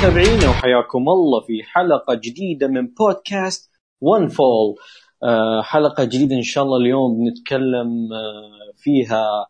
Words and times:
ومتابعينا 0.00 0.50
وحياكم 0.50 1.08
الله 1.08 1.40
في 1.40 1.62
حلقة 1.62 2.14
جديدة 2.14 2.66
من 2.68 2.86
بودكاست 2.86 3.70
One 4.00 4.28
Fall 4.28 4.74
آه 5.22 5.62
حلقة 5.62 6.04
جديدة 6.04 6.36
إن 6.36 6.42
شاء 6.42 6.64
الله 6.64 6.76
اليوم 6.76 7.18
بنتكلم 7.18 8.12
آه 8.12 8.72
فيها 8.76 9.46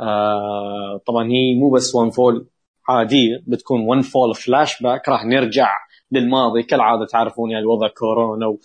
آه 0.00 1.00
طبعا 1.06 1.24
هي 1.24 1.54
مو 1.60 1.70
بس 1.70 1.94
One 1.94 2.10
Fall 2.10 2.48
عادية 2.88 3.42
بتكون 3.46 3.80
One 3.80 4.02
Fall 4.02 4.34
flashback 4.34 5.08
راح 5.08 5.24
نرجع 5.24 5.70
للماضي. 6.12 6.62
كالعادة 6.62 7.06
تعرفون 7.06 7.50
يعني 7.50 7.66
وضع 7.66 7.88
كورونا 7.88 8.46
و... 8.46 8.58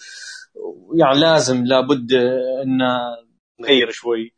يعني 0.95 1.19
لازم 1.19 1.65
لابد 1.65 2.13
إن 2.63 2.79
نغير 3.61 3.89
شوي. 3.91 4.33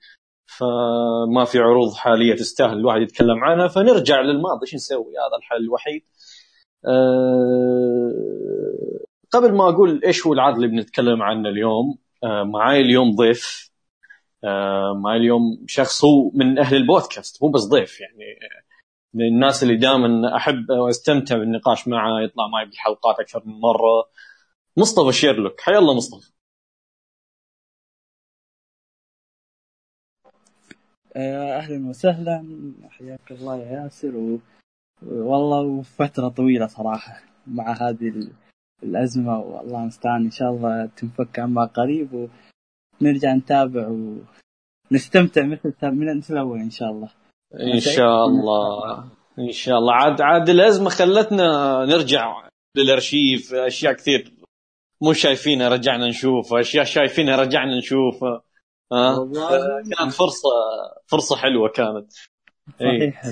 فما 0.58 1.46
في 1.46 1.60
عروض 1.60 1.94
حالية 1.94 2.36
تستاهل 2.36 2.78
الواحد 2.78 3.02
يتكلم 3.02 3.44
عنها. 3.44 3.68
فنرجع 3.68 4.22
للماضي. 4.22 4.66
شو 4.66 4.76
نسوي؟ 4.76 5.14
هذا 5.14 5.38
الحل 5.38 5.58
الوحيد. 5.64 6.02
أه 6.88 8.12
قبل 9.32 9.54
ما 9.54 9.70
أقول 9.70 10.02
إيش 10.06 10.28
هو 10.28 10.34
العرض 10.34 10.56
اللي 10.56 10.68
بنتكلم 10.68 11.22
عنه 11.22 11.50
اليوم 11.50 11.98
أه 12.24 12.44
معاي 12.44 12.82
اليوم 12.82 13.16
ضيف 13.16 13.72
أه 14.44 14.94
معاي 15.04 15.18
اليوم 15.18 15.66
شخص 15.68 16.06
هو 16.06 16.32
من 16.34 16.60
أهل 16.60 16.76
البودكاست 16.76 17.44
مو 17.44 17.50
بس 17.52 17.62
ضيف 17.62 18.02
يعني 18.02 18.40
من 19.14 19.26
الناس 19.28 19.64
اللي 19.64 19.78
دائما 19.78 20.36
أحب 20.38 20.70
وأستمتع 20.70 21.38
بالنقاش 21.38 21.88
معه 21.88 22.22
يطلع 22.22 22.48
معي 22.48 22.66
بالحلقات 22.66 23.20
أكثر 23.20 23.44
من 23.46 23.54
مرة 23.60 24.10
مصطفى 24.78 25.12
شيرلوك 25.12 25.62
حيا 25.62 25.80
الله 25.80 25.96
مصطفى 25.96 26.32
أهلا 31.16 31.90
وسهلا 31.90 32.46
حياك 32.90 33.32
الله 33.32 33.58
يا 33.58 33.84
ياسر. 33.84 34.40
والله 35.08 35.62
وفتره 35.62 36.30
طويلة 36.30 36.68
صراحة 36.68 37.24
مع 37.48 37.72
هذه 37.72 38.08
ال... 38.08 38.32
الأزمة 38.84 39.40
والله 39.40 39.82
المستعان 39.82 40.24
إن 40.24 40.32
شاء 40.32 40.50
الله 40.50 40.86
تنفك 40.86 41.40
عما 41.40 41.66
قريب 41.66 42.30
ونرجع 43.02 43.34
نتابع 43.34 43.88
ونستمتع 44.92 45.46
مثل 45.46 45.74
مثل 45.84 46.34
الأول 46.34 46.60
إن 46.60 46.70
شاء 46.70 46.90
الله. 46.90 47.10
إن 47.74 47.80
شاء 47.80 48.26
الله. 48.26 49.04
إن 49.40 49.52
شاء 49.52 49.78
الله. 49.78 49.94
عاد 49.94 50.22
عاد 50.22 50.50
الأزمة 50.50 50.90
خلتنا 50.90 51.46
نرجع 51.86 52.50
للأرشيف 52.78 53.54
أشياء 53.54 53.94
كثير 53.94 54.34
مو 55.02 55.14
شايفينها 55.14 55.70
رجعنا 55.70 56.08
نشوف. 56.08 56.54
أشياء 56.54 56.84
شايفينها 56.84 57.36
رجعنا 57.36 57.78
نشوفها 57.78 58.42
ها؟ 58.92 59.16
كانت 59.98 60.12
فرصه 60.12 60.50
فرصة 61.08 61.36
حلوة 61.36 61.70
كانت. 61.70 62.12
صحيح. 62.80 63.24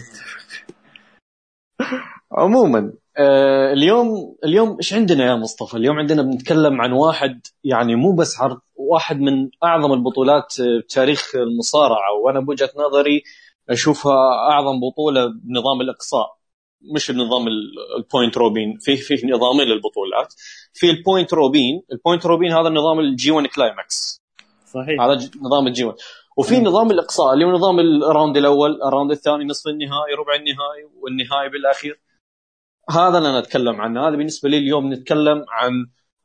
عموما 2.32 2.94
آه 3.18 3.74
اليوم 3.74 4.36
اليوم 4.46 4.78
إيش 4.78 4.94
عندنا 4.94 5.26
يا 5.26 5.36
مصطفى؟ 5.36 5.78
اليوم 5.78 6.00
عندنا 6.00 6.22
بنتكلم 6.22 6.82
عن 6.82 6.92
واحد 6.92 7.48
يعني 7.64 7.96
مو 7.96 8.12
بس 8.12 8.40
عرض 8.40 8.60
واحد 8.76 9.20
من 9.20 9.50
أعظم 9.64 9.94
البطولات 9.94 10.54
بتاريخ 10.84 11.36
المصارعة 11.36 12.14
وأنا 12.24 12.40
بوجهة 12.40 12.70
نظري 12.78 13.24
أشوفها 13.70 14.18
أعظم 14.52 14.80
بطولة 14.80 15.26
بنظام 15.26 15.82
الإقصاء. 15.82 16.40
مش 16.96 17.12
بنظام 17.12 17.48
البوينت 17.98 18.38
روبين 18.38 18.78
في 18.82 18.98
في 18.98 19.28
نظامين 19.28 19.68
للبطولات. 19.68 20.34
في 20.74 20.90
ال 20.90 20.97
point 20.97 21.34
robin 21.34 21.82
ال 21.92 21.97
point 21.97 22.26
robin 22.26 22.52
هذا 22.52 22.68
النظام 22.68 23.00
ال 23.00 23.32
G1 23.32 23.48
Climax. 23.48 24.22
صحيح. 24.74 25.02
هذا 25.02 25.14
نظام 25.42 25.68
ال 25.68 25.84
G1 25.84 25.98
وفي 26.40 26.60
نظام 26.62 26.92
الإقصاء 26.92 27.34
اللي 27.34 27.46
هو 27.46 27.52
نظام 27.52 27.80
ال 27.80 27.90
round 27.90 28.38
الأول 28.38 28.82
ال 28.82 28.87
round 28.87 29.12
الثاني 29.12 29.46
نصف 29.46 29.68
النهائي 29.68 30.14
ربع 30.14 30.36
النهائي 30.36 30.84
والنهائي 31.02 31.50
بالأخير. 31.50 32.02
هذا 32.90 33.18
اللي 33.18 33.30
أنا 33.30 33.40
أتكلم 33.40 33.82
عنه. 33.82 34.08
هذا 34.08 34.16
بالنسبة 34.16 34.50
لي 34.50 34.58
اليوم 34.58 34.94
نتكلم 34.94 35.46
عن 35.50 35.72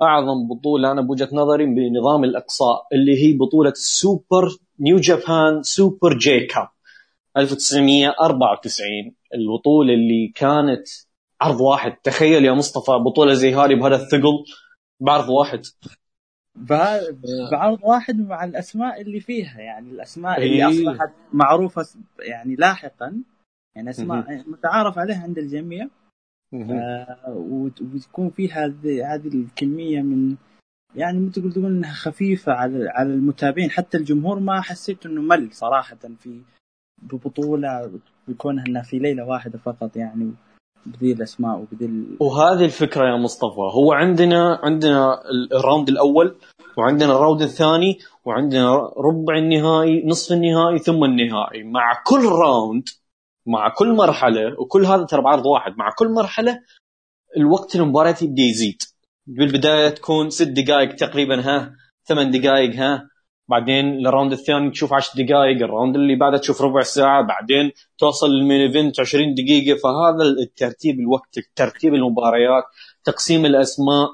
أعظم 0.03 0.49
بطولة 0.49 0.93
أنا 0.93 1.01
بوجهة 1.01 1.29
نظري 1.33 1.67
بنظام 1.67 2.25
الإقصاء 2.25 2.87
اللي 2.93 3.25
هي 3.25 3.39
بطولة 3.39 3.71
ال 3.71 4.49
Super 4.81 4.97
New 4.97 5.63
Japan 5.63 6.19
Super 6.19 6.41
J-Cup 6.47 6.69
1994 7.37 9.15
البطولة 9.35 9.95
اللي 9.95 10.33
كانت 10.35 10.87
عرض 11.41 11.61
واحد. 11.61 11.97
تخيل 12.05 12.45
يا 12.45 12.53
مصطفى 12.53 12.93
بطولة 12.93 13.35
زي 13.35 13.55
هذه 13.55 13.75
بهذا 13.75 13.97
الثقل 13.97 14.45
بعرض 15.01 15.29
واحد. 15.29 15.63
بعرض 17.53 17.79
واحد 17.83 18.19
مع 18.19 18.45
الأسماء 18.45 19.01
اللي 19.01 19.21
فيها 19.21 19.61
يعني 19.61 19.91
الأسماء 19.91 20.43
اللي 20.43 20.59
أصبحت 20.69 21.13
معروفة 21.33 21.87
يعني 22.19 22.55
لاحقا 22.57 23.23
يعني 23.77 23.91
أسماء 23.91 24.45
متعارف 24.49 24.99
عليها 24.99 25.23
عند 25.23 25.39
الجميع. 25.39 25.89
آه 26.73 27.35
وتكون 27.83 28.31
فيها 28.31 28.67
هذه 28.85 29.29
الكمية 29.29 30.03
من 30.03 30.37
يعني 30.97 31.21
مثل 31.21 31.53
تقول 31.53 31.67
إنها 31.67 31.93
خفيفة 31.93 32.53
على 32.53 32.89
على 32.89 33.09
المتابعين. 33.15 33.71
حتى 33.71 33.97
الجمهور 33.99 34.39
ما 34.39 34.61
حسيت 34.61 35.07
إنه 35.07 35.21
مل 35.23 35.53
صراحة 35.53 35.97
في 36.19 36.41
ببطولة 37.03 38.01
بكونها 38.29 38.65
إنها 38.67 38.83
في 38.83 38.99
ليلة 38.99 39.25
واحدة 39.25 39.59
فقط 39.59 39.97
يعني. 39.97 40.33
بذي 40.87 41.13
الأسماء 41.13 41.59
وبذي 41.59 41.87
ال... 41.87 42.17
وهذه 42.21 42.65
الفكرة 42.65 43.09
يا 43.09 43.17
مصطفى 43.17 43.61
هو 43.79 43.93
عندنا 43.93 44.61
عندنا 44.63 45.23
ال 45.53 45.59
round 45.59 45.89
الأول 45.89 46.37
وعندنا 46.79 47.13
ال 47.13 47.18
round 47.18 47.43
الثاني 47.43 47.99
وعندنا 48.25 48.75
ربع 48.97 49.39
النهائي 49.39 50.07
نصف 50.07 50.33
النهائي 50.33 50.79
ثم 50.79 51.05
النهائي. 51.05 51.63
مع 51.63 52.03
كل 52.07 52.25
round 52.25 52.89
مع 53.47 53.69
كل 53.79 53.95
مرحلة 53.95 54.61
وكل 54.61 54.85
هذا 54.85 55.05
ترى 55.05 55.23
بعرض 55.23 55.47
واحد 55.47 55.73
مع 55.79 55.91
كل 55.99 56.09
مرحلة 56.09 56.61
الوقت 57.37 57.77
المباراة 57.77 58.17
يبدأ 58.23 58.43
يزيد. 58.43 58.83
بالبداية 59.27 59.89
تكون 59.89 60.31
ست 60.31 60.49
دقائق 60.49 60.95
تقريبا 60.95 61.41
ها 61.41 61.73
ثمان 62.05 62.31
دقائق 62.31 62.77
ها. 62.77 63.09
بعدين 63.49 64.07
ال 64.07 64.11
round 64.11 64.33
الثاني 64.33 64.71
تشوف 64.71 64.93
10 64.93 65.25
دقائق 65.25 65.63
ال 65.63 65.68
round 65.68 65.97
اللي 65.97 66.17
بعدها 66.17 66.39
تشوف 66.39 66.63
ربع 66.63 66.81
ساعة 66.83 67.23
بعدين 67.23 67.73
توصل 67.99 68.31
لل 68.31 68.41
main 68.41 68.61
event 68.61 69.01
20 69.01 69.35
دقيقة. 69.35 69.79
فهذا 69.79 70.25
الترتيب 70.43 71.01
الوقت 71.01 71.39
ترتيب 71.57 71.95
المباريات 71.95 72.65
تقسيم 73.05 73.47
الأسماء 73.47 74.09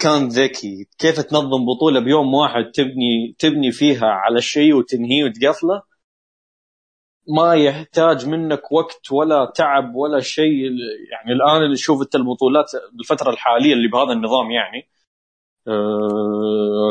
كان 0.00 0.28
ذكي. 0.28 0.88
كيف 0.98 1.20
تنظم 1.20 1.66
بطولة 1.66 2.00
بيوم 2.00 2.34
واحد 2.34 2.64
تبني 2.74 3.36
تبني 3.38 3.70
فيها 3.72 4.06
على 4.06 4.40
شيء 4.40 4.74
وتنهيه 4.74 5.24
وتقفله؟ 5.24 5.82
ما 7.36 7.54
يحتاج 7.54 8.26
منك 8.28 8.72
وقت 8.72 9.12
ولا 9.12 9.52
تعب 9.54 9.94
ولا 9.94 10.20
شيء. 10.20 10.70
يعني 11.12 11.32
الآن 11.32 11.62
اللي 11.64 11.76
شوف 11.76 12.02
انت 12.02 12.14
البطولات 12.14 12.70
بالفترة 12.92 13.30
الحالية 13.30 13.72
اللي 13.72 13.88
بهذا 13.88 14.12
النظام 14.12 14.50
يعني 14.50 14.78
آه 14.78 15.01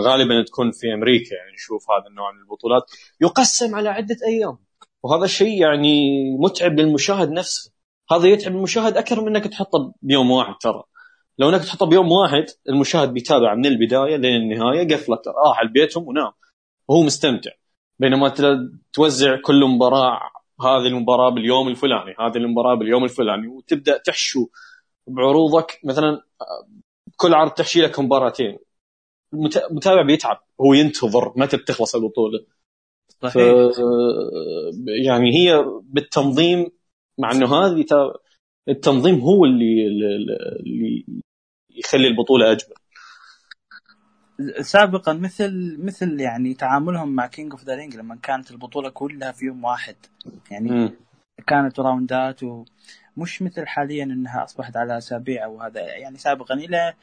غالبا 0.06 0.44
تكون 0.48 0.72
في 0.72 0.94
أمريكا 0.94 1.36
يعني 1.36 1.54
نشوف 1.54 1.92
هذا 1.92 2.08
النوع 2.10 2.32
من 2.32 2.40
البطولات. 2.40 2.84
يقسم 3.22 3.76
على 3.76 3.90
عدة 3.90 4.18
أيام. 4.28 4.58
وهذا 5.04 5.26
الشيء 5.26 5.62
يعني 5.62 6.22
متعب 6.40 6.80
للمشاهد 6.80 7.32
نفسه. 7.32 7.72
هذا 8.12 8.28
يتعب 8.28 8.56
المشاهد 8.56 8.98
أكثر 8.98 9.22
من 9.22 9.36
إنك 9.36 9.48
تحطه 9.48 9.94
بيوم 10.02 10.32
واحد 10.32 10.54
ترى. 10.62 10.84
لو 11.38 11.50
إنك 11.50 11.62
تحطه 11.62 11.86
بيوم 11.86 12.12
واحد 12.12 12.46
المشاهد 12.70 13.14
بيتابع 13.14 13.56
من 13.56 13.66
البداية 13.66 14.16
لين 14.16 14.42
النهاية 14.42 14.88
قفلت 14.88 15.28
راح 15.28 15.66
بيتهم 15.74 16.08
ونام. 16.08 16.32
وهو 16.88 17.04
مستمتع. 17.04 17.52
بينما 18.00 18.34
توزع 18.94 19.38
كل 19.46 19.66
مباراة 19.66 20.20
هذه 20.62 20.88
المباراة 20.88 21.30
باليوم 21.30 21.68
الفلاني 21.68 22.16
هذه 22.20 22.38
المباراة 22.38 22.76
باليوم 22.76 23.04
الفلاني 23.04 23.48
وتبدأ 23.48 23.98
تحشو 23.98 24.48
بعروضك. 25.08 25.80
مثلا 25.84 26.22
كل 27.22 27.34
عرض 27.34 27.52
تحط 27.52 27.82
لك 27.82 28.00
مباراتين. 28.00 28.58
المتابع 29.34 30.02
بيتعب. 30.02 30.44
هو 30.62 30.74
ينتظر 30.74 31.34
متى 31.36 31.58
بتخلص 31.58 31.96
البطولة. 31.96 32.46
صحيح. 33.22 33.34
ف 33.34 33.38
يعني 35.06 35.36
هي 35.38 35.66
بالتنظيم 35.84 36.72
مع 37.18 37.32
إنه 37.32 37.56
هذه 37.56 37.86
التنظيم 38.70 39.20
هو 39.20 39.46
اللي 39.46 39.88
اللي 40.60 41.06
يخلي 41.70 42.08
البطولة 42.08 42.52
أجمل. 42.52 42.76
سابقا 44.62 45.14
مثل 45.14 45.78
مثل 45.80 46.20
يعني 46.20 46.54
تعاملهم 46.54 47.16
مع 47.16 47.28
King 47.28 47.52
of 47.52 47.64
the 47.64 47.76
Ring 47.76 47.96
لما 47.96 48.16
كانت 48.16 48.52
البطولة 48.52 48.90
كلها 48.90 49.32
في 49.32 49.46
يوم 49.46 49.64
واحد. 49.64 49.96
يعني 50.52 50.72
م. 50.72 50.96
كانت 51.48 51.80
round 51.80 52.30
ات 52.30 52.40
ومش 53.18 53.42
مثل 53.42 53.68
حاليا 53.68 54.04
إنها 54.04 54.44
أصبحت 54.44 54.78
على 54.78 54.98
أسابيع 54.98 55.48
وهذا 55.48 55.82
يعني 55.82 56.18
سابقا 56.18 56.54
إلى 56.54 56.94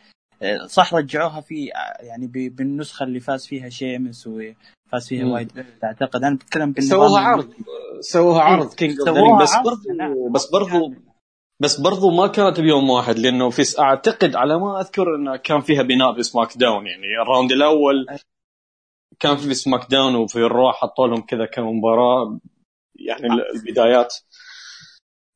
صح 0.67 0.95
رجعوها 0.95 1.41
في 1.41 1.71
يعني 2.01 2.27
بالنسخة 2.27 3.05
اللي 3.05 3.21
فاز 3.21 3.47
فيها 3.47 3.69
شيمس 3.69 4.27
وفاز 4.27 5.09
فيها 5.09 5.27
وايد 5.27 5.65
أعتقد 5.85 6.25
أنا 6.25 6.37
بتكلم 6.37 6.75
سووها 6.79 7.21
عرض. 7.21 7.53
سووها 8.01 8.43
عرض 8.43 8.75
King 8.75 9.01
of 9.01 9.09
Ring 9.09 9.43
بس 9.43 9.55
برضو 9.65 10.29
بس 10.31 10.51
برضو 10.51 10.95
بس 11.61 11.81
برضو 11.81 12.11
ما 12.11 12.27
كانت 12.27 12.61
بيوم 12.61 12.91
واحد 12.91 13.19
لأنه 13.19 13.51
في 13.51 13.63
أعتقد 13.79 14.37
على 14.37 14.59
ما 14.59 14.81
أذكر 14.81 15.15
انه 15.17 15.37
كان 15.37 15.61
فيها 15.61 15.83
بناء 15.83 16.15
في 16.15 16.23
سماك 16.23 16.59
داون 16.59 16.87
يعني 16.87 17.23
ال 17.23 17.28
round 17.28 17.53
الأول 17.53 18.07
كان 19.21 19.37
في 19.37 19.55
سماك 19.55 19.91
داون 19.91 20.15
وفي 20.15 20.37
الرو 20.37 20.73
حطوا 20.73 21.07
لهم 21.07 21.21
كذا 21.21 21.47
كم 21.47 21.63
مباراة 21.67 22.39
يعني 22.97 23.27
البدايات. 23.55 24.15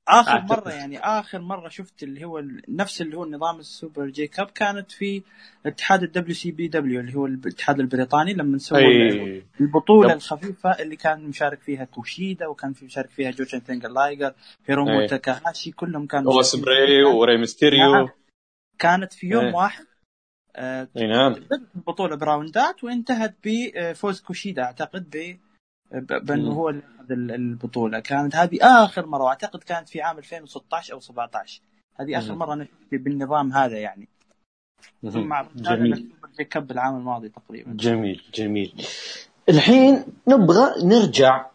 آخر 0.08 0.40
مرة 0.40 0.70
يعني 0.70 0.98
آخر 0.98 1.40
مرة 1.40 1.68
شفت 1.68 2.02
اللي 2.02 2.24
هو 2.24 2.42
نفس 2.68 3.02
اللي 3.02 3.16
هو 3.16 3.26
نظام 3.26 3.58
ال 3.58 4.06
Super 4.06 4.26
J-Cup 4.26 4.46
كانت 4.50 4.92
في 4.92 5.22
اتحاد 5.66 6.02
ال 6.02 6.34
WCPW 6.34 7.00
اللي 7.00 7.14
هو 7.14 7.26
الاتحاد 7.26 7.80
البريطاني 7.80 8.34
لما 8.34 8.58
سووا 8.58 8.80
أي... 8.80 9.44
البطولة 9.60 10.08
دب... 10.08 10.16
الخفيفة 10.16 10.70
اللي 10.70 10.96
كان 10.96 11.24
مشارك 11.24 11.60
فيها 11.60 11.84
توشيدا 11.84 12.46
وكان 12.46 12.72
في 12.72 12.84
مشارك 12.84 13.10
فيها 13.10 13.30
جوشن 13.30 13.58
ثندر 13.58 13.88
لايجر 13.88 14.34
هيرومو 14.66 15.06
تاكاهاشي 15.06 15.70
كلهم 15.72 16.06
كانوا 16.06 16.32
اوسبري 16.32 17.04
وري 17.04 17.38
ميستيريو. 17.38 17.92
نعم. 17.92 18.08
كانت 18.78 19.12
في 19.12 19.26
يوم 19.26 19.44
أي. 19.44 19.52
واحد 19.52 19.86
آه 20.56 20.88
نعم. 20.96 21.34
البطولة 21.76 22.16
براوندات 22.16 22.84
وانتهت 22.84 23.34
بفوز 23.44 24.20
كوشيدا 24.20 24.62
أعتقد 24.62 25.10
ب 25.10 25.36
بأنه 25.92 26.52
هو 26.52 26.68
اللي 26.68 26.82
أخذ 27.00 27.12
البطولة. 27.12 28.00
كانت 28.00 28.36
هذه 28.36 28.58
آخر 28.62 29.06
مرة 29.06 29.22
وأعتقد 29.22 29.62
كانت 29.62 29.88
في 29.88 30.00
عام 30.00 30.18
2016 30.18 30.94
أو 30.94 31.00
17 31.00 31.62
هذه 32.00 32.18
آخر 32.18 32.34
مرة 32.34 32.52
أنا 32.52 32.68
بالنظام 32.92 33.52
هذا 33.52 33.78
يعني. 33.78 34.08
مع 35.02 35.48
جميل. 35.56 36.12
كب 36.38 36.70
العام 36.70 36.96
الماضي 36.96 37.28
تقريبا. 37.28 37.72
جميل 37.72 38.22
جميل. 38.34 38.74
الحين 39.48 40.04
نبغى 40.28 40.84
نرجع 40.84 41.50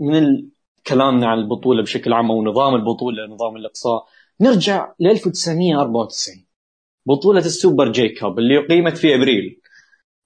من 0.00 0.48
كلامنا 0.86 1.26
عن 1.26 1.38
البطولة 1.38 1.82
بشكل 1.82 2.12
عام 2.12 2.30
أو 2.30 2.44
نظام 2.44 2.74
البطولة 2.74 3.26
نظام 3.26 3.56
الإقصاء. 3.56 4.06
نرجع 4.40 4.92
ل 5.00 5.06
1994 5.06 6.46
بطولة 7.06 7.40
ال 7.40 7.92
Super 7.92 8.08
J-Cup 8.08 8.38
اللي 8.38 8.58
اقيمت 8.58 8.96
في 8.96 9.14
أبريل. 9.14 9.60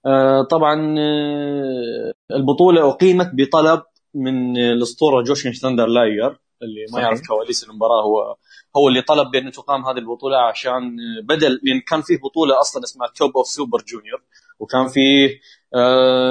آه، 0.07 0.43
طبعا 0.43 0.95
آه، 0.99 2.14
البطولة 2.31 2.89
أقيمت 2.91 3.31
بطلب 3.35 3.83
من 4.15 4.57
الأسطورة 4.57 5.23
جوشن 5.23 5.53
ثاندر 5.53 5.87
لايجر 5.87 6.41
اللي 6.63 6.87
ما 6.93 7.01
يعرف 7.01 7.21
كواليس 7.29 7.65
المباراة 7.65 8.03
هو 8.03 8.37
هو 8.77 8.89
اللي 8.89 9.03
طلب 9.03 9.31
بان 9.31 9.51
تقام 9.53 9.87
هذه 9.87 9.99
البطولة 9.99 10.37
عشان 10.37 10.97
بدل 11.29 11.61
لأن 11.63 11.81
كان 11.81 12.03
فيه 12.03 12.19
بطولة 12.19 12.61
أصلا 12.61 12.85
اسمها 12.85 13.09
Top 13.17 13.37
of 13.37 13.47
Super 13.47 13.79
Junior 13.89 14.23
وكان 14.59 14.89
فيه 14.89 15.41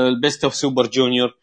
ال 0.07 0.14
Best 0.14 0.43
of 0.43 0.55
Super 0.55 0.87
Junior 0.87 1.35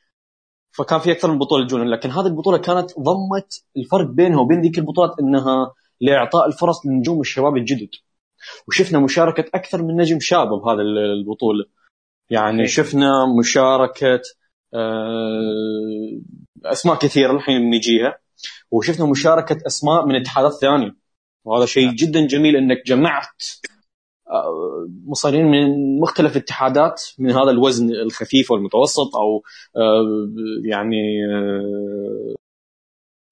فكان 0.72 0.98
في 1.00 1.12
أكثر 1.12 1.30
من 1.30 1.38
بطولة 1.38 1.66
junior 1.66 1.88
لكن 1.88 2.10
هذه 2.10 2.26
البطولة 2.26 2.58
كانت 2.58 2.90
ضمت 2.98 3.64
الفرق 3.76 4.06
بينها 4.06 4.40
وبين 4.40 4.60
ذيك 4.60 4.78
البطولات 4.78 5.18
إنها 5.20 5.74
لإعطاء 6.00 6.46
الفرص 6.46 6.86
للنجوم 6.86 7.20
الشباب 7.20 7.56
الجدد. 7.56 7.90
وشفنا 8.68 8.98
مشاركة 8.98 9.44
أكثر 9.54 9.82
من 9.82 9.96
نجم 9.96 10.20
شاب 10.20 10.48
بهذه 10.48 10.80
البطولة. 11.20 11.64
يعني 12.30 12.68
شفنا 12.68 13.10
مشاركة 13.38 14.14
آه، 14.14 14.39
أسماء 16.64 16.98
كثيرة 16.98 17.32
الحين 17.32 17.70
نجيها. 17.70 18.18
وشفنا 18.70 19.06
مشاركة 19.06 19.58
أسماء 19.66 20.06
من 20.06 20.14
اتحادات 20.14 20.52
ثانية 20.52 20.96
وهذا 21.44 21.66
شيء 21.66 21.86
نعم. 21.86 21.94
جدا 21.94 22.26
جميل 22.26 22.56
إنك 22.56 22.86
جمعت 22.86 23.42
آه، 24.30 24.88
مصارين 25.06 25.46
من 25.46 26.00
مختلف 26.00 26.36
الاتحادات 26.36 27.02
من 27.18 27.30
هذا 27.30 27.50
الوزن 27.50 27.90
الخفيف 27.90 28.50
والمتوسط 28.50 29.16
أو 29.16 29.42
آه، 29.76 30.06
يعني 30.64 31.02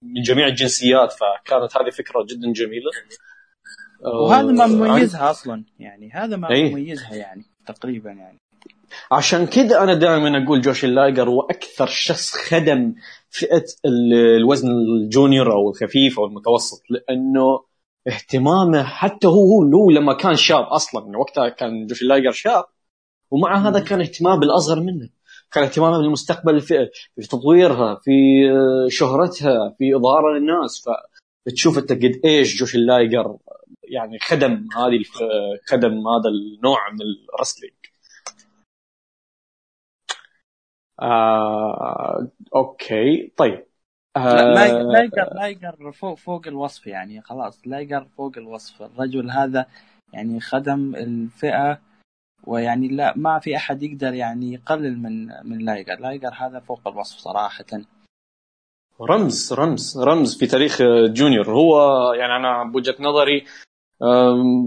من 0.02 0.22
جميع 0.22 0.46
الجنسيات. 0.46 1.12
فكانت 1.12 1.76
هذه 1.76 1.90
فكرة 1.90 2.26
جدا 2.28 2.52
جميلة. 2.52 2.90
وهذا 4.04 4.52
ما 4.52 4.66
مميزها 4.66 5.30
أصلا 5.30 5.64
يعني 5.78 6.10
هذا 6.12 6.36
ما 6.36 6.48
مميزها 6.50 7.14
يعني 7.14 7.44
تقريبا 7.66 8.10
يعني. 8.10 8.38
عشان 9.12 9.46
كذا 9.46 9.82
أنا 9.82 9.94
دائما 9.94 10.44
أقول 10.44 10.60
جوشن 10.60 10.84
لايجر 10.84 11.28
هو 11.28 11.40
أكثر 11.40 11.86
شخص 11.86 12.34
خدم 12.34 12.94
فئة 13.30 13.64
الوزن 13.86 14.68
ال 14.68 14.80
junior 14.80 15.52
أو 15.52 15.70
الخفيف 15.70 16.18
أو 16.18 16.26
المتوسط 16.26 16.82
لأنه 16.90 17.64
اهتمامه 18.08 18.82
حتى 18.82 19.26
هو 19.26 19.62
هو 19.62 19.90
لما 19.90 20.14
كان 20.14 20.34
شاب 20.34 20.64
أصلا 20.64 21.18
وقتها 21.18 21.48
كان 21.48 21.86
جوشن 21.86 22.02
لايجر 22.02 22.30
شاب 22.30 22.64
ومع 23.30 23.68
هذا 23.68 23.80
كان 23.80 24.00
اهتمام 24.00 24.40
بالأصغر 24.40 24.80
منه 24.80 25.08
كان 25.52 25.64
اهتمامه 25.64 25.98
بالمستقبل 25.98 26.54
الفئه 26.54 26.90
في 27.16 27.28
تطويرها 27.28 28.00
في 28.04 28.12
شهرتها 28.88 29.74
في 29.78 29.96
اظهارها 29.96 30.38
للناس 30.38 30.84
فتشوف 31.46 31.78
أنت 31.78 31.92
قد 31.92 32.20
إيش 32.24 32.58
جوشن 32.58 32.74
لايجر 32.74 33.36
يعني 33.82 34.18
خدم 34.18 34.66
هذه 34.76 35.02
خدم 35.66 36.08
هذا 36.08 36.28
النوع 36.28 36.78
من 36.92 37.00
ال 37.34 37.38
wrestling 37.38 37.74
آه، 41.00 42.28
okay. 42.54 43.32
طيب. 43.36 43.64
آه 44.16 44.54
لايجر 44.82 45.34
لايجر 45.34 45.92
فوق 45.92 46.18
فوق 46.18 46.46
الوصف 46.46 46.86
يعني 46.86 47.22
خلاص. 47.22 47.60
لايجر 47.66 48.06
فوق 48.16 48.32
الوصف. 48.36 48.82
الرجل 48.82 49.30
هذا 49.30 49.66
يعني 50.12 50.40
خدم 50.40 50.94
الفئة 50.94 51.80
ويعني 52.46 52.88
لا 52.88 53.12
ما 53.16 53.38
في 53.38 53.56
أحد 53.56 53.82
يقدر 53.82 54.14
يعني 54.14 54.52
يقلل 54.52 54.98
من 54.98 55.26
من 55.44 55.64
لايجر 55.64 56.00
لايجر 56.00 56.34
هذا 56.34 56.60
فوق 56.60 56.88
الوصف 56.88 57.18
صراحة. 57.18 57.64
رمز 59.00 59.52
رمز 59.52 59.98
رمز 59.98 60.38
في 60.38 60.46
تاريخ 60.46 60.82
junior. 61.06 61.50
هو 61.50 61.72
يعني 62.12 62.36
أنا 62.36 62.64
بوجهة 62.72 62.96
نظري 63.00 63.44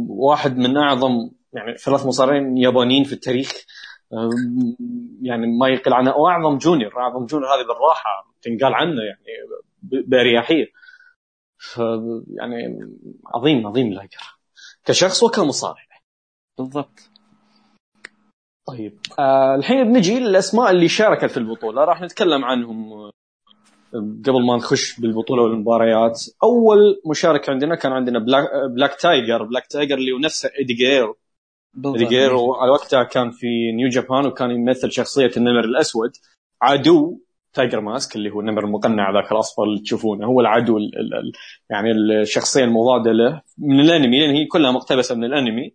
واحد 0.10 0.58
من 0.58 0.78
أعظم 0.78 1.30
يعني 1.54 1.78
ثلاث 1.78 2.06
مصارعين 2.06 2.58
يابانيين 2.58 3.04
في 3.04 3.14
التاريخ. 3.14 3.52
يعني 5.22 5.48
ما 5.48 5.68
يقل 5.68 5.94
عنه. 5.94 6.18
واعظم 6.18 6.58
junior 6.58 7.00
أعظم 7.00 7.26
junior 7.26 7.50
هذه 7.50 7.68
بالراحة 7.68 8.36
تنقال 8.42 8.74
عنه 8.74 9.02
يعني 9.02 9.50
بأريحية. 9.84 10.72
يعني 12.28 12.80
عظيم 13.26 13.68
عظيم 13.68 13.94
لايجر. 13.94 14.38
كشخص 14.86 15.24
وكمصارع. 15.24 15.88
بالضبط. 16.58 17.10
طيب 18.68 19.00
آه 19.20 19.56
الحين 19.56 19.84
بنجي 19.84 20.20
للأسماء 20.20 20.72
اللي 20.72 20.88
شاركت 20.88 21.26
في 21.26 21.38
البطولة. 21.38 21.84
راح 21.84 22.02
نتكلم 22.02 22.46
عنهم 22.46 23.12
قبل 23.94 24.46
ما 24.48 24.56
نخش 24.56 25.00
بالبطولة 25.00 25.44
والمباريات. 25.44 26.22
أول 26.44 27.02
مشارك 27.06 27.50
عندنا 27.50 27.76
كان 27.76 27.92
عندنا 27.92 28.20
بلاك, 28.20 28.44
بلاك 28.76 28.96
تايجر. 28.96 29.44
بلاك 29.44 29.68
تايجر 29.68 29.98
اللي 29.98 30.12
هو 30.12 30.18
نفسه 30.18 30.50
ايدي 30.60 30.74
جيرو 30.74 31.18
جيريرو 31.86 32.54
على 32.54 32.72
وقتها 32.72 33.04
كان 33.04 33.32
في 33.32 33.72
نيو 33.72 33.90
جابان 33.90 34.26
وكان 34.26 34.52
يمثل 34.52 34.92
شخصية 34.92 35.32
النمر 35.38 35.60
الأسود. 35.60 36.12
عدو 36.62 37.20
تايجر 37.54 37.82
ماسك 37.82 38.16
اللي 38.16 38.30
هو 38.30 38.40
النمر 38.40 38.66
المقنع 38.66 39.12
ذاك 39.12 39.32
الأصفر 39.32 39.64
اللي 39.64 39.82
تشوفونه. 39.82 40.28
هو 40.28 40.42
العدو 40.42 40.78
ال 40.78 41.14
ال 41.14 41.32
يعني 41.70 41.92
الشخصية 41.92 42.64
المضادة 42.64 43.12
له. 43.12 43.42
من 43.58 43.80
الأنمي 43.80 44.20
لأن 44.20 44.36
هي 44.36 44.46
كلها 44.46 44.72
مقتبسة 44.72 45.16
من 45.16 45.24
الأنمي. 45.24 45.74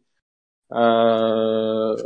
آه 0.72 1.96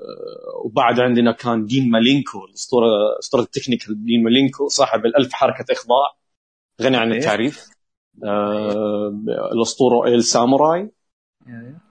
وبعد 0.64 1.00
عندنا 1.00 1.32
كان 1.32 1.66
دين 1.66 1.90
مالينكو 1.90 2.44
الاسطوره 2.44 2.86
أسطورة 3.18 3.42
ال 3.42 3.48
technical 3.48 4.04
دين 4.04 4.22
مالينكو 4.22 4.68
صاحب 4.68 5.06
الألف 5.06 5.32
حركة 5.32 5.72
إخضاع 5.72 6.16
غني 6.82 6.96
عن 6.96 7.12
التعريف. 7.12 7.66
آه 8.24 9.22
الأسطورة 9.52 10.08
ال 10.08 10.24
ساموراي. 10.24 10.90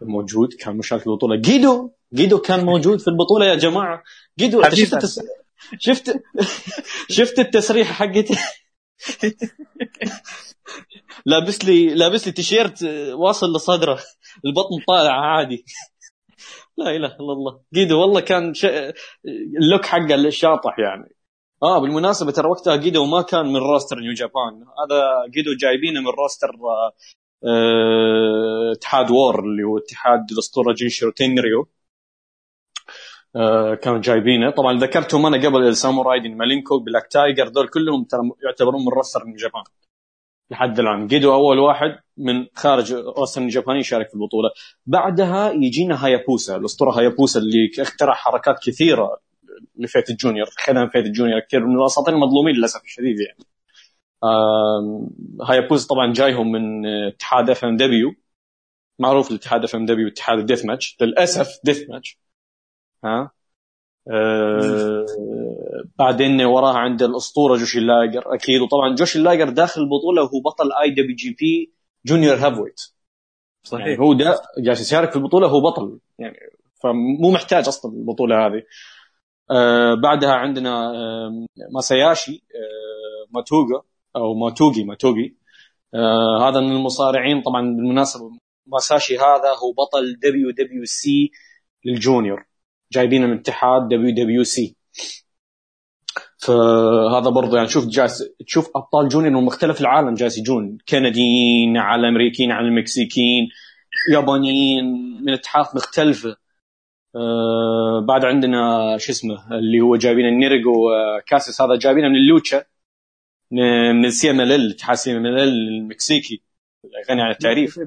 موجود 0.02 0.54
كان 0.54 0.78
مشارك 0.78 1.02
في 1.02 1.08
البطولة. 1.08 1.36
جيدو 1.36 1.92
جيدو 2.14 2.38
كان 2.38 2.66
موجود 2.66 3.00
في 3.00 3.08
البطولة 3.08 3.46
يا 3.46 3.56
جماعة. 3.56 4.04
جيدو 4.40 4.62
أنت 4.62 4.76
شفت 4.76 4.94
التس... 4.94 5.22
شفت 5.80 6.22
شفت 7.18 7.40
التسريحة 7.40 7.94
حقتي؟ 7.94 8.36
لابس 11.26 11.66
لي 11.66 11.94
لابس 11.94 12.28
لي 12.28 12.34
تيشيرت 12.34 12.84
واصل 13.14 13.56
لصدره. 13.56 14.00
البطن 14.46 14.84
طالع 14.88 15.12
عادي. 15.12 15.66
لا 16.78 16.90
إله 16.96 17.08
إلا 17.08 17.34
الله. 17.34 17.60
جيدو 17.74 18.02
والله 18.02 18.22
كان 18.22 18.54
ش... 18.54 18.66
ال 19.62 19.66
look 19.66 19.86
حقه 19.86 20.16
الشاطح 20.16 20.80
يعني. 20.80 21.16
آه 21.64 21.80
بالمناسبة 21.80 22.32
ترى 22.32 22.48
وقتها 22.50 22.76
جيدو 22.76 23.06
ما 23.06 23.22
كان 23.22 23.46
من 23.46 23.58
roster 23.58 24.00
نيو 24.00 24.14
جابان 24.14 24.54
هذا 24.54 25.02
جيدو 25.30 25.52
جايبينه 25.60 26.00
من 26.00 26.08
roster 26.08 26.48
آه، 26.48 26.94
اتحاد 28.72 29.12
وور 29.12 29.40
اللي 29.40 29.64
هو 29.64 29.78
اتحاد 29.78 30.32
الاسطوره 30.32 30.74
جينيشيرو 30.74 31.12
تينريو 31.12 31.68
آه 33.36 33.76
كانوا 33.76 34.00
جايبينه. 34.02 34.50
طبعا 34.52 34.80
ذكرتهم 34.80 35.26
أنا 35.26 35.48
قبل 35.48 35.68
الساموراي 35.68 36.20
دين 36.20 36.38
مالينكو 36.38 36.80
بلاك 36.80 37.08
تايجر 37.12 37.48
دول 37.48 37.68
كلهم 37.68 38.08
يعتبرون 38.44 38.82
من 38.82 38.90
roster 38.90 39.26
نيو 39.26 39.36
جابان. 39.36 39.64
لحد 40.52 40.80
الآن. 40.80 41.08
جيدو 41.08 41.34
أول 41.34 41.60
واحد 41.60 42.00
من 42.18 42.48
خارج 42.56 42.94
roster 42.94 43.48
نيو 43.48 43.64
جابان 43.64 43.80
يشارك 43.80 44.08
في 44.10 44.16
البطولة. 44.16 44.50
بعدها 44.86 45.52
يجينا 45.52 46.06
هايابوسا. 46.06 46.56
الأسطورة 46.56 46.92
هايابوسا 46.92 47.40
اللي 47.40 47.72
اخترع 47.80 48.14
حركات 48.14 48.56
كثيرة 48.64 49.20
لفئه 49.78 50.04
ال 50.10 50.15
junior 50.15 50.48
خدم 50.58 50.88
فئه 50.90 51.00
ال 51.00 51.05
junior. 51.05 51.40
كثير 51.40 51.66
من 51.66 51.80
الأساطير 51.80 52.14
المظلومين 52.14 52.56
للأسف 52.56 52.84
الشديد 52.84 53.20
يعني. 53.20 53.49
هايابوسا 55.42 55.86
طبعا 55.86 56.14
جايهم 56.14 56.52
من 56.52 56.86
اتحاد 56.86 57.50
اف 57.50 57.66
ام 57.66 57.78
دبليو 57.78 58.16
معروف 59.00 59.32
الاتحاد 59.32 59.64
اف 59.64 59.76
ام 59.76 59.86
دبليو 59.86 60.08
اتحاد 60.08 60.40
ال 60.40 60.44
death 60.44 60.66
match 60.66 60.98
للأسف 61.02 61.60
death 61.64 61.90
match 61.90 62.20
ها؟ 63.04 63.32
أه 64.12 65.06
بعدين 66.00 66.42
وراها 66.42 66.78
عند 66.78 67.04
الأسطورة 67.04 67.58
جوشن 67.58 67.80
لايجر 67.80 68.34
أكيد. 68.36 68.62
وطبعا 68.62 68.96
جوشن 68.96 69.20
لايجر 69.20 69.50
داخل 69.50 69.82
البطولة 69.82 70.22
وهو 70.22 70.42
بطل 70.46 70.72
IWGP 70.84 71.16
Junior 71.16 72.36
Heavyweight 72.36 72.82
صحيح. 73.64 73.86
يعني 73.86 74.00
هو 74.00 74.14
ده 74.14 74.42
جالس 74.58 74.82
يشارك 74.82 75.12
في 75.12 75.16
البطولة 75.16 75.48
هو 75.48 75.62
بطل. 75.62 76.00
يعني 76.20 76.38
فمو 76.84 77.32
محتاج 77.32 77.68
أصلا 77.68 77.94
البطولة 77.94 78.46
هذه. 78.48 78.64
آه 79.52 79.94
بعدها 80.04 80.32
عندنا 80.32 80.92
آه 80.96 81.46
ماسايوشي 81.74 82.32
آه 82.56 83.32
موتيغا 83.32 83.84
أو 84.16 84.34
موتيغي 84.34 84.84
موتيغي 84.84 85.36
آه 85.94 86.50
هذا 86.50 86.60
من 86.60 86.72
المصارعين. 86.72 87.42
طبعا 87.42 87.62
بالمناسبة 87.62 88.32
ماسايوشي 88.68 89.18
هذا 89.18 89.50
هو 89.50 89.72
بطل 89.72 90.20
WWC 90.24 91.32
لل 91.86 91.99
junior. 91.99 92.46
جايبينه 92.94 93.28
من 93.28 93.40
اتحاد 93.40 93.88
WWC. 93.88 94.76
فهذا 96.38 97.30
برضه 97.30 97.58
يعني 97.58 97.70
شوف 97.70 97.86
جالس 97.86 98.24
تشوف 98.46 98.70
أبطال 98.76 99.10
junior 99.10 99.34
من 99.34 99.46
مختلف 99.46 99.82
العالم. 99.82 100.14
جالس 100.14 100.38
يجون 100.38 100.78
كنديين 100.90 101.78
على 101.78 102.02
الامريكيين 102.02 102.52
على 102.52 102.68
المكسيكيين 102.68 103.50
يابانيين 104.14 104.86
من 105.26 105.34
اتحادات 105.34 105.76
مختلفة. 105.76 106.36
آه 107.16 108.06
بعد 108.08 108.26
عندنا 108.26 108.98
شو 108.98 109.12
اسمه 109.12 109.58
اللي 109.58 109.82
هو 109.82 109.96
جايبين 109.96 110.26
النيجرو 110.26 110.90
آه 110.90 111.20
كاساس 111.28 111.62
هذا 111.62 111.76
جايبينه 111.76 112.08
من 112.10 112.16
اللوتشا. 112.16 112.64
من 113.52 114.06
ال 114.06 114.52
CMLL 114.52 114.72
اتحاد 114.72 114.96
CMLL 114.96 115.40
المكسيكي. 115.40 116.42
غني 117.10 117.22
عن 117.22 117.32
التعريف. 117.32 117.80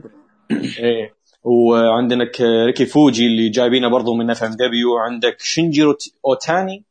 إيه. 0.79 1.15
وعندنا 1.45 2.31
ريكي 2.67 2.87
فوجي 2.87 3.27
اللي 3.27 3.49
جايبينه 3.49 3.89
برضه 3.89 4.15
من 4.15 4.31
FMW 4.31 4.97
عندك 4.97 5.41
شينجيرو 5.41 5.97
اوتاني. 6.27 6.85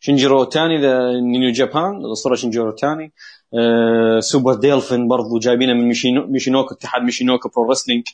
شينجيرو 0.00 0.38
اوتاني 0.38 0.78
New 1.20 1.52
Japan 1.52 1.96
الاسطوره 1.96 2.34
شينجيرو 2.34 2.66
اوتاني. 2.66 3.12
آه 3.54 4.20
Super 4.20 4.54
Delfin 4.54 5.08
برضه 5.08 5.38
جايبينه 5.40 5.72
من 5.72 5.88
ميشينو 5.88 6.26
ميشينوكو 6.26 6.74
اتحاد 6.74 7.02
ميشينوكو 7.02 7.48
Pro 7.48 7.70
Wrestling 7.70 8.04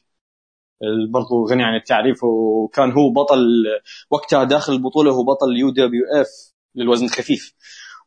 برضو 1.11 1.47
غني 1.51 1.65
عن 1.65 1.77
التعريف. 1.77 2.25
وكان 2.25 2.93
هو 2.93 3.11
بطل 3.11 3.65
وقتها 4.11 4.45
داخل 4.45 4.73
البطولة 4.73 5.11
هو 5.13 5.25
بطل 5.25 5.57
UWF 5.57 6.29
للوزن 6.75 7.05
الخفيف. 7.05 7.55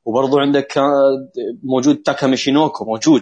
وبرضو 0.05 0.39
عندك 0.39 0.73
موجود 1.63 1.95
تاكا 1.95 2.27
ميشينوكو 2.27 2.85
موجود. 2.85 3.21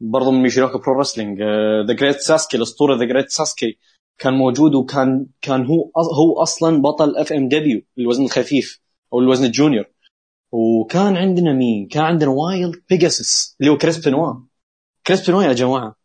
برضو 0.00 0.30
من 0.30 0.42
ميشينوكو 0.42 0.78
Pro 0.78 1.00
Wrestling 1.00 1.42
The 1.88 1.92
Great 1.92 2.20
ساسكي 2.20 2.56
الأسطورة 2.56 2.96
The 2.96 3.04
Great 3.04 3.30
ساسكي 3.30 3.78
كان 4.18 4.34
موجود 4.34 4.74
وكان 4.74 5.26
كان 5.42 5.66
هو 5.66 5.90
هو 5.96 6.42
أصلا 6.42 6.82
بطل 6.82 7.16
FMW 7.16 7.82
الوزن 7.98 8.24
الخفيف 8.24 8.80
أو 9.12 9.20
الوزن 9.20 9.44
ال 9.44 9.49
junior. 9.49 9.84
وكان 10.52 11.16
عندنا 11.16 11.52
مين؟ 11.52 11.88
كان 11.88 12.02
عندنا 12.02 12.30
Wild 12.30 12.82
Pegasus 12.90 13.56
اللي 13.60 13.72
هو 13.72 13.76
كريس 13.76 14.08
بنوا 14.08 14.34
كريس 15.06 15.30
بنوا 15.30 15.42
يا 15.42 15.52
جماعة. 15.52 15.96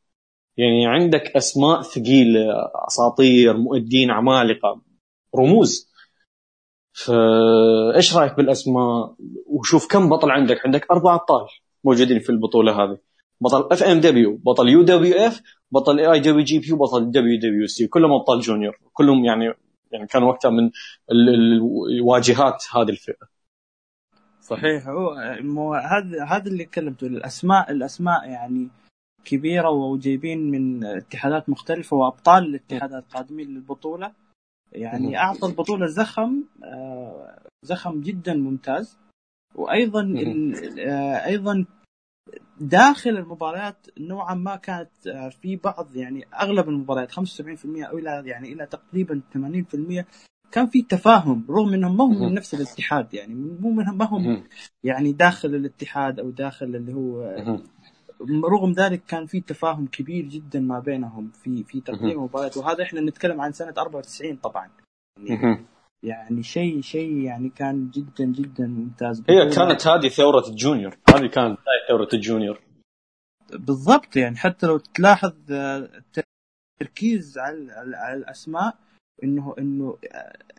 يعني 0.57 0.87
عندك 0.87 1.35
أسماء 1.35 1.81
ثقيلة 1.81 2.39
أساطير 2.87 3.57
مؤدين 3.57 4.11
عمالقة 4.11 4.81
رموز. 5.35 5.92
فايش 6.93 8.17
رأيك 8.17 8.37
بالأسماء؟ 8.37 9.15
وشوف 9.47 9.87
كم 9.87 10.09
بطل 10.09 10.31
عندك. 10.31 10.65
عندك 10.65 10.91
أربع 10.91 11.15
أبطال 11.15 11.47
موجودين 11.83 12.19
في 12.19 12.29
البطولة 12.29 12.83
هذه. 12.83 12.97
بطل 13.41 13.67
FMW 13.71 14.37
بطل 14.37 14.69
UWF 14.69 15.41
بطل 15.71 15.99
IWGP 15.99 16.73
وبطل 16.73 17.11
WWC 17.11 17.87
كلهم 17.87 18.11
أبطال 18.11 18.39
junior 18.39 18.79
كلهم 18.93 19.25
يعني 19.25 19.53
يعني 19.91 20.07
كان 20.07 20.23
وقتها 20.23 20.51
من 20.51 20.71
الواجهات 21.11 22.63
هذه 22.75 22.89
الفئة. 22.89 23.27
صحيح. 24.41 24.87
هو 24.87 25.73
هذا 25.73 26.23
هذا 26.23 26.47
اللي 26.47 26.65
كلمته. 26.65 27.07
الاسماء 27.07 27.71
الأسماء 27.71 28.29
يعني 28.29 28.67
كبيرة 29.25 29.69
وجايبين 29.69 30.51
من 30.51 30.85
اتحادات 30.85 31.49
مختلفة 31.49 31.97
وأبطال 31.97 32.43
الاتحادات 32.43 33.03
قادمين 33.13 33.47
للبطولة. 33.47 34.11
يعني 34.73 35.17
أعطى 35.17 35.47
البطولة 35.47 35.85
زخم 35.85 36.43
آه، 36.63 37.39
زخم 37.63 38.01
جدا 38.01 38.33
ممتاز. 38.33 38.97
وأيضا 39.55 40.15
آه، 40.79 41.25
أيضا 41.25 41.65
داخل 42.59 43.09
المباريات 43.09 43.87
نوعا 43.99 44.35
ما 44.35 44.55
كانت 44.55 45.07
آه، 45.07 45.29
في 45.29 45.55
بعض 45.55 45.95
يعني 45.95 46.25
أغلب 46.41 46.69
المباريات 46.69 47.11
75% 47.11 47.83
أو 47.83 47.97
إلى 47.97 48.23
يعني 48.25 48.53
إلى 48.53 48.65
تقريبا 48.65 49.21
80% 49.33 50.05
كان 50.51 50.67
في 50.67 50.81
تفاهم 50.81 51.45
رغم 51.49 51.73
إنهم 51.73 51.97
ما 51.97 52.03
هم 52.03 52.21
من 52.21 52.33
نفس 52.33 52.53
الاتحاد 52.53 53.13
يعني 53.13 53.33
مو 53.35 53.69
ما 53.71 54.05
هم 54.05 54.43
يعني 54.83 55.11
داخل 55.11 55.55
الاتحاد 55.55 56.19
أو 56.19 56.29
داخل 56.29 56.65
اللي 56.65 56.93
هو 56.93 57.21
رغم 58.43 58.71
ذلك 58.71 59.03
كان 59.05 59.25
في 59.25 59.41
تفاهم 59.41 59.87
كبير 59.87 60.25
جدا 60.25 60.59
ما 60.59 60.79
بينهم 60.79 61.31
في 61.43 61.63
في 61.63 61.81
تقديم 61.81 62.09
المباريات. 62.09 62.57
وهذا 62.57 62.83
إحنا 62.83 63.01
نتكلم 63.01 63.41
عن 63.41 63.51
سنة 63.51 63.73
94 63.77 64.35
طبعا. 64.35 64.69
يعني, 65.19 65.65
يعني 66.03 66.43
شيء 66.43 66.81
شيء 66.81 67.17
يعني 67.17 67.49
كان 67.49 67.89
جدا 67.89 68.25
جدا 68.25 68.67
ممتاز. 68.67 69.23
هي 69.29 69.49
كانت 69.49 69.87
هذه 69.87 70.07
ثورة 70.07 70.47
ال 70.47 70.54
junior. 70.54 70.97
هذه 71.09 71.27
كانت 71.27 71.59
ثورة 71.89 72.09
ال 72.13 72.19
junior. 72.19 72.61
بالضبط 73.53 74.15
يعني 74.15 74.35
حتى 74.35 74.67
لو 74.67 74.77
تلاحظ 74.77 75.33
التركيز 76.81 77.37
على 77.37 77.71
على 77.95 78.17
الأسماء 78.17 78.77
إنه 79.23 79.55
إنه 79.59 79.97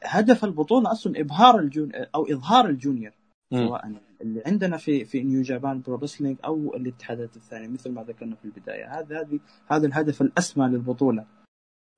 هدف 0.05 0.45
البطولة 0.45 0.93
أصلا 0.93 1.21
إبهار 1.21 1.59
ال 1.59 1.67
jun 1.67 1.93
أو 2.15 2.27
إظهار 2.27 2.67
ال 2.67 2.73
junior. 2.73 3.13
سواء 3.51 3.93
اللي 4.21 4.43
عندنا 4.47 4.77
في 4.77 5.05
في 5.05 5.23
New 5.23 5.43
Japan 5.43 5.81
Pro 5.81 5.97
Wrestling 5.97 6.37
أو 6.45 6.75
الاتحادات 6.77 7.37
الثانية 7.37 7.69
مثل 7.69 7.91
ما 7.91 8.03
ذكرنا 8.03 8.37
في 8.37 8.45
البداية. 8.45 9.01
هذا 9.01 9.21
هذه 9.21 9.41
هذا 9.67 9.87
الهدف 9.87 10.23
الأسمى 10.23 10.67
للبطولة. 10.67 11.25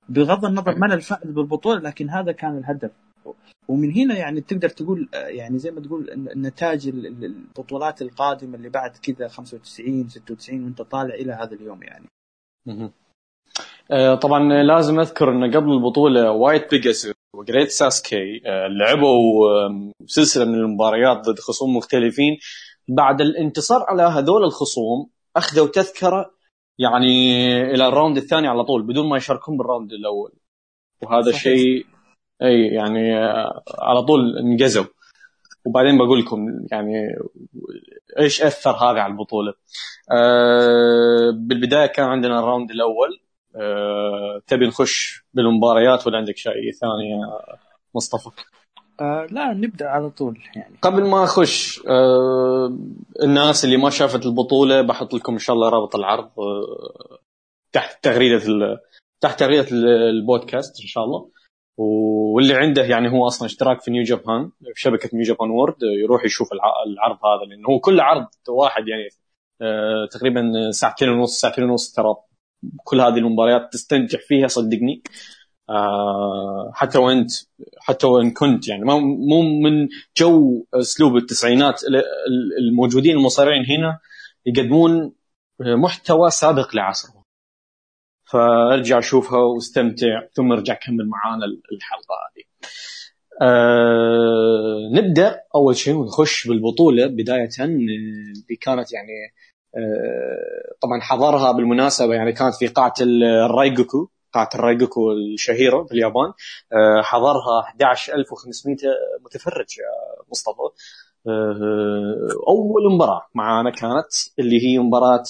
بغض 0.09 0.45
النظر 0.45 0.75
من 0.75 0.91
الفائز 0.91 1.31
بالبطولة 1.31 1.79
لكن 1.79 2.09
هذا 2.09 2.31
كان 2.31 2.57
الهدف. 2.57 2.91
ومن 3.67 3.91
هنا 3.91 4.17
يعني 4.17 4.41
تقدر 4.41 4.69
تقول 4.69 5.09
يعني 5.13 5.59
زي 5.59 5.71
ما 5.71 5.81
تقول 5.81 6.09
نتاج 6.35 6.87
البطولات 6.87 8.01
القادمة 8.01 8.55
اللي 8.55 8.69
بعد 8.69 8.97
كذا 8.97 9.27
95 9.27 10.09
96 10.09 10.63
وأنت 10.63 10.81
طالع 10.81 11.15
إلى 11.15 11.33
هذا 11.33 11.53
اليوم 11.53 11.83
يعني. 11.83 12.05
آه، 13.91 14.15
طبعا 14.15 14.63
لازم 14.63 14.99
أذكر 14.99 15.31
إن 15.31 15.55
قبل 15.55 15.71
البطولة 15.71 16.31
وايت 16.31 16.71
بيجاس 16.71 17.11
وجريت 17.37 17.69
ساسكي 17.69 18.41
آه، 18.45 18.67
لعبوا 18.67 19.49
سلسلة 20.05 20.45
من 20.45 20.55
المباريات 20.55 21.17
ضد 21.17 21.39
خصوم 21.39 21.77
مختلفين. 21.77 22.37
بعد 22.87 23.21
الانتصار 23.21 23.85
على 23.87 24.03
هذول 24.03 24.43
الخصوم 24.43 25.09
أخذوا 25.35 25.67
تذكرة 25.67 26.31
يعني 26.79 27.47
إلى 27.61 27.87
ال 27.87 27.92
round 27.92 28.17
الثاني 28.17 28.47
على 28.47 28.63
طول 28.63 28.83
بدون 28.83 29.09
ما 29.09 29.17
يشاركون 29.17 29.57
بال 29.57 29.67
round 29.67 29.93
الأول. 29.93 30.31
وهذا 31.03 31.31
شيء 31.31 31.85
إي 32.41 32.67
يعني 32.67 33.17
آه، 33.17 33.63
على 33.79 34.03
طول 34.03 34.37
انجزوا. 34.37 34.85
وبعدين 35.65 35.97
بقول 35.97 36.19
لكم 36.19 36.65
يعني 36.71 36.93
إيش 38.19 38.41
أثر 38.41 38.71
هذا 38.71 38.99
على 38.99 39.11
البطولة. 39.11 39.53
أه 40.11 41.31
بالبداية 41.33 41.85
كان 41.85 42.05
عندنا 42.05 42.39
ال 42.39 42.44
round 42.44 42.71
الأول. 42.71 43.19
تبي 44.47 44.67
نخش 44.67 45.23
بالمباريات 45.33 46.07
ولا 46.07 46.17
عندك 46.17 46.37
شيء 46.37 46.71
ثاني 46.81 47.09
يا 47.09 47.57
مصطفى؟ 47.95 48.29
آه 49.01 49.27
لا 49.31 49.53
نبدأ 49.53 49.87
على 49.87 50.09
طول 50.09 50.39
يعني 50.55 50.75
قبل 50.81 51.07
ما 51.07 51.23
أخش 51.23 51.81
آه 51.87 52.77
الناس 53.23 53.65
اللي 53.65 53.77
ما 53.77 53.89
شافت 53.89 54.25
البطولة 54.25 54.81
بحط 54.81 55.13
لكم 55.13 55.33
إن 55.33 55.39
شاء 55.39 55.55
الله 55.55 55.69
رابط 55.69 55.95
العرض 55.95 56.29
آه 56.39 57.17
تحت 57.71 58.03
تغريدة 58.03 58.41
تحت 59.21 59.39
تغريدة 59.39 59.67
البودكاست 60.09 60.81
إن 60.81 60.87
شاء 60.87 61.03
الله 61.03 61.29
واللي 61.77 62.53
عنده 62.55 62.83
يعني 62.83 63.11
هو 63.11 63.27
أصلا 63.27 63.45
اشتراك 63.45 63.81
في 63.81 63.91
New 63.91 64.03
Japan 64.03 64.51
في 64.73 64.81
شبكة 64.81 65.09
New 65.13 65.23
Japan 65.23 65.49
World 65.49 65.75
يروح 66.03 66.25
يشوف 66.25 66.47
العرض 66.53 67.17
هذا 67.25 67.49
لأنه 67.49 67.69
هو 67.69 67.79
كل 67.79 67.99
عرض 67.99 68.27
واحد 68.49 68.87
يعني 68.87 69.09
آه 69.61 70.07
تقريبا 70.11 70.71
ساعتين 70.71 71.09
ونص 71.09 71.39
ساعتين 71.39 71.63
ونص 71.63 71.93
ترى 71.93 72.15
كل 72.83 73.01
هذه 73.01 73.17
المباريات 73.17 73.73
تستمتع 73.73 74.17
فيها 74.27 74.47
صدقني. 74.47 75.03
آه 75.69 76.71
حتى 76.73 76.97
وانت 76.97 77.31
حتى 77.79 78.07
وان 78.07 78.31
كنت 78.31 78.67
يعني. 78.67 78.83
مو 78.85 79.41
من 79.41 79.87
جو 80.17 80.65
أسلوب 80.73 81.17
التسعينات 81.17 81.81
الموجودين 82.69 83.17
المصارعين 83.17 83.65
هنا 83.65 83.99
يقدمون 84.45 85.13
محتوى 85.59 86.29
سابق 86.29 86.75
لعصرهم 86.75 87.23
فأرجع 88.31 88.99
شوفها 88.99 89.39
واستمتع 89.39 90.21
ثم 90.33 90.51
أرجع 90.51 90.73
كمل 90.73 91.09
معانا 91.09 91.45
الحلقة 91.45 92.15
هذه. 92.27 92.43
آه 93.41 94.89
نبدأ 94.93 95.41
أول 95.55 95.75
شيء 95.75 95.95
ونخش 95.95 96.47
بالبطولة 96.47 97.07
بداية 97.07 97.49
اللي 97.59 98.55
كانت 98.61 98.93
يعني 98.93 99.09
آه 99.09 99.46
طبعا 100.81 101.01
حضرها 101.01 101.51
بالمناسبة 101.51 102.13
يعني 102.13 102.33
كانت 102.33 102.55
في 102.55 102.67
قاعه 102.67 102.93
الريوجوكو 103.01 104.09
قاعه 104.33 104.49
الريوجوكو 104.55 105.11
الشهيرة 105.11 105.83
في 105.83 105.91
اليابان. 105.91 106.33
آه 106.73 107.01
حضرها 107.01 107.69
11500 107.69 108.77
متفرج 109.25 109.65
يا 109.77 110.23
مصطفى. 110.31 110.61
آه 111.27 112.27
أول 112.47 112.93
مباراة 112.95 113.21
معانا 113.35 113.69
كانت 113.69 114.07
اللي 114.39 114.65
هي 114.67 114.79
مباراة 114.79 115.23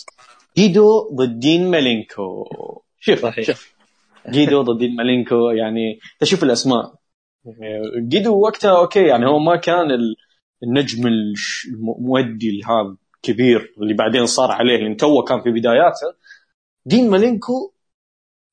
جيدو 0.57 1.09
ضد 1.15 1.39
دين 1.39 1.71
مالينكو 1.71 2.45
شوف 2.99 3.21
صحيح. 3.21 3.45
شوف. 3.45 3.73
جيدو 4.29 4.61
ضد 4.61 4.77
دين 4.77 4.95
مالينكو 4.95 5.49
يعني 5.49 5.99
تشوف 6.19 6.43
الأسماء. 6.43 6.93
جيدو 8.07 8.39
وقتها 8.39 8.79
أوكي 8.79 9.03
يعني 9.03 9.25
هو 9.25 9.39
ما 9.39 9.55
كان 9.55 9.87
النجم 10.63 11.07
المؤدي 11.07 12.61
هذا 12.65 12.95
كبير 13.27 13.73
اللي 13.81 13.93
بعدين 13.93 14.25
صار 14.25 14.51
عليه 14.51 14.77
لأن 14.77 14.97
توه 14.97 15.23
كان 15.23 15.41
في 15.41 15.49
بداياته. 15.51 16.15
دين 16.85 17.09
مالينكو 17.09 17.73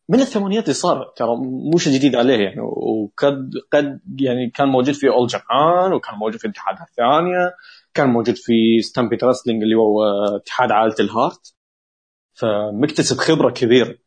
من 0.08 0.20
الثمانينات 0.20 0.64
اللي 0.64 0.74
صار 0.74 1.12
ترى 1.16 1.36
مو 1.70 1.78
شيء 1.78 1.94
جديد 1.94 2.14
عليه 2.14 2.44
يعني. 2.44 2.60
وقد 2.60 3.50
قد 3.72 4.00
يعني 4.20 4.50
كان 4.50 4.68
موجود 4.68 4.94
في 4.94 5.08
All 5.08 5.26
Japan 5.26 5.92
وكان 5.92 6.14
موجود 6.14 6.36
في 6.36 6.44
الاتحادات 6.44 6.88
الثانية 6.88 7.54
كان 7.94 8.08
موجود 8.08 8.36
في 8.36 8.82
Stampede 8.82 9.24
Wrestling 9.24 9.62
اللي 9.62 9.74
هو 9.74 10.04
اتحاد 10.36 10.72
عائلة 10.72 10.96
الهارت. 11.00 11.54
فمكتسب 12.34 13.16
خبرة 13.16 13.50
كبيرة. 13.50 13.98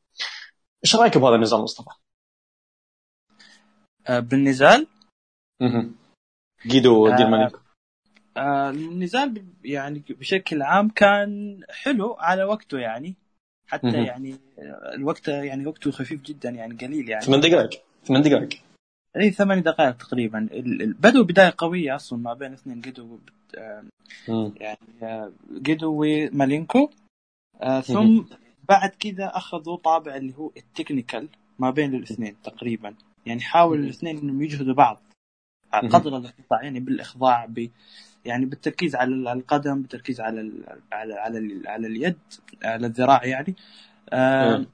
إيش 0.86 0.95
رأيك 0.95 1.17
بهذا 1.17 1.36
النزال 1.36 1.59
مصطفى؟ 1.59 1.89
آه، 4.07 4.19
بالنزال؟ 4.19 4.88
أها 5.62 5.89
جيدو 6.67 7.07
آه 7.07 7.29
مالينكو. 7.29 7.59
النزال 8.38 9.45
يعني 9.63 10.04
بشكل 10.10 10.62
عام 10.62 10.89
كان 10.89 11.62
حلو 11.69 12.13
على 12.19 12.43
وقته 12.43 12.78
يعني. 12.78 13.15
حتى 13.69 13.88
مم. 13.88 14.06
يعني 14.06 14.36
الوقت 14.93 15.28
يعني 15.28 15.67
وقته 15.67 15.91
خفيف 15.91 16.21
جدا 16.21 16.50
يعني 16.50 16.76
قليل 16.76 17.10
يعني. 17.10 17.26
ثمان 17.26 17.39
دقائق. 17.39 17.69
ثمان 18.06 18.21
دقائق. 18.21 18.50
إي 19.17 19.32
ثمان 19.32 19.62
دقائق 19.62 19.97
تقريبا. 19.97 20.50
بدوا 21.00 21.23
بداية 21.23 21.54
قوية 21.58 21.95
أصلا 21.95 22.19
ما 22.19 22.34
بين 22.34 22.54
اثنين 22.54 22.82
قدو 22.82 23.19
يعني 24.28 25.32
قدو 25.67 26.04
ومالينكو. 26.04 26.89
آه 27.62 27.82
ثم 27.82 28.23
بعد 28.69 28.89
كذا 28.89 29.26
أخذوا 29.26 29.78
طابع 29.78 30.15
اللي 30.15 30.34
هو 30.38 30.52
التكنيكال 30.58 31.30
ما 31.60 31.69
بين 31.69 31.95
الاثنين 31.95 32.36
تقريبا. 32.43 32.95
يعني 33.26 33.41
حاولوا 33.41 33.84
الاثنين 33.84 34.17
إنهم 34.17 34.41
يجهدوا 34.41 34.73
بعض 34.73 35.02
قدر 35.73 36.17
الأستطاع 36.17 36.63
يعني 36.63 36.80
بالإخضاع 36.80 37.45
ب 37.45 37.69
يعني 38.27 38.45
بالتركيز 38.45 38.95
على 38.95 39.33
القدم 39.33 39.81
بالتركيز 39.81 40.21
على 40.21 40.41
ال 40.41 40.63
على 40.91 41.13
على, 41.13 41.61
على 41.65 41.87
اليد 41.87 42.17
على 42.63 42.87
الذراع 42.87 43.25
يعني. 43.25 43.55
آه 44.09 44.65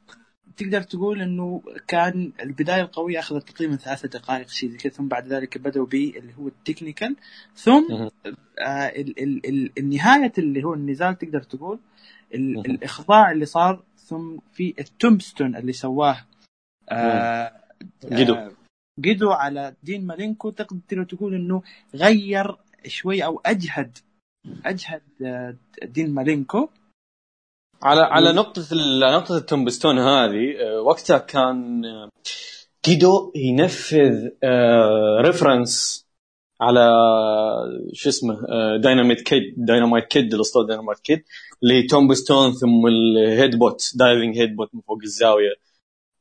تقدر 0.58 0.82
تقول 0.82 1.22
إنه 1.22 1.62
كان 1.88 2.32
البداية 2.42 2.82
القوية 2.82 3.20
أخذت 3.20 3.50
تقريبا 3.50 3.76
ثلاثة 3.76 4.08
دقائق 4.08 4.48
شيء 4.48 4.70
زي 4.70 4.78
كذا. 4.78 4.94
ثم 4.94 5.08
بعد 5.08 5.28
ذلك 5.28 5.58
بدأوا 5.58 5.86
ب 5.86 5.94
اللي 5.94 6.34
هو 6.40 6.48
التكنيكال. 6.48 7.16
ثم 7.56 7.94
آه 7.94 8.88
ال 8.88 9.24
ال 9.24 9.46
ال 9.46 9.72
النهاية 9.78 10.34
اللي 10.38 10.64
هو 10.64 10.74
النزال 10.74 11.18
تقدر 11.18 11.42
تقول 11.44 11.80
ال 12.34 12.58
الإخضاع 12.66 13.32
اللي 13.32 13.46
صار. 13.46 13.84
ثم 13.98 14.38
في 14.54 14.74
ال 14.80 14.87
tombstone 14.87 15.56
اللي 15.56 15.74
سواه 15.74 16.18
آه 16.90 17.52
جيدو 18.06 18.34
آه 18.34 18.52
جيدو 19.00 19.32
على 19.32 19.76
دين 19.84 20.08
مالينكو. 20.08 20.50
تقدر 20.50 21.04
تقول 21.04 21.36
إنه 21.36 21.62
غير 21.96 22.56
شوي 22.88 23.26
أو 23.26 23.42
أجهد 23.46 23.98
أجهد 24.66 25.02
آه، 25.26 25.56
دين 25.84 26.14
مالينكو. 26.14 26.70
على 27.84 28.02
على 28.02 28.34
نقطة 28.34 28.62
نقطة 29.18 29.38
ال 29.38 29.44
tombstone 29.44 30.00
هذه 30.00 30.58
آه، 30.62 30.82
وقتها 30.82 31.18
كان 31.18 31.82
جيدو 32.84 33.18
آه، 33.18 33.32
ينفذ 33.36 34.30
reference 35.26 36.04
على 36.62 36.90
شو 37.94 38.10
اسمه 38.10 38.38
Dynamite 38.78 39.22
Kid 39.22 39.54
Dynamite 39.58 40.06
Kid 40.06 40.34
الاسطوره 40.34 40.68
Dynamite 40.68 41.00
Kid 41.00 41.24
اللي 41.64 41.84
tombstone 41.84 42.54
ثم 42.54 42.88
ال 42.88 43.56
headbutt 43.56 43.92
diving 43.96 44.38
headbutt 44.38 44.76
من 44.76 44.82
فوق 44.82 45.00
الزاوية. 45.04 45.54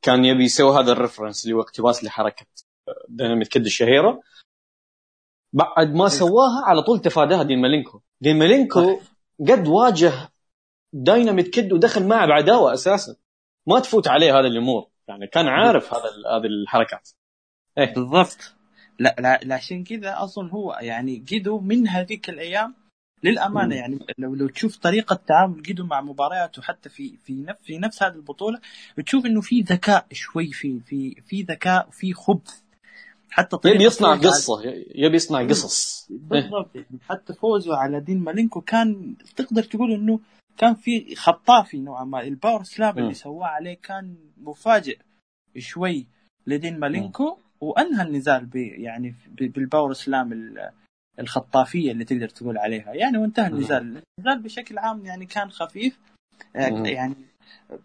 كان 0.01 0.25
يبي 0.25 0.43
يسوي 0.43 0.79
هذا 0.79 0.91
ال 0.91 0.96
reference 0.96 1.43
اللي 1.45 1.55
هو 1.55 1.61
اقتباس 1.61 2.03
لحركه 2.03 2.45
Dynamite 3.09 3.47
Kid 3.47 3.65
الشهيرة. 3.65 4.21
بعد 5.53 5.93
ما 5.93 6.07
سواها 6.07 6.65
على 6.65 6.81
طول 6.81 7.01
تفاداها 7.01 7.43
دين 7.43 7.61
مالينكو 7.61 8.01
دين 8.21 8.39
مالينكو 8.39 8.99
قد 9.39 9.67
واجه 9.67 10.11
Dynamite 10.93 11.47
Kid 11.47 11.73
ودخل 11.73 12.07
معه 12.07 12.27
بعداوة 12.27 12.73
أساسا. 12.73 13.15
ما 13.67 13.79
تفوت 13.79 14.07
عليه 14.07 14.39
هذه 14.39 14.47
الأمور. 14.47 14.87
يعني 15.07 15.27
كان 15.27 15.47
عارف 15.47 15.93
هذا 15.93 16.03
هذه 16.03 16.45
الحركات. 16.45 17.09
إيه. 17.77 17.93
بالضبط. 17.93 18.55
لا 18.99 19.39
لا 19.43 19.55
عشان 19.55 19.83
كذا 19.83 20.23
أصلا 20.23 20.51
هو 20.51 20.77
يعني 20.81 21.15
جيدو 21.15 21.59
من 21.59 21.87
هذيك 21.87 22.29
الأيام 22.29 22.75
للأمانة. 23.23 23.75
يعني 23.75 23.99
لو 24.17 24.35
لو 24.35 24.47
تشوف 24.47 24.77
طريقة 24.77 25.19
تعامل 25.27 25.61
جيدو 25.61 25.85
مع 25.85 26.01
مبارياته 26.01 26.61
حتى 26.61 26.89
في 26.89 27.17
في 27.17 27.33
نفس 27.33 27.61
في 27.63 27.77
نفس 27.77 28.03
هذه 28.03 28.13
البطولة 28.13 28.59
بتشوف 28.97 29.25
إنه 29.25 29.41
في 29.41 29.61
ذكاء 29.61 30.05
شوي 30.11 30.51
في 30.51 30.79
في 30.79 31.21
في 31.27 31.41
ذكاء 31.41 31.87
وفي 31.87 32.13
خبث. 32.13 32.62
حتى 33.35 33.57
يبي 33.65 33.83
يصنع 33.83 34.15
قصة 34.15 34.61
يبي 34.95 35.15
يصنع 35.15 35.47
قصص. 35.47 36.07
بالضبط. 36.09 36.75
يعني 36.75 36.99
حتى 37.09 37.33
فوزه 37.33 37.77
على 37.77 37.99
دين 37.99 38.19
مالينكو 38.19 38.61
كان 38.61 39.15
تقدر 39.35 39.63
تقول 39.63 39.91
إنه 39.91 40.19
كان 40.57 40.75
في 40.75 41.15
خطافي 41.15 41.77
نوعا 41.77 42.03
ما. 42.03 42.21
ال 42.21 42.28
power 42.28 42.63
slam 42.63 42.97
اللي 42.97 43.13
سواه 43.13 43.47
عليه 43.47 43.77
كان 43.83 44.15
مفاجئ 44.37 44.97
شوي 45.57 46.07
لدين 46.47 46.79
مالينكو 46.79 47.37
وأنهى 47.61 48.07
النزال 48.07 48.49
يعني 48.55 49.15
بال 49.37 49.53
power 49.53 49.93
slam 49.93 50.55
الخطافية 51.19 51.91
اللي 51.91 52.05
تقدر 52.05 52.29
تقول 52.29 52.57
عليها. 52.57 52.93
يعني 52.93 53.17
وانتهى 53.17 53.47
النزال. 53.47 54.01
النزال 54.19 54.43
بشكل 54.43 54.77
عام 54.77 55.05
يعني 55.05 55.25
كان 55.25 55.51
خفيف. 55.51 55.99
يعني 56.55 57.15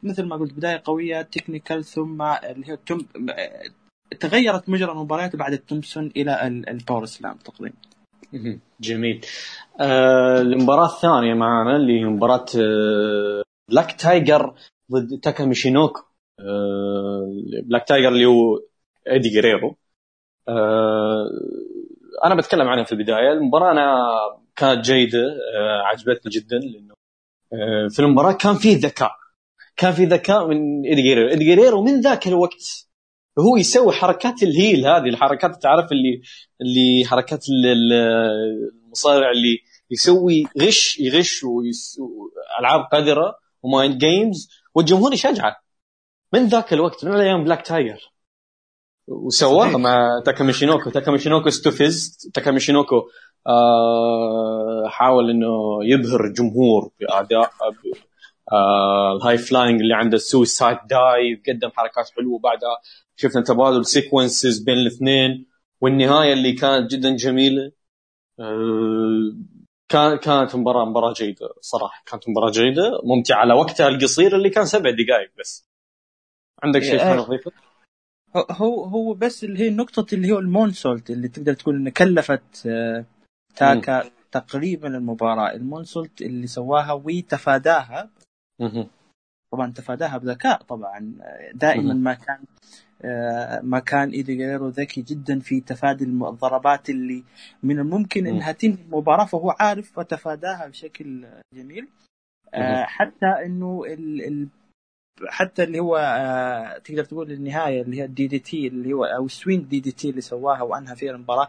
مثل 0.03 0.23
ما 0.23 0.37
قلت 0.37 0.53
بداية 0.53 0.83
قوية 0.85 1.23
technical 1.23 1.85
ثم 1.85 2.23
اللي 2.23 2.69
هي 2.69 2.79
تغيرت 4.21 4.69
مجرى 4.69 4.93
المباريات 4.93 5.37
بعد 5.37 5.53
ال 5.53 5.59
tombstone 5.59 6.13
إلى 6.17 6.47
ال 6.69 6.75
power 6.75 7.05
slam 7.05 7.37
تقريبا. 7.37 7.77
جميل. 8.81 9.27
آه 9.81 10.41
المباراة 10.41 10.87
الثانية 10.87 11.35
معنا 11.35 11.77
اللي 11.77 12.01
هي 12.01 12.05
مباراة 12.05 12.47
آه 12.59 13.43
بلاك 13.71 13.93
تايجر 13.93 14.55
ضد 14.93 15.21
تاكا 15.21 15.45
ميشينوكو 15.45 16.01
آه 16.41 17.33
بلاك 17.65 17.89
تايجر 17.89 18.09
اللي 18.09 18.27
هو 18.27 18.61
إيدي 19.11 19.29
جريرو 19.29 19.77
آه 20.49 21.25
أنا 22.25 22.35
بتكلم 22.35 22.69
عنها 22.69 22.85
في 22.85 22.93
البداية. 22.93 23.33
المباراة 23.33 23.73
أنا 23.73 23.97
كانت 24.57 24.85
جيدة 24.85 25.19
آه 25.57 25.83
عجبتني 25.83 26.33
جدا 26.33 26.59
لأنه 26.59 26.95
آه 27.53 27.89
في 27.89 28.01
المباراة 28.01 28.33
كان 28.33 28.55
فيه 28.55 28.77
ذكاء. 28.77 29.13
كان 29.77 29.93
في 29.93 30.05
ذكاء 30.05 30.47
من 30.49 30.85
إيدي 30.85 31.03
جريرو 31.03 31.29
إيدي 31.29 31.45
جريرو 31.55 31.83
من 31.85 32.01
ذاك 32.01 32.29
الوقت 32.29 32.88
هو 33.39 33.57
يسوي 33.57 33.93
حركات 33.93 34.43
ال 34.43 34.52
heel 34.52 34.87
هذه 34.87 35.09
الحركات 35.09 35.63
تعرف 35.63 35.93
اللي 35.93 36.23
اللي 36.61 37.05
حركات 37.07 37.45
المصارع 38.85 39.31
اللي 39.31 39.59
يسوي 39.91 40.45
غش 40.63 41.01
يغش 41.01 41.45
والعاب 41.45 42.85
قذرة 42.93 43.39
و 43.63 43.70
mind 43.70 43.99
games 43.99 44.51
والجمهور 44.75 45.13
يشجعه 45.13 45.57
من 46.33 46.47
ذاك 46.47 46.73
الوقت 46.73 47.05
من 47.05 47.13
أيام 47.15 47.45
بلاك 47.45 47.67
تايجر 47.67 48.13
وسواها 49.09 49.77
مع 49.77 50.23
تاكاميشينوكو 50.25 50.91
تاكاميشينوكو 50.91 51.49
استفز 51.49 52.31
تاكاميشينوكو 52.35 52.97
آه 53.47 54.89
حاول 54.89 55.31
إنه 55.31 55.79
يبهر 55.83 56.25
الجمهور 56.25 56.91
بأداء 57.01 57.51
آه 58.53 59.17
ال 59.17 59.39
high 59.39 59.56
flying 59.56 59.81
اللي 59.81 59.95
عنده 59.95 60.17
ال 60.17 60.24
suicide 60.25 60.79
dive 60.91 61.41
قدم 61.49 61.71
حركات 61.71 62.11
حلوة 62.17 62.39
بعدها 62.39 62.79
شفنا 63.21 63.43
تبادل 63.43 63.87
sequences 63.87 64.59
بين 64.59 64.75
الاثنين 64.75 65.47
والنهاية 65.81 66.33
اللي 66.33 66.53
كانت 66.53 66.91
جدا 66.91 67.17
جميلة. 67.17 67.73
آه، 68.41 69.37
كانت 70.23 70.57
مباراه 70.57 70.85
مباراة 70.85 71.13
جيدة 71.13 71.49
صراحة 71.61 72.03
كانت 72.07 72.29
مباراة 72.29 72.51
جيدة 72.51 73.01
ممتعة 73.05 73.37
على 73.39 73.55
وقتها 73.55 73.89
القصير 73.89 74.37
اللي 74.37 74.51
كان 74.51 74.65
سبع 74.65 74.91
دقائق 74.91 75.31
بس. 75.39 75.69
عندك 76.63 76.83
شيء 76.83 76.99
تضيفه؟ 76.99 77.53
هو 78.37 78.85
هو 78.85 79.15
بس 79.15 79.45
اللي 79.45 79.59
هي 79.59 79.71
نقطة 79.71 80.15
اللي 80.15 80.33
هو 80.33 80.39
ال 80.39 80.46
moonsault 80.46 81.11
اللي 81.11 81.29
تقدر 81.29 81.55
تقول 81.55 81.77
انه 81.77 81.91
كلفت 81.91 82.67
آه، 82.67 83.05
تاكا 83.57 84.05
م. 84.05 84.11
تقريبا 84.33 84.89
المباراة. 84.89 85.53
ال 85.53 85.60
moonsault 85.60 86.23
اللي 86.23 86.47
سواها 86.47 86.93
وتفاداها 86.93 88.11
طبعا 89.53 89.73
تفاداها 89.73 90.19
بذكاء 90.19 90.63
طبعا 90.63 91.13
دائما 91.55 91.95
ما 91.95 92.15
كان 92.15 92.45
آه، 93.05 93.61
ما 93.61 93.79
كان 93.79 94.11
ايدي 94.11 94.35
جريرو 94.37 94.69
ذكي 94.69 95.03
جدا 95.03 95.41
في 95.41 95.61
تفادي 95.61 96.05
الضربات 96.05 96.91
اللي 96.91 97.25
من 97.63 97.79
الممكن 97.79 98.27
إنها 98.27 98.53
تنهي 98.53 98.83
المباراة 98.83 99.25
فهو 99.25 99.51
عارف 99.61 99.99
وتفاداها 99.99 100.67
بشكل 100.67 101.27
جميل. 101.55 101.89
آه، 102.55 102.85
حتى 102.85 103.27
إنه 103.27 103.85
ال 103.87 104.25
ال 104.25 104.49
حتى 105.29 105.63
اللي 105.63 105.79
هو 105.81 105.97
آه، 105.97 106.79
تقدر 106.79 107.05
تقول 107.05 107.33
النهاية 107.33 107.83
اللي 107.83 107.97
هي 108.01 108.05
ال 108.05 108.27
DDT 108.27 108.67
اللي 108.67 108.93
هو 108.93 109.05
أو 109.05 109.29
swing 109.29 109.65
DDT 109.65 110.11
اللي 110.11 110.21
سواها 110.21 110.63
وأنهى 110.63 110.97
فيها 110.97 111.13
المباراة. 111.13 111.49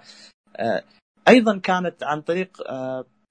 أيضا 1.27 1.57
كانت 1.59 2.03
عن 2.03 2.21
طريق 2.21 2.57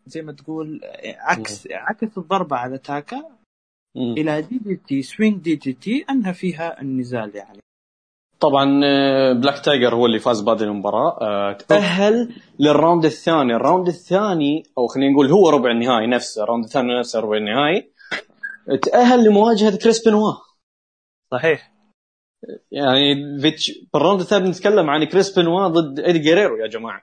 زي 0.07 0.22
ما 0.22 0.33
تقول 0.33 0.81
عكس 1.04 1.68
عكس 1.70 2.18
الضربة 2.18 2.57
على 2.57 2.78
تاكا. 2.78 3.31
إلى 3.96 4.42
دي 4.42 4.59
دي 4.59 4.76
تي 4.76 5.02
سوينج 5.02 5.42
دي 5.42 5.57
دي 5.57 5.72
تي 5.72 6.04
أنهى 6.11 6.35
فيها 6.35 6.81
النزال 6.81 7.37
يعني. 7.37 7.61
طبعا 8.40 8.81
بلاك 9.33 9.55
آه، 9.55 9.62
تايجر 9.62 9.94
هو 9.94 10.07
اللي 10.07 10.18
فاز 10.18 10.40
بهذه 10.40 10.62
المباراة. 10.62 11.18
آه، 11.20 11.53
تأهل 11.53 12.35
لل 12.59 12.72
round 12.72 13.05
الثاني. 13.05 13.57
ال 13.57 13.62
round 13.62 13.88
الثاني 13.88 14.62
أو 14.79 14.87
خلينا 14.87 15.12
نقول 15.12 15.31
هو 15.31 15.51
ربع 15.51 15.70
النهائي 15.70 16.07
نفسه. 16.07 16.42
ال 16.42 16.46
round 16.46 16.64
الثاني 16.64 16.98
نفسه 16.98 17.20
ربع 17.20 17.37
النهائي. 17.37 17.90
تأهل 18.83 19.24
لمواجهة 19.24 19.77
كريس 19.77 20.09
بنوا 20.09 20.33
صحيح. 21.33 21.72
يعني 22.70 23.38
فيتش 23.40 23.72
بال 23.94 24.02
round 24.02 24.21
الثاني 24.20 24.48
نتكلم 24.48 24.90
عن 24.90 25.05
كريس 25.05 25.38
بنوا 25.38 25.68
ضد 25.68 26.01
إيدي 26.01 26.18
جيريرو 26.18 26.57
يا 26.57 26.66
جماعة. 26.66 27.03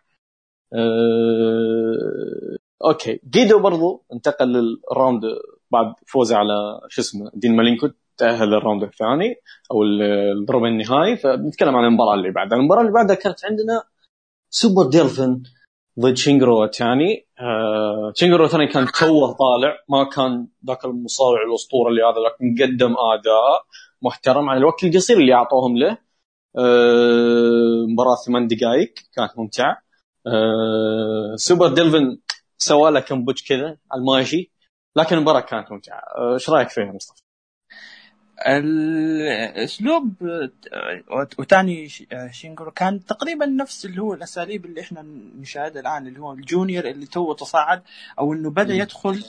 أه... 0.73 2.57
أوكي. 2.85 3.19
جيدو 3.29 3.59
برضو 3.59 4.05
انتقل 4.13 4.47
لل 4.47 4.68
round 4.68 5.21
بعد 5.71 5.93
فوزه 6.07 6.35
على 6.35 6.81
شو 6.89 7.01
اسمه 7.01 7.31
دين 7.33 7.55
مالينكو 7.55 7.89
تأهل 8.17 8.47
لل 8.47 8.57
round 8.57 8.83
الثاني 8.83 9.35
أو 9.71 9.83
الربع 9.83 10.67
النهائي. 10.67 11.17
فبنتكلم 11.17 11.75
عن 11.75 11.85
المباراة 11.85 12.13
اللي 12.13 12.31
بعدها. 12.31 12.57
المباراة 12.57 12.81
اللي 12.81 12.93
بعدها 12.93 13.15
كانت 13.15 13.45
عندنا 13.45 13.83
سوبر 14.49 14.83
ديلفن 14.89 15.43
ضد 15.99 16.17
شينجرو 16.17 16.65
أوتاني 16.65 17.27
آه 17.39 18.13
شينجرو 18.15 18.47
أوتاني 18.47 18.67
كان 18.67 18.85
توه 18.85 19.31
طالع. 19.33 19.77
ما 19.89 20.03
كان 20.03 20.47
ذاك 20.67 20.85
المصارع 20.85 21.43
الأسطورة 21.49 21.89
اللي 21.89 22.01
هذا 22.01 22.19
لكن 22.19 22.63
قدم 22.63 22.95
أداء 23.13 23.65
محترم 24.01 24.49
على 24.49 24.57
الوقت 24.57 24.83
القصير 24.83 25.17
اللي 25.17 25.33
أعطوهم 25.33 25.77
له. 25.77 25.97
آه 26.57 27.85
مباراة 27.93 28.15
ثمان 28.25 28.47
دقائق. 28.47 28.93
كانت 29.15 29.31
ممتعة. 29.37 29.77
آه 30.27 31.35
سوبر 31.35 31.67
ديلفن 31.67 32.17
سوى 32.57 32.91
له 32.91 32.99
كم 32.99 33.25
كذا 33.49 33.77
على 33.91 33.99
الماشي 33.99 34.51
لكن 34.97 35.15
المباراة 35.15 35.39
كانت 35.39 35.71
ممتعة. 35.71 36.01
آه، 36.17 36.33
إيش 36.33 36.49
رأيك 36.49 36.69
فيها 36.69 36.91
مصطفى؟ 36.91 37.24
الأسلوب 38.47 40.13
أوتاني 41.39 41.89
شينجرو 42.31 42.71
كان 42.71 43.05
تقريبا 43.05 43.45
نفس 43.45 43.85
اللي 43.85 44.01
هو 44.01 44.13
الأساليب 44.13 44.65
اللي 44.65 44.81
إحنا 44.81 45.01
نشاهدها 45.39 45.81
الآن 45.81 46.07
اللي 46.07 46.19
هو 46.19 46.33
ال 46.33 46.41
junior 46.41 46.85
اللي 46.85 47.05
توه 47.05 47.33
تصاعد 47.33 47.81
أو 48.19 48.33
إنه 48.33 48.49
بدأ 48.49 48.73
يدخل 48.73 49.23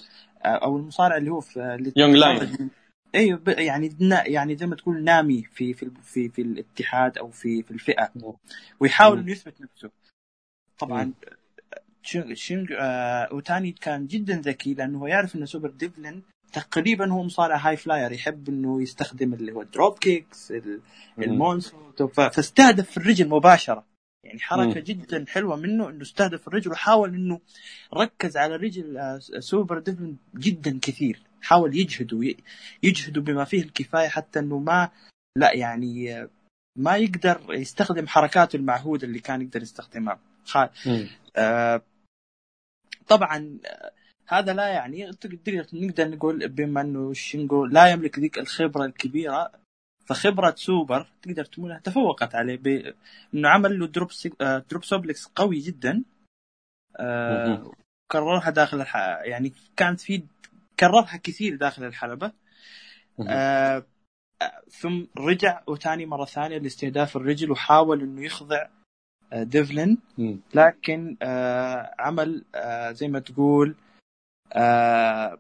أو 0.45 0.77
المصارع 0.77 1.17
اللي 1.17 1.31
هو 1.31 1.41
في 1.41 1.93
young 1.97 2.17
lion 2.17 2.71
أيوه 3.15 3.41
يعني 3.49 3.97
يعني 4.27 4.57
زي 4.57 4.67
ما 4.67 4.77
تقول 4.77 5.05
نامي 5.05 5.43
في 5.43 5.75
في 5.75 5.91
في, 6.03 6.29
في 6.29 6.43
الاتحاد 6.43 7.19
أو 7.19 7.31
في 7.31 7.63
في 7.63 7.71
الفئة 7.71 8.13
ويحاول 8.81 9.19
إنه 9.19 9.33
يثبت 9.33 9.61
نفسه. 9.61 9.91
طبعا 10.79 11.13
شينج 12.35 12.73
آه 12.79 13.29
أوتاني 13.33 13.73
كان 13.73 14.07
جدا 14.07 14.41
ذكي 14.41 14.75
لأنه 14.75 15.09
يعرف 15.09 15.37
إنه 15.37 15.45
سوبر 15.45 15.71
ديلفن 15.71 16.23
تقريبا 16.53 17.13
هو 17.13 17.23
مصارع 17.23 17.57
high 17.57 17.77
flyer 17.77 18.13
يحب 18.13 18.49
إنه 18.49 18.83
يستخدم 18.83 19.35
اللي 19.35 19.53
هو 19.53 19.63
ال 19.63 19.70
drop 19.70 19.99
kicks 19.99 20.53
ال 21.19 21.27
moonsault 21.27 22.03
فاستهدف 22.03 22.97
الرجل 22.97 23.29
مباشرة. 23.29 23.87
يعني 24.25 24.39
حركة 24.39 24.75
مم. 24.75 24.85
جدا 24.85 25.25
حلوة 25.29 25.57
منه 25.57 25.89
إنه 25.89 26.03
استهدف 26.03 26.49
الرجل 26.49 26.71
وحاول 26.71 27.15
إنه 27.15 27.41
ركز 27.95 28.37
على 28.37 28.57
رجل 28.57 28.99
آه، 28.99 29.19
سوبر 29.39 29.79
ديلفن 29.79 30.17
جدا 30.37 30.79
كثير. 30.83 31.23
حاول 31.43 31.77
يجهده 31.77 32.35
يجهده 32.83 33.21
بما 33.21 33.45
فيه 33.45 33.63
الكفاية 33.63 34.09
حتى 34.09 34.39
إنه 34.39 34.59
ما 34.59 34.91
لا 35.37 35.53
يعني 35.53 36.21
آه، 36.21 36.29
ما 36.79 36.97
يقدر 36.97 37.41
يستخدم 37.51 38.07
حركاته 38.07 38.57
المعهودة 38.57 39.07
اللي 39.07 39.19
كان 39.19 39.43
يقدر 39.43 39.63
يستخدمها. 39.63 40.19
آه 41.37 41.83
طبعا 43.09 43.59
آه 43.67 43.93
هذا 44.29 44.53
لا 44.53 44.69
يعني 44.69 45.13
تقدر 45.13 45.67
نقدر 45.73 46.09
نقول 46.09 46.49
بما 46.49 46.81
إنه 46.81 47.13
شينجو 47.13 47.65
لا 47.65 47.87
يملك 47.91 48.19
ذيك 48.19 48.39
الخبرة 48.39 48.85
الكبيرة 48.85 49.53
فخبرة 50.07 50.55
سوبر 50.57 51.07
تقدر 51.23 51.45
تقول 51.45 51.81
تفوقت 51.81 52.35
عليه 52.35 52.57
بانه 52.57 53.49
عمل 53.49 53.79
له 53.79 53.87
drop. 53.87 54.11
آه 54.41 54.65
drop 54.71 54.85
suplex 54.85 55.27
قوي 55.27 55.59
جدا. 55.59 56.05
آه 56.97 57.73
كررها 58.13 58.51
داخل 58.51 58.81
الح... 58.81 58.97
يعني 59.25 59.53
كانت 59.77 60.01
في 60.01 60.23
كررها 60.81 61.17
كثير 61.17 61.57
داخل 61.57 61.85
الحلبة. 61.85 62.33
آه 63.29 63.87
ثم 64.71 65.05
رجع 65.19 65.63
أوتاني 65.67 66.07
مرة 66.07 66.25
ثانية 66.25 66.59
لاستهداف 66.59 67.17
الرجل 67.17 67.51
وحاول 67.51 68.03
إنه 68.03 68.25
يخضع 68.25 68.69
ديلفن 69.33 69.99
لكن 70.55 71.17
آه 71.23 71.95
عمل 71.99 72.45
آه 72.55 72.93
زي 72.93 73.09
ما 73.09 73.19
تقول 73.19 73.75
آه 74.57 75.39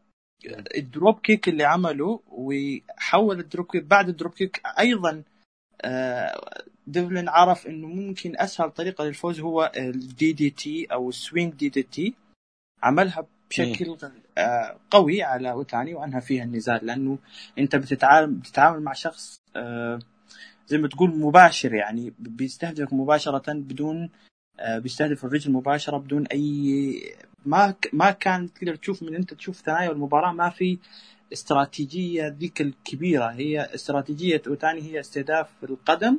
ال 0.76 0.85
drop 0.85 1.20
kick 1.20 1.48
اللي 1.48 1.64
عمله 1.64 2.20
وحول 2.28 3.40
ال 3.40 3.45
drop 3.45 3.66
kick 3.66 3.84
بعد 3.84 4.08
ال 4.08 4.13
drop 4.13 4.32
kick 4.32 4.62
أيضا 4.78 5.22
آه 5.82 6.62
ديلفن 6.86 7.28
عرف 7.28 7.66
إنه 7.66 7.86
ممكن 7.86 8.32
أسهل 8.36 8.70
طريقة 8.70 9.04
للفوز 9.04 9.40
هو 9.40 9.72
ال 9.76 10.32
DDT 10.32 10.86
أو 10.92 11.08
ال 11.08 11.16
swing 11.16 11.54
DDT 11.54 12.14
عملها 12.82 13.26
بشكل 13.50 13.96
آه 14.38 14.76
قوي 14.90 15.22
على 15.22 15.50
اوتاني 15.50 15.94
وانهى 15.94 16.20
فيها 16.20 16.44
النزال 16.44 16.86
لأنه 16.86 17.18
أنت 17.58 17.76
بتتعامل 17.76 18.34
بتتعامل 18.34 18.80
مع 18.82 18.92
شخص 18.92 19.36
آه 19.56 19.98
زي 20.66 20.78
ما 20.78 20.88
تقول 20.88 21.18
مباشر 21.18 21.74
يعني 21.74 22.12
بيستهدفك 22.18 22.92
مباشرة 22.92 23.52
بدون 23.52 24.10
آه 24.60 24.78
بيستهدف 24.78 25.24
الرجل 25.24 25.52
مباشرة 25.52 25.96
بدون 25.98 26.26
أي 26.26 27.16
ما 27.46 27.74
ما 27.92 28.10
كان 28.10 28.52
تقدر 28.52 28.74
تشوف 28.76 29.02
من 29.02 29.14
انت 29.14 29.34
تشوف 29.34 29.56
ثنايا 29.66 29.90
المباراه 29.90 30.32
ما 30.32 30.50
في 30.50 30.78
استراتيجية 31.32 32.36
ذيك 32.40 32.60
الكبيرة. 32.60 33.24
هي 33.24 33.68
استراتيجية 33.74 34.42
اوتاني 34.46 34.82
هي 34.82 35.00
استهداف 35.00 35.46
القدم 35.62 36.18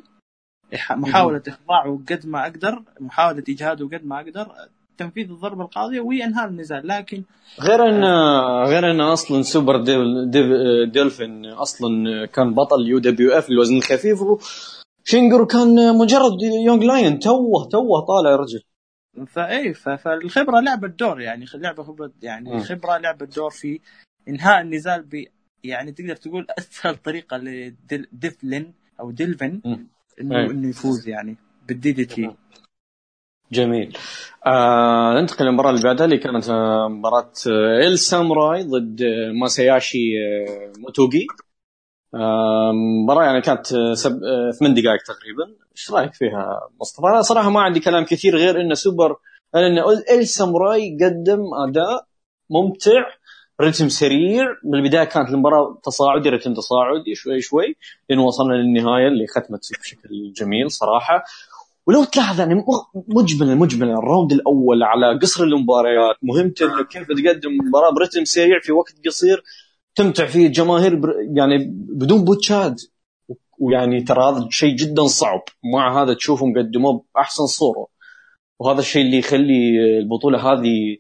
محاولة 0.92 1.42
إخضاعه 1.48 2.00
قد 2.10 2.26
ما 2.26 2.42
أقدر 2.42 2.82
محاولة 3.00 3.44
إجهاده 3.50 3.86
قد 3.86 4.06
ما 4.06 4.20
أقدر 4.20 4.48
تنفيذ 4.98 5.30
الضربة 5.32 5.64
القاضية 5.64 6.02
وانهاء 6.02 6.48
النزال. 6.48 6.88
لكن 6.88 7.24
غير 7.62 7.86
ان 7.90 8.04
غير 8.68 8.92
إن 8.92 9.02
أصلا 9.02 9.42
سوبر 9.42 9.82
ديل 9.84 10.32
ديل 10.32 10.92
ديلفين 10.92 11.46
أصلا 11.46 12.26
كان 12.26 12.54
بطل 12.54 12.88
UWF 12.88 13.50
الوزن 13.50 13.78
الخفيف 13.78 14.20
شينجيرو 15.04 15.46
كان 15.46 15.98
مجرد 15.98 16.42
young 16.66 16.84
lion 16.84 17.20
توه 17.20 17.68
توه 17.72 18.06
طالع 18.08 18.36
رجل. 18.36 18.64
فاي 19.26 19.74
فالخبرة 19.74 20.60
لعبت 20.60 21.00
دور 21.00 21.22
يعني 21.22 21.46
لعبة 21.54 21.84
خبره 21.84 22.12
يعني 22.22 22.56
الخبره 22.56 22.98
لعبت 22.98 23.36
دور 23.36 23.50
في 23.50 23.80
إنهاء 24.28 24.62
النزال 24.62 25.04
ب 25.04 25.26
يعني 25.64 25.92
تقدر 25.92 26.16
تقول 26.16 26.48
أسهل 26.60 26.96
طريقة 26.96 27.38
لديفلن 27.38 28.74
أو 29.00 29.12
ديلفن 29.12 29.62
إنه 30.22 30.52
إنه 30.52 30.70
يفوز 30.70 31.08
يعني 31.08 31.38
بال 31.68 31.92
DDT. 31.92 32.32
جميل. 33.52 33.98
آه 34.46 35.22
ننتقل 35.22 35.46
للمباراة 35.46 35.70
اللي 35.70 35.82
بعدها 35.84 36.06
اللي 36.06 36.18
كانت 36.18 36.50
آه، 36.50 36.88
مباراة 36.88 37.32
آه، 37.48 37.88
إل 37.88 38.00
ساموراي 38.00 38.64
ضد 38.64 39.02
آه، 39.02 39.32
ماساياشي 39.32 39.98
موتوغي. 40.78 41.28
مباراة 43.04 43.26
يعني 43.26 43.42
كانت 43.42 43.68
سب... 43.94 44.20
ثمان 44.60 44.74
دقائق 44.74 45.02
تقريبا. 45.08 45.44
إيش 45.72 45.92
رأيك 45.92 46.14
فيها 46.14 46.70
مصطفى؟ 46.82 47.08
أنا 47.08 47.22
صراحة 47.22 47.50
ما 47.50 47.62
عندي 47.62 47.80
كلام 47.80 48.06
كثير 48.06 48.36
غير 48.38 48.62
انه 48.62 48.74
سوبر 48.74 49.16
ان 49.56 49.78
ال 50.20 50.28
ساموراي 50.28 50.98
قدم 51.02 51.40
أداء 51.68 52.06
ممتع 52.50 53.06
رتم 53.62 53.90
سريع. 53.90 54.46
بالبداية 54.64 55.04
كانت 55.04 55.30
المباراة 55.30 55.80
تصاعدي 55.84 56.30
رتم 56.30 56.54
تصاعدي 56.54 57.16
شوي 57.16 57.42
شوي 57.42 57.76
لين 58.10 58.20
وصلنا 58.20 58.54
للنهاية 58.54 59.08
اللي 59.08 59.28
ختمت 59.28 59.60
بشكل 59.82 60.34
جميل 60.36 60.72
صراحة. 60.72 61.24
ولو 61.88 62.04
تلاحظ 62.04 62.40
يعني 62.40 62.66
مجملا 63.08 63.56
مجملا 63.56 63.94
الراوند 64.00 64.32
الأول 64.32 64.84
على 64.84 65.20
قصر 65.20 65.44
المباريات 65.44 66.16
مهمته 66.22 66.66
إنه 66.66 66.84
كيف 66.84 67.08
تقدم 67.08 67.50
مباراة 67.68 67.92
برتم 67.92 68.26
سريع 68.26 68.60
في 68.62 68.72
وقت 68.72 68.94
قصير. 69.06 69.44
تمتع 69.98 70.26
فيه 70.26 70.48
الجماهير 70.48 71.02
يعني 71.36 71.58
بدون 71.90 72.26
بوتشات 72.26 72.82
ويعني 73.60 74.02
ترى 74.04 74.24
هذا 74.24 74.48
شيء 74.50 74.76
جدا 74.76 75.08
صعب. 75.08 75.44
مع 75.74 76.04
هذا 76.04 76.14
تشوفهم 76.14 76.58
قدموه 76.58 77.06
بأحسن 77.16 77.46
صورة. 77.46 77.88
وهذا 78.60 78.80
الشيء 78.80 79.06
اللي 79.06 79.18
يخلي 79.18 79.98
البطولة 80.00 80.40
هذه 80.40 80.98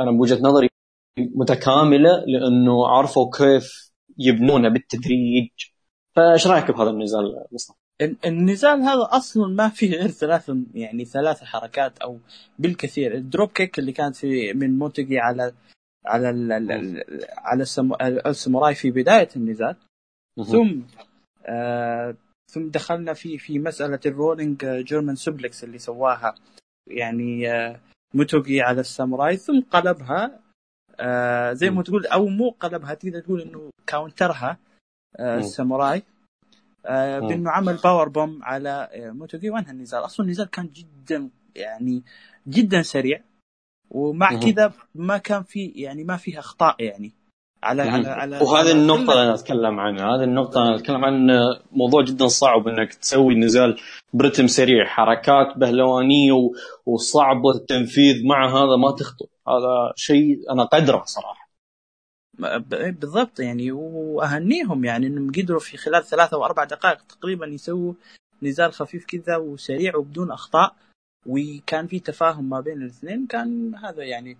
أنا 0.00 0.10
بوجهه 0.10 0.38
نظري 0.40 0.68
متكاملة 1.18 2.24
لأنه 2.26 2.86
عرفوا 2.86 3.30
كيف 3.38 3.92
يبنونها 4.18 4.70
بالتدريج. 4.70 5.48
فإيش 6.16 6.46
رأيك 6.46 6.70
بهذا 6.70 6.90
النزال 6.90 7.44
مصطفى؟ 7.52 7.78
النزال 8.24 8.82
هذا 8.82 9.08
أصلا 9.10 9.46
ما 9.46 9.68
فيه 9.68 9.90
غير 9.90 10.08
ثلاث 10.08 10.50
يعني 10.74 11.04
ثلاث 11.04 11.42
حركات 11.42 11.98
أو 11.98 12.18
بالكثير. 12.58 13.14
ال 13.14 13.21
drop 13.21 13.48
kick 13.48 13.78
اللي 13.78 13.92
كانت 13.92 14.16
في 14.16 14.52
من 14.52 14.78
موتيجي 14.78 15.18
على 15.18 15.52
على 16.06 16.30
ال 16.30 16.52
ال 16.52 17.04
على 17.38 17.62
الساموراي 18.26 18.74
في 18.74 18.90
بداية 18.90 19.28
النزال. 19.36 19.76
ثم 20.52 20.80
آه 21.46 22.16
ثم 22.52 22.68
دخلنا 22.68 23.12
في 23.14 23.38
في 23.38 23.58
مسألة 23.58 24.00
ال 24.06 24.14
rolling 24.14 24.66
German 24.66 25.16
suplex 25.16 25.64
اللي 25.64 25.78
سواها 25.78 26.34
يعني 26.90 27.52
آه 27.52 27.80
موتوغي 28.14 28.62
على 28.62 28.80
الساموراي 28.80 29.36
ثم 29.36 29.60
قلبها 29.60 30.40
آه 31.00 31.52
زي 31.52 31.70
ما 31.70 31.82
تقول 31.82 32.06
أو 32.06 32.26
مو 32.26 32.50
قلبها 32.50 32.94
تقدر 32.94 33.20
تقول 33.20 33.40
إنه 33.40 33.70
counter 33.86 34.49
ها 34.49 34.58
آه 35.16 35.38
الساموراي 35.38 36.02
آه 36.86 37.18
بإنه 37.18 37.50
عمل 37.50 37.76
power 37.76 38.08
bomb 38.08 38.42
على 38.42 38.88
آه 38.92 39.10
موتوغي 39.10 39.50
وأنهى 39.50 39.70
النزال. 39.70 40.04
أصلا 40.04 40.26
النزال 40.26 40.50
كان 40.50 40.68
جدا 40.68 41.30
يعني 41.56 42.02
جدا 42.48 42.82
سريع. 42.82 43.22
ومع 43.90 44.38
كذا 44.38 44.72
ما 44.94 45.18
كان 45.18 45.42
في 45.42 45.72
يعني 45.76 46.04
ما 46.04 46.16
فيها 46.16 46.38
أخطاء 46.38 46.82
يعني. 46.82 47.12
على 47.62 47.82
على 47.82 48.08
على 48.08 48.38
وهذه 48.38 48.72
النقطة 48.72 49.12
اللي 49.12 49.22
أنا 49.22 49.34
أتكلم 49.34 49.80
عنها، 49.80 50.16
هذه 50.16 50.24
النقطة 50.24 50.62
أنا 50.62 50.76
أتكلم 50.76 51.04
عن 51.04 51.28
موضوع 51.72 52.02
جدا 52.04 52.28
صعب 52.28 52.68
إنك 52.68 52.94
تسوي 52.94 53.34
نزال 53.34 53.76
برتم 54.12 54.46
سريع، 54.46 54.84
حركات 54.86 55.58
بهلوانية 55.58 56.32
وصعبة 56.86 57.50
التنفيذ 57.50 58.26
مع 58.26 58.48
هذا 58.48 58.76
ما 58.76 58.90
تخطئ، 58.90 59.26
هذا 59.48 59.92
شيء 59.96 60.52
أنا 60.52 60.64
قدره 60.64 61.02
صراحة. 61.04 61.48
بالضبط 62.68 63.40
يعني. 63.40 63.72
وأهنيهم 63.72 64.84
يعني 64.84 65.06
إنهم 65.06 65.32
قدروا 65.32 65.60
في 65.60 65.76
خلال 65.76 66.04
ثلاثة 66.04 66.36
أو 66.36 66.44
أربع 66.44 66.64
دقائق 66.64 67.02
تقريبا 67.02 67.46
يسووا 67.46 67.92
نزال 68.42 68.72
خفيف 68.72 69.04
كذا 69.04 69.36
وسريع 69.36 69.96
وبدون 69.96 70.30
أخطاء. 70.30 70.74
وكان 71.26 71.86
في 71.86 72.00
تفاهم 72.00 72.48
ما 72.48 72.60
بين 72.60 72.82
الاثنين 72.82 73.26
كان 73.26 73.74
هذا 73.74 74.02
يعني 74.02 74.36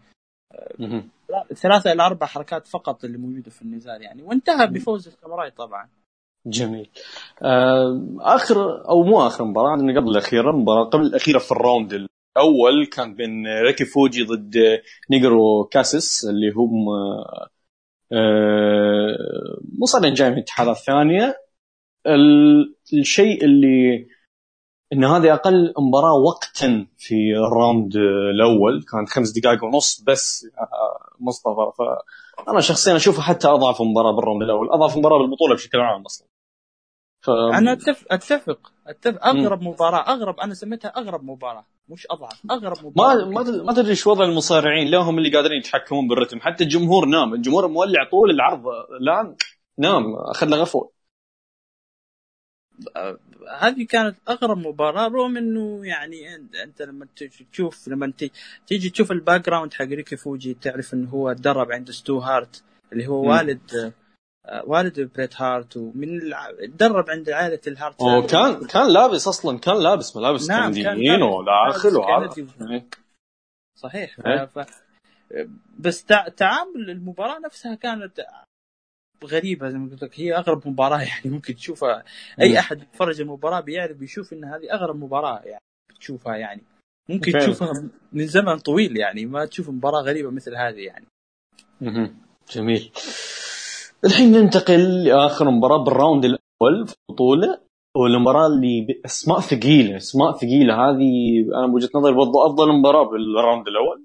ثلاثة 1.54 1.92
إلى 1.92 2.02
أربع 2.02 2.26
حركات 2.26 2.66
فقط 2.66 3.04
اللي 3.04 3.18
موجودة 3.18 3.50
في 3.50 3.62
النزال 3.62 4.02
يعني. 4.02 4.22
وانتهى 4.22 4.66
بفوز 4.66 5.06
الساموراي 5.06 5.50
طبعا. 5.50 5.88
جميل. 6.46 6.90
آه، 7.42 8.16
آخر 8.20 8.88
أو 8.88 9.02
مو 9.02 9.26
آخر 9.26 9.44
مباراة 9.44 9.70
عندنا 9.70 10.00
قبل 10.00 10.10
الأخيرة 10.10 10.50
المباراة 10.50 10.84
قبل 10.84 11.06
الأخيرة 11.06 11.38
في 11.38 11.52
ال 11.52 11.59
round 11.59 11.92
الأول 11.92 12.86
كان 12.92 13.14
بين 13.14 13.46
ريكي 13.46 13.84
فوجي 13.84 14.22
ضد 14.24 14.82
نيجرو 15.10 15.64
كاسس 15.64 16.24
اللي 16.24 16.50
هم 16.50 16.88
آه، 18.12 19.58
مصارع 19.78 20.08
جاي 20.08 20.30
من 20.30 20.36
الاتحادات 20.36 20.76
الثانية. 20.76 21.44
الشيء 22.92 23.44
اللي 23.44 24.06
إن 24.92 25.04
هذه 25.04 25.34
أقل 25.34 25.74
مباراة 25.78 26.14
وقتا 26.14 26.86
في 26.98 27.14
ال 27.36 27.46
round 27.46 27.96
الأول. 28.34 28.82
كانت 28.92 29.08
خمس 29.08 29.30
دقائق 29.38 29.64
ونص 29.64 30.00
بس 30.06 30.46
مصطفى. 31.20 31.72
فانا 31.78 32.60
شخصيا 32.60 32.96
اشوفها 32.96 33.22
حتى 33.22 33.48
أضعف 33.48 33.82
مباراة 33.82 34.12
بال 34.12 34.21
round 34.21 34.42
الأول 34.42 34.68
أضعف 34.70 34.96
مباراة 34.96 35.18
بالبطولة 35.18 35.54
بشكل 35.54 35.80
عام 35.80 36.02
أصلا. 36.02 36.28
ف... 37.20 37.30
أنا 37.30 37.72
أتفق. 37.72 38.12
اتفق 38.12 38.72
اتفق 38.86 39.26
أغرب 39.26 39.62
م. 39.62 39.66
مباراة 39.68 40.14
أغرب 40.14 40.40
أنا 40.40 40.54
سميتها 40.54 40.88
أغرب 40.88 41.24
مباراة. 41.24 41.64
مش 41.88 42.06
أضعف 42.10 42.42
أغرب 42.50 42.86
مباراة 42.86 43.24
ما 43.24 43.42
ما 43.42 43.72
تدري 43.72 43.90
إيش 43.90 44.06
وضع 44.06 44.24
المصارعين 44.24 44.88
لا 44.88 44.98
هم 44.98 45.18
اللي 45.18 45.36
قادرين 45.36 45.58
يتحكمون 45.58 46.08
بالرتم. 46.08 46.40
حتى 46.40 46.64
الجمهور 46.64 47.06
نام. 47.06 47.34
الجمهور 47.34 47.68
مولع 47.68 48.10
طول 48.10 48.30
العرض. 48.30 48.64
لا 49.00 49.36
نام. 49.78 50.14
أخذ 50.16 50.46
له 50.46 50.56
غفوة. 50.56 50.90
هذه 53.58 53.86
كانت 53.86 54.16
أغرب 54.28 54.58
مباراة 54.58 55.08
رغم 55.08 55.36
إنه 55.36 55.86
يعني 55.86 56.34
انت 56.62 56.82
لما 56.82 57.06
تشوف 57.52 57.88
لما 57.88 58.12
تيجي 58.66 58.90
تشوف 58.90 59.12
ال 59.12 59.46
background 59.46 59.74
حق 59.74 59.84
ريكي 59.84 60.16
فوجي 60.16 60.54
تعرف 60.54 60.94
إنه 60.94 61.10
هو 61.10 61.32
تدرب 61.32 61.72
عند 61.72 61.90
ستو 61.90 62.18
هارت 62.18 62.62
اللي 62.92 63.06
هو 63.06 63.30
والد 63.30 63.92
والد 64.64 65.10
بريت 65.16 65.40
هارت 65.40 65.76
ومن 65.76 66.20
تدرب 66.62 67.10
عند 67.10 67.30
عائلة 67.30 67.60
الهارت. 67.66 68.02
كان 68.30 68.66
كان 68.66 68.92
لابس 68.92 69.28
أصلا 69.28 69.58
كان 69.58 69.82
لابس 69.82 70.16
ملابس 70.16 70.48
نعم 70.48 70.74
كنديين 70.74 71.22
وداخل 71.22 71.96
وهذا. 71.96 72.84
صحيح. 73.76 74.16
إيه. 74.26 74.44
ف... 74.44 74.58
بس 75.78 76.04
تعامل 76.36 76.90
المباراة 76.90 77.38
نفسها 77.38 77.74
كانت 77.74 78.20
غريبة 79.24 79.68
زي 79.70 79.78
ما 79.78 79.90
قلت 79.90 80.02
لك 80.02 80.20
هي 80.20 80.36
أغرب 80.36 80.68
مباراة 80.68 81.00
يعني 81.10 81.30
ممكن 81.30 81.54
تشوفها. 81.54 82.04
أي 82.40 82.58
أحد 82.58 82.82
يتفرج 82.82 83.20
المباراة 83.20 83.60
بيعرف 83.60 83.96
بيشوف 83.96 84.32
إن 84.32 84.44
هذه 84.44 84.72
أغرب 84.72 84.96
مباراة 84.96 85.40
يعني 85.44 85.62
تشوفها 86.00 86.36
يعني. 86.36 86.62
ممكن 87.08 87.32
فعلا. 87.32 87.44
تشوفها 87.44 87.90
من 88.12 88.26
زمن 88.26 88.58
طويل 88.58 88.96
يعني 88.96 89.26
ما 89.26 89.46
تشوف 89.46 89.70
مباراة 89.70 90.00
غريبة 90.02 90.30
مثل 90.30 90.56
هذه 90.56 90.80
يعني. 90.80 91.06
جميل. 92.52 92.90
الحين 94.04 94.32
ننتقل 94.32 95.04
لآخر 95.04 95.50
مباراة 95.50 95.84
بال 95.84 95.96
round 95.96 96.24
الأول 96.24 96.86
في 96.86 96.94
البطولة 97.10 97.60
والمباراة 97.96 98.46
اللي 98.46 98.86
باسماء 98.88 99.40
ثقيلة 99.40 99.96
أسماء 99.96 100.32
ثقيلة. 100.32 100.74
هذه 100.74 101.10
أنا 101.58 101.66
بوجهة 101.66 101.90
نظري 101.94 102.14
برضو 102.14 102.46
أفضل 102.46 102.72
مباراة 102.72 103.04
بال 103.04 103.22
round 103.22 103.68
الأول. 103.68 104.04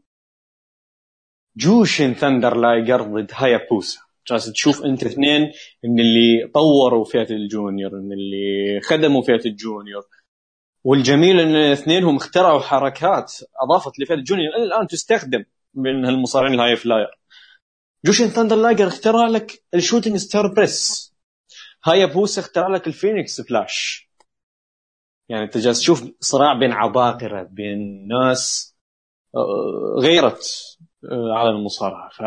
جوشن 1.58 2.14
ثندر 2.14 2.58
لايجر 2.58 3.02
ضد 3.02 3.32
هايابوسا 3.34 4.09
جالس 4.30 4.52
تشوف 4.52 4.86
انت 4.86 5.04
اثنين 5.04 5.52
من 5.84 6.00
اللي 6.00 6.52
طوروا 6.54 7.06
فئة 7.06 7.30
ال 7.30 7.39
junior 7.39 7.92
من 7.96 8.14
اللي 8.14 8.80
خدموا 8.84 9.22
فئة 9.22 9.46
ال 9.46 9.53
junior. 9.53 10.04
والجميل 10.84 11.40
إن 11.40 11.56
اثنينهم 11.56 12.16
اخترعوا 12.16 12.60
حركات 12.60 13.34
أضافت 13.64 14.00
لفئة 14.00 14.16
ال 14.16 14.22
junior 14.22 14.56
الآن 14.56 14.88
تستخدم 14.88 15.46
من 15.74 16.06
المصارعين 16.06 16.54
ال 16.54 16.76
high 16.76 16.94
flyer. 16.94 17.20
جوشن 18.06 18.28
ثاندر 18.28 18.56
لايجر 18.56 18.88
اخترع 18.88 19.28
لك 19.28 19.64
ال 19.74 19.79
shooting 19.79 20.18
star 20.18 20.54
press. 20.54 21.14
هايابوسا 21.86 22.40
اخترع 22.40 22.68
لك 22.68 22.88
ال 22.88 22.95
Phoenix 22.95 23.42
Splash. 23.42 24.10
يعني 25.30 25.44
أنت 25.44 25.58
جالس 25.58 25.80
تشوف 25.80 26.12
صراع 26.20 26.60
بين 26.60 26.72
عباقرة 26.72 27.44
بين 27.44 28.08
ناس 28.08 28.76
آه، 29.36 30.00
غيرت 30.00 30.44
آه، 31.12 31.34
عالم 31.34 31.56
المصارعة. 31.56 32.10
ف 32.10 32.22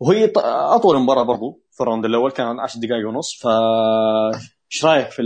وهي 0.00 0.32
أطول 0.76 0.98
مباراة 0.98 1.22
برضو 1.22 1.60
في 1.70 1.80
ال 1.80 1.84
round 1.84 2.04
الأول 2.04 2.30
كان 2.30 2.60
10 2.60 2.80
دقائق 2.80 3.08
ونص. 3.08 3.42
ف 3.42 3.46
إيش 4.72 4.84
رأيك 4.84 5.10
في 5.10 5.22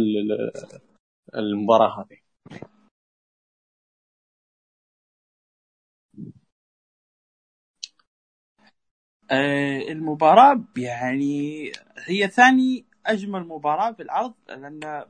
المباراة 1.34 2.00
هذه؟ 2.00 2.20
آه، 9.30 9.78
المباراة 9.92 10.60
يعني 10.76 11.72
هي 12.06 12.28
ثاني 12.28 12.84
أجمل 13.06 13.48
مباراة 13.48 13.92
في 13.92 14.02
العرض 14.02 14.34
لأن 14.48 15.04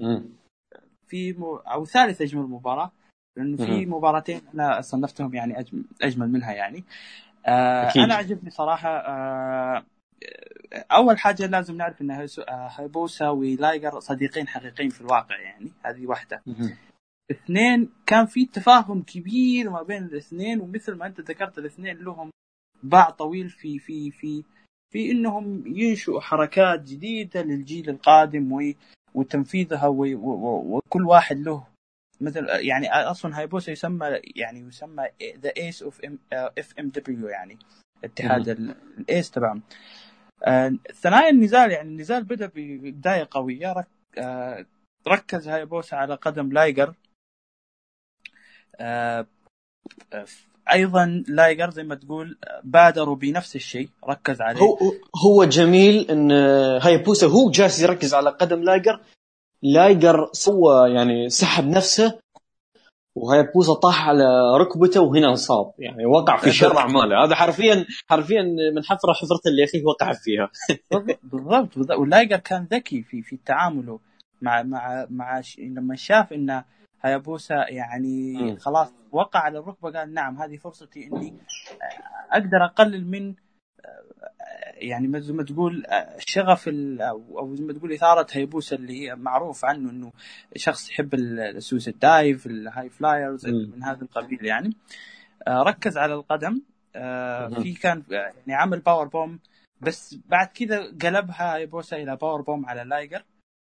في 1.06 1.32
م... 1.32 1.44
أو 1.44 1.84
ثالث 1.84 2.22
أجمل 2.22 2.42
مباراة 2.42 2.92
لأنه 3.36 3.56
في 3.56 3.86
مباراتين 3.86 4.40
أنا 4.54 4.80
صنفتهم 4.80 5.34
يعني 5.34 5.66
أجمل 6.02 6.28
منها 6.32 6.52
يعني. 6.52 6.84
أكيد. 7.46 8.02
أنا 8.02 8.14
عجبني 8.14 8.50
صراحة 8.50 8.88
آه 8.88 9.84
أول 10.92 11.18
حاجة 11.18 11.46
لازم 11.46 11.76
نعرف 11.76 12.02
إن 12.02 12.28
هيبوسا 12.48 13.28
ولايجر 13.28 14.00
صديقين 14.00 14.48
حقيقيين 14.48 14.90
في 14.90 15.00
الواقع 15.00 15.38
يعني 15.38 15.72
هذه 15.84 16.06
واحدة 16.06 16.42
اثنين 17.30 17.90
كان 18.06 18.26
في 18.26 18.46
تفاهم 18.46 19.02
كبير 19.02 19.70
ما 19.70 19.82
بين 19.82 20.02
الاثنين 20.02 20.60
ومثل 20.60 20.94
ما 20.94 21.06
أنت 21.06 21.20
ذكرت 21.20 21.58
الاثنين 21.58 21.96
لهم 21.96 22.30
باع 22.82 23.10
طويل 23.10 23.48
في 23.48 23.78
في 23.78 24.10
في 24.10 24.44
في 24.92 25.10
إنهم 25.10 25.64
ينشئوا 25.66 26.20
حركات 26.20 26.82
جديدة 26.82 27.42
للجيل 27.42 27.90
القادم 27.90 28.74
وتنفيذها 29.14 29.86
وكل 29.86 31.06
واحد 31.06 31.36
له 31.36 31.66
مثل 32.20 32.46
يعني 32.48 32.90
أصلا 32.92 33.38
هايبوسا 33.38 33.72
يسمى 33.72 34.20
يعني 34.36 34.60
يسمى 34.60 35.08
the 35.38 35.52
ace 35.56 35.82
of 35.82 36.88
FMW 36.88 37.28
يعني 37.28 37.58
اتحاد 38.04 38.48
ال 38.48 38.69
ace 38.69 39.30
تبعهم. 39.30 39.62
آه 40.44 40.72
ثنايا 40.94 41.30
النزال 41.30 41.70
يعني 41.70 41.88
النزال 41.88 42.24
بدأ 42.24 42.50
ببداية 42.54 43.28
قوية. 43.30 43.72
رك 43.72 43.88
آه 44.18 44.66
ركز 45.08 45.48
هايبوسا 45.48 45.96
على 45.96 46.14
قدم 46.14 46.52
لايجر. 46.52 46.94
آه 48.76 49.26
أيضا 50.72 51.24
لايجر 51.28 51.70
زي 51.70 51.82
ما 51.82 51.94
تقول 51.94 52.38
بادروا 52.64 53.16
بنفس 53.16 53.56
الشيء. 53.56 53.88
ركز 54.08 54.40
عليه. 54.40 54.60
هو 54.60 54.78
هو 55.24 55.44
جميل 55.44 56.10
إن 56.10 56.30
هايبوسا 56.82 57.26
هو 57.26 57.50
جالس 57.50 57.80
يركز 57.82 58.14
على 58.14 58.30
قدم 58.30 58.62
لايجر. 58.62 59.00
لايجر 59.62 60.28
سوى 60.32 60.90
يعني 60.90 61.28
سحب 61.28 61.64
نفسه 61.68 62.18
وهايبوسا 63.16 63.74
طاح 63.74 64.08
على 64.08 64.56
ركبته 64.56 65.00
وهنا 65.00 65.28
انصاب. 65.28 65.72
يعني 65.78 66.06
وقع 66.06 66.36
في 66.36 66.52
شر 66.52 66.78
اعماله 66.78 67.24
هذا 67.24 67.34
حرفيا 67.34 67.86
حرفيا 68.10 68.42
من 68.74 68.84
حفرة 68.84 69.12
حفرة 69.12 69.40
اللي 69.46 69.64
أخيه 69.64 69.84
وقع 69.84 70.12
فيها. 70.12 70.50
بالضبط 71.22 71.78
بالضبط. 71.78 71.98
ولايجر 71.98 72.36
كان 72.36 72.66
ذكي 72.72 73.02
في 73.02 73.22
في 73.22 73.36
تعامله 73.36 74.00
مع 74.42 74.62
مع 74.62 75.06
مع 75.10 75.40
ش... 75.40 75.58
لما 75.58 75.96
شاف 75.96 76.32
إن 76.32 76.62
هيابوسا 77.02 77.54
يعني 77.68 78.56
خلاص 78.58 78.92
وقع 79.12 79.40
على 79.40 79.58
الركبة 79.58 79.90
قال 79.90 80.14
نعم 80.14 80.36
هذه 80.42 80.56
فرصتي 80.56 81.06
إني 81.12 81.34
أقدر 82.32 82.64
أقلل 82.64 83.06
من 83.06 83.34
يعني 84.80 85.08
ما 85.08 85.42
تقول 85.42 85.86
شغف 86.18 86.68
أو 86.68 87.54
زي 87.54 87.64
ما 87.64 87.72
تقول 87.72 87.92
إثارة 87.92 88.26
هيبوسا 88.32 88.76
اللي 88.76 89.00
هي 89.00 89.14
معروف 89.14 89.64
عنه 89.64 89.90
إنه 89.90 90.12
شخص 90.56 90.90
يحب 90.90 91.14
ال 91.14 91.88
suicide 91.88 92.25
dive 92.25 92.46
ال 92.46 92.88
high 92.88 93.12
flyers 93.12 93.46
من 93.46 93.82
هذا 93.82 94.02
القبيل 94.02 94.44
يعني. 94.44 94.76
آه، 95.48 95.62
ركز 95.62 95.98
على 95.98 96.14
القدم. 96.14 96.62
آه 96.96 97.48
في 97.48 97.74
كان 97.74 98.02
يعني 98.10 98.54
عمل 98.54 98.80
power 98.80 99.08
bomb 99.08 99.38
بس 99.80 100.18
بعد 100.28 100.46
كذا 100.46 100.78
قلبها 101.02 101.54
هايبوسا 101.54 101.96
إلى 101.96 102.16
power 102.16 102.42
bomb 102.42 102.66
على 102.66 102.84
لايجر. 102.84 103.24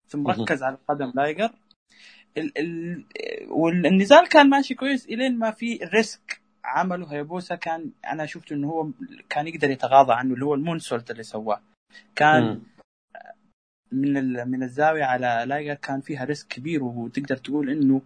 ثم 0.07 0.27
ركز 0.27 0.63
على 0.63 0.77
قدم 0.89 1.11
لايجر. 1.15 1.49
ال 2.37 2.57
ال 2.57 3.05
والنزال 3.49 4.29
كان 4.29 4.49
ماشي 4.49 4.73
كويس 4.73 5.05
إلين 5.05 5.39
ما 5.39 5.51
في 5.51 5.79
risk 5.93 6.36
عمله 6.67 7.07
هيبوسا 7.13 7.55
كان 7.55 7.91
أنا 8.11 8.25
شفت 8.25 8.51
إنه 8.51 8.69
هو 8.69 8.87
كان 9.29 9.47
يقدر 9.47 9.69
يتغاضى 9.69 10.13
عنه 10.13 10.33
اللي 10.33 10.45
هو 10.45 10.53
ال 10.53 10.59
moonsault 10.59 11.11
اللي 11.11 11.23
سواه. 11.23 11.61
كان 12.15 12.43
م. 12.43 12.61
من 13.91 14.47
من 14.49 14.63
الزاوية 14.63 15.03
على 15.03 15.43
لايجر 15.47 15.73
كان 15.73 16.01
فيها 16.01 16.25
risk 16.25 16.47
كبير 16.47 16.83
وتقدر 16.83 17.37
تقول 17.37 17.69
إنه 17.69 18.01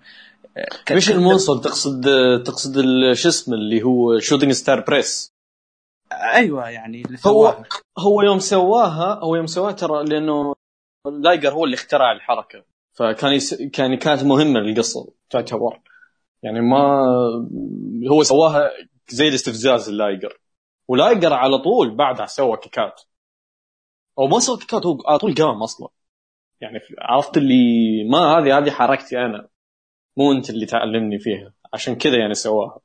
مش 0.91 1.11
ال 1.11 1.16
moonsault 1.16 1.63
تقصد 1.63 2.03
تقصد 2.43 2.75
شو 3.13 3.29
اسمه 3.29 3.55
اللي 3.55 3.83
هو 3.83 4.19
shooting 4.19 4.51
star 4.51 4.79
press 4.79 5.31
أيوه 6.11 6.69
يعني 6.69 7.01
اللي 7.01 7.17
هو 7.27 7.63
هو 7.97 8.21
يوم 8.21 8.39
سواها 8.39 9.19
هو 9.23 9.35
يوم 9.35 9.47
سواها 9.47 9.71
ترى 9.71 10.03
لأنه 10.03 10.53
لايجر 11.07 11.53
هو 11.53 11.65
اللي 11.65 11.75
اخترع 11.75 12.11
الحركة. 12.11 12.63
فكان 12.93 13.33
يس... 13.33 13.53
كان 13.53 13.95
كانت 13.95 14.23
مهمة 14.23 14.59
للقصة 14.59 15.13
تعتبر. 15.29 15.79
يعني 16.43 16.61
ما 16.61 17.01
هو 18.11 18.23
سواها 18.23 18.71
زي 19.09 19.27
الاستفزاز 19.27 19.89
اللايجر 19.89 20.39
ولايجر 20.87 21.33
على 21.33 21.57
طول 21.57 21.95
بعدها 21.95 22.25
سوى 22.25 22.57
كيكات. 22.57 23.01
أو 24.19 24.27
ما 24.27 24.39
سوى 24.39 24.57
كيكات 24.57 24.85
هو 24.85 24.97
على 25.07 25.19
طول 25.19 25.35
قام 25.35 25.63
أصلا. 25.63 25.89
يعني 26.61 26.79
عرفت 26.99 27.37
اللي 27.37 27.63
ما 28.11 28.19
هذه 28.19 28.57
هذه 28.57 28.71
حركتي 28.71 29.17
أنا. 29.17 29.47
مو 30.17 30.31
أنت 30.31 30.49
اللي 30.49 30.65
تعلمني 30.65 31.19
فيها. 31.19 31.53
عشان 31.73 31.95
كذا 31.95 32.17
يعني 32.17 32.33
سواها. 32.33 32.79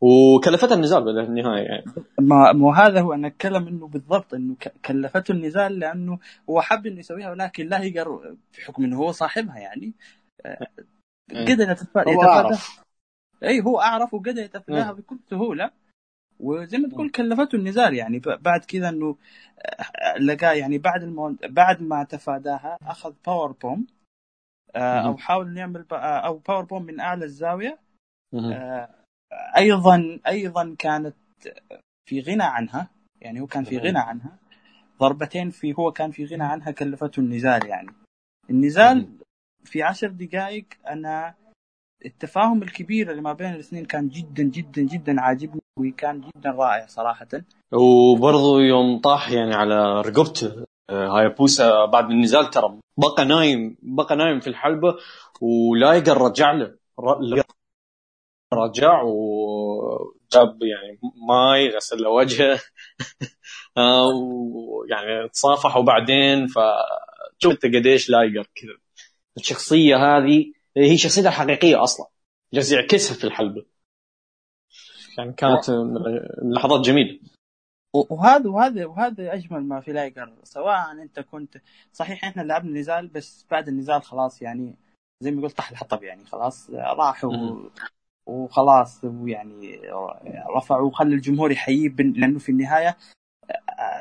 وكلفتها 0.00 0.74
النزال 0.74 1.04
بالنهايه 1.04 1.62
يعني. 1.62 1.84
ما 2.20 2.52
مو 2.52 2.72
هذا 2.72 3.00
هو. 3.00 3.12
أنا 3.12 3.28
أتكلم 3.28 3.68
إنه 3.68 3.88
بالضبط 3.88 4.34
إنه 4.34 4.56
كلفته 4.84 5.32
النزال 5.32 5.78
لأنه 5.78 6.18
هو 6.50 6.60
حب 6.60 6.86
إنه 6.86 6.98
يسويها 6.98 7.30
ولكن 7.30 7.68
لايقر 7.68 8.36
بحكم 8.58 8.84
إنه 8.84 8.98
هو 8.98 9.12
صاحبها 9.12 9.58
يعني. 9.58 9.94
قدر 11.30 11.70
يتفادى. 11.70 12.58
اي 13.42 13.60
هو 13.60 13.80
أعرف 13.80 14.14
وقدر 14.14 14.42
يتفاداها 14.42 14.92
بكل 14.92 15.18
سهولة. 15.30 15.70
وزي 16.40 16.78
ما 16.78 16.88
تقول 16.88 17.10
كلفته 17.10 17.56
النزال 17.56 17.94
يعني 17.94 18.18
بعد 18.18 18.64
كذا 18.64 18.88
إنه 18.88 19.16
آه، 19.58 20.18
لقاه 20.18 20.52
يعني 20.52 20.78
بعد 20.78 21.02
ال 21.02 21.07
moon... 21.07 21.38
بعد 21.42 21.82
ما 21.82 22.04
تفاداها 22.04 22.78
أخذ 22.82 23.14
power 23.26 23.52
bomb 23.52 23.86
آه، 24.76 25.06
أو 25.06 25.16
حاول 25.16 25.56
يعمل 25.56 25.84
أو 25.92 26.38
باور 26.38 26.64
بوم 26.64 26.82
من 26.82 27.00
أعلى 27.00 27.24
الزاوية. 27.24 27.78
أيضا 29.56 30.20
أيضا 30.26 30.76
كانت 30.78 31.16
في 32.08 32.20
غنى 32.20 32.42
عنها. 32.42 32.90
يعني 33.20 33.40
هو 33.40 33.46
كان 33.46 33.64
في 33.64 33.78
غنى 33.78 33.98
عنها. 33.98 34.38
ضربتين 34.98 35.50
في 35.50 35.74
هو 35.78 35.92
كان 35.92 36.10
في 36.10 36.24
غنى 36.24 36.44
عنها 36.44 36.70
كلفته 36.70 37.20
النزال 37.20 37.66
يعني. 37.66 37.90
النزال 38.50 39.19
في 39.64 39.82
عشر 39.82 40.08
دقائق 40.08 40.64
أنا 40.88 41.34
التفاهم 42.04 42.62
الكبير 42.62 43.10
اللي 43.10 43.22
ما 43.22 43.32
بين 43.32 43.54
الاثنين 43.54 43.84
كان 43.84 44.08
جدا 44.08 44.42
جدا 44.42 44.82
جدا 44.82 45.20
عاجبني 45.20 45.62
وكان 45.78 46.20
جدا 46.20 46.50
رائع 46.50 46.86
صراحة. 46.86 47.28
وبرضه 47.72 48.60
يوم 48.60 49.00
طاح 49.00 49.30
يعني 49.30 49.54
على 49.54 50.00
رقبته 50.00 50.66
آه، 50.90 51.08
هاي 51.08 51.28
بوسا 51.28 51.84
بعد 51.84 52.10
النزال 52.10 52.50
ترى 52.50 52.78
بقى 52.96 53.24
نايم 53.24 53.76
بقى 53.82 54.16
نايم 54.16 54.40
في 54.40 54.46
الحلبة 54.46 54.96
ولايقر 55.40 56.18
رجع 56.22 56.52
له 56.52 56.74
رجع 58.52 59.02
وجاب 59.02 60.62
يعني 60.62 60.98
ماي 61.28 61.68
غسل 61.68 62.02
له 62.02 62.10
وجهه. 62.10 62.60
آه، 63.76 64.06
ويعني 64.06 65.28
تصافحوا 65.28 65.82
بعدين 65.82 66.46
فشوف 66.46 67.52
انت 67.52 67.64
قديش 67.64 68.10
لايقر 68.10 68.46
كذا. 68.54 68.89
الشخصية 69.36 69.96
هذه 69.96 70.52
هي 70.76 70.96
شخصيته 70.96 71.28
الحقيقية 71.28 71.82
أصلا. 71.82 72.06
جالس 72.54 72.72
يعكسها 72.72 73.16
في 73.16 73.24
الحلبة. 73.24 73.66
يعني 75.18 75.32
كانت 75.32 75.70
من 76.42 76.52
لحظات 76.52 76.80
جميلة. 76.80 77.20
وهذا 77.94 78.50
وهذا 78.50 78.86
وهذا 78.86 79.34
أجمل 79.34 79.64
ما 79.64 79.80
في 79.80 79.92
لايجر 79.92 80.34
سواء 80.42 80.92
أنت 80.92 81.20
كنت 81.20 81.56
صحيح 81.92 82.24
إحنا 82.24 82.42
لعبنا 82.42 82.80
نزال 82.80 83.08
بس 83.08 83.46
بعد 83.50 83.68
النزال 83.68 84.02
خلاص 84.02 84.42
يعني 84.42 84.76
زي 85.20 85.30
ما 85.30 85.42
قلت 85.42 85.56
طاح 85.56 85.70
الحطب 85.70 86.02
يعني 86.02 86.24
خلاص 86.24 86.70
راح 86.70 87.26
وخلاص 88.26 89.04
ويعني 89.04 89.80
رفعوا 90.56 90.88
وخلى 90.88 91.14
الجمهور 91.14 91.52
يحييه 91.52 91.88
لأنه 91.88 92.38
في 92.38 92.48
النهاية 92.48 92.96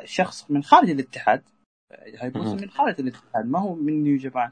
شخص 0.04 0.52
من 0.52 0.64
خارج 0.64 0.90
الاتحاد 0.90 1.44
هيبوس 1.94 2.48
من 2.48 2.70
خارج 2.70 2.96
الاتحاد 3.00 3.46
ما 3.46 3.60
هو 3.60 3.76
من 3.76 4.04
نيو 4.04 4.18
جابان. 4.18 4.52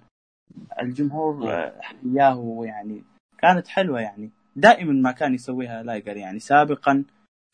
الجمهور 0.82 1.48
حياه 1.82 2.62
يعني 2.64 3.04
كانت 3.38 3.68
حلوة 3.68 4.02
يعني. 4.02 4.30
دائما 4.56 4.94
ما 4.94 5.12
كان 5.12 5.34
يسويها 5.34 5.84
لايجر 5.84 6.18
يعني. 6.18 6.40
سابقا 6.40 7.04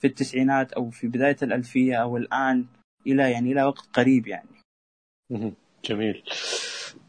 في 0.01 0.07
التسعينات 0.07 0.73
أو 0.73 0.89
في 0.89 1.07
بداية 1.07 1.37
الألفية 1.43 1.95
أو 1.95 2.17
الآن 2.17 2.65
إلى 3.07 3.31
يعني 3.31 3.51
إلى 3.51 3.63
وقت 3.63 3.87
قريب 3.93 4.27
يعني. 4.27 4.49
جميل. 5.85 6.23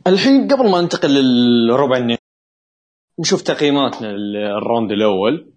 الحين 0.07 0.49
قبل 0.49 0.71
ما 0.71 0.81
ننتقل 0.81 1.11
للربع 1.11 1.97
النهائي 1.97 2.19
نشوف 3.21 3.43
تقييماتنا 3.43 4.11
الراوند 4.59 4.93
الأول. 4.93 5.53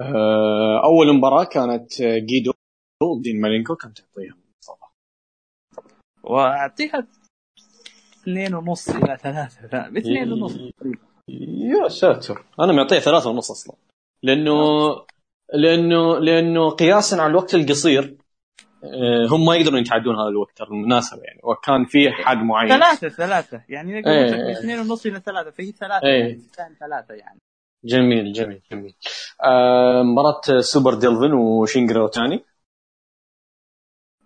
آه، 0.00 0.84
أول 0.84 1.16
مباراة 1.16 1.44
كانت 1.44 2.02
جيدو 2.02 2.52
دين 3.22 3.40
مالينكو. 3.40 3.76
كم 3.76 3.90
تعطيها؟ 3.90 4.36
وأعطيها 6.22 7.06
اثنين 8.28 8.54
ونص 8.54 8.88
إلى 8.88 9.16
ثلاثة 9.22 9.88
باثنين 9.88 10.32
ونص 10.32 10.52
تقريبا. 10.54 10.98
يا 11.28 11.88
ساتر. 11.88 12.44
أنا 12.60 12.72
معطيه 12.72 12.98
ثلاثة 12.98 13.30
ونص 13.30 13.50
أصلا. 13.50 13.76
لأنه 14.22 14.54
لأنه 15.54 16.18
لأنه 16.18 16.70
قياسا 16.70 17.16
على 17.16 17.30
الوقت 17.30 17.54
القصير 17.54 18.16
آه، 18.84 19.26
هم 19.30 19.44
ما 19.46 19.56
يقدرون 19.56 19.80
يتعدون 19.80 20.14
هذا 20.16 20.28
الوقت 20.28 20.62
بالمناسبه 20.62 21.22
يعني. 21.22 21.40
وكان 21.44 21.84
في 21.84 22.10
حد 22.10 22.36
معين. 22.36 22.68
ثلاثة 22.68 23.08
ثلاثة. 23.08 23.62
يعني 23.68 23.96
إيه. 24.06 24.52
اثنين 24.52 24.78
ونص 24.78 25.06
إلى 25.06 25.20
ثلاثة 25.20 25.50
فهي 25.50 25.72
ثلاثة 25.72 26.06
إيه. 26.06 26.38
يعني 26.58 26.74
ثلاثة 26.80 27.14
يعني. 27.14 27.38
جميل 27.84 28.32
جميل 28.32 28.62
جميل. 28.72 28.94
آه 29.44 30.02
مباراة 30.02 30.60
سوبر 30.60 30.94
ديلفن 30.94 31.32
وشينجرو 31.32 32.08
أوتاني. 32.08 32.44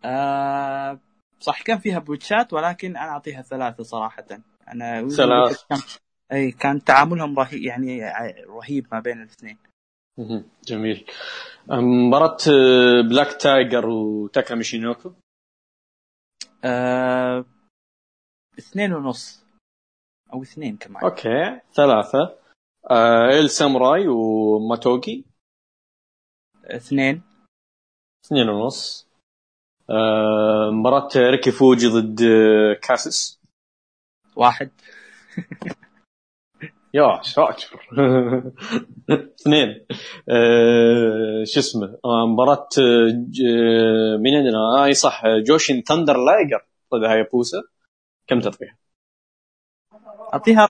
آه 0.04 1.00
صح 1.42 1.62
كان 1.62 1.78
فيها 1.78 1.98
بوتشات 1.98 2.52
ولكن 2.52 2.96
أنا 2.96 3.10
أعطيها 3.10 3.42
ثلاثة 3.42 3.82
صراحة. 3.82 4.26
أنا 4.68 5.08
ثلاث. 5.08 5.64
إي 6.32 6.52
كان 6.52 6.84
تعاملهم 6.84 7.38
رهيب 7.38 7.62
يعني 7.62 8.00
رهيب 8.46 8.86
ما 8.92 9.00
بين 9.00 9.22
الاثنين. 9.22 9.58
جميل. 10.64 11.06
مباراة 11.68 12.38
بلاك 13.08 13.40
تايجر 13.42 13.88
وتاكا 13.88 14.54
ميشينوكو 14.54 15.12
آه... 16.64 17.44
اثنين 18.58 18.92
ونص. 18.92 19.44
أو 20.32 20.42
اثنين 20.42 20.76
كمان. 20.76 21.04
okay 21.04 21.60
ثلاثة. 21.74 22.38
آه... 22.90 23.40
إل 23.40 23.50
ساموراي 23.50 24.08
وموتيجي 24.08 25.24
اثنين. 26.64 27.22
اثنين 28.26 28.48
ونص. 28.48 29.11
مباراة 30.72 31.08
ريكي 31.16 31.50
فوجي 31.50 31.86
ضد 31.88 32.20
كاسس. 32.82 33.40
واحد. 34.36 34.70
يا 36.94 37.22
ساتر 37.22 37.88
اثنين. 39.10 39.86
آه 40.28 41.44
شو 41.44 41.60
اسمه؟ 41.60 41.98
آه 42.04 42.26
مباراة 42.26 42.68
آه 42.78 44.16
مين 44.16 44.34
عندنا؟ 44.36 44.84
أي 44.84 44.94
صح. 44.94 45.22
جوشين 45.46 45.82
ثندر 45.82 46.16
لايجر 46.16 46.66
ضد 46.94 47.04
هايبوسا 47.04 47.62
كم 48.26 48.40
تعطيها؟ 48.40 48.76
أعطيها. 50.34 50.68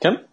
كم؟ 0.00 0.25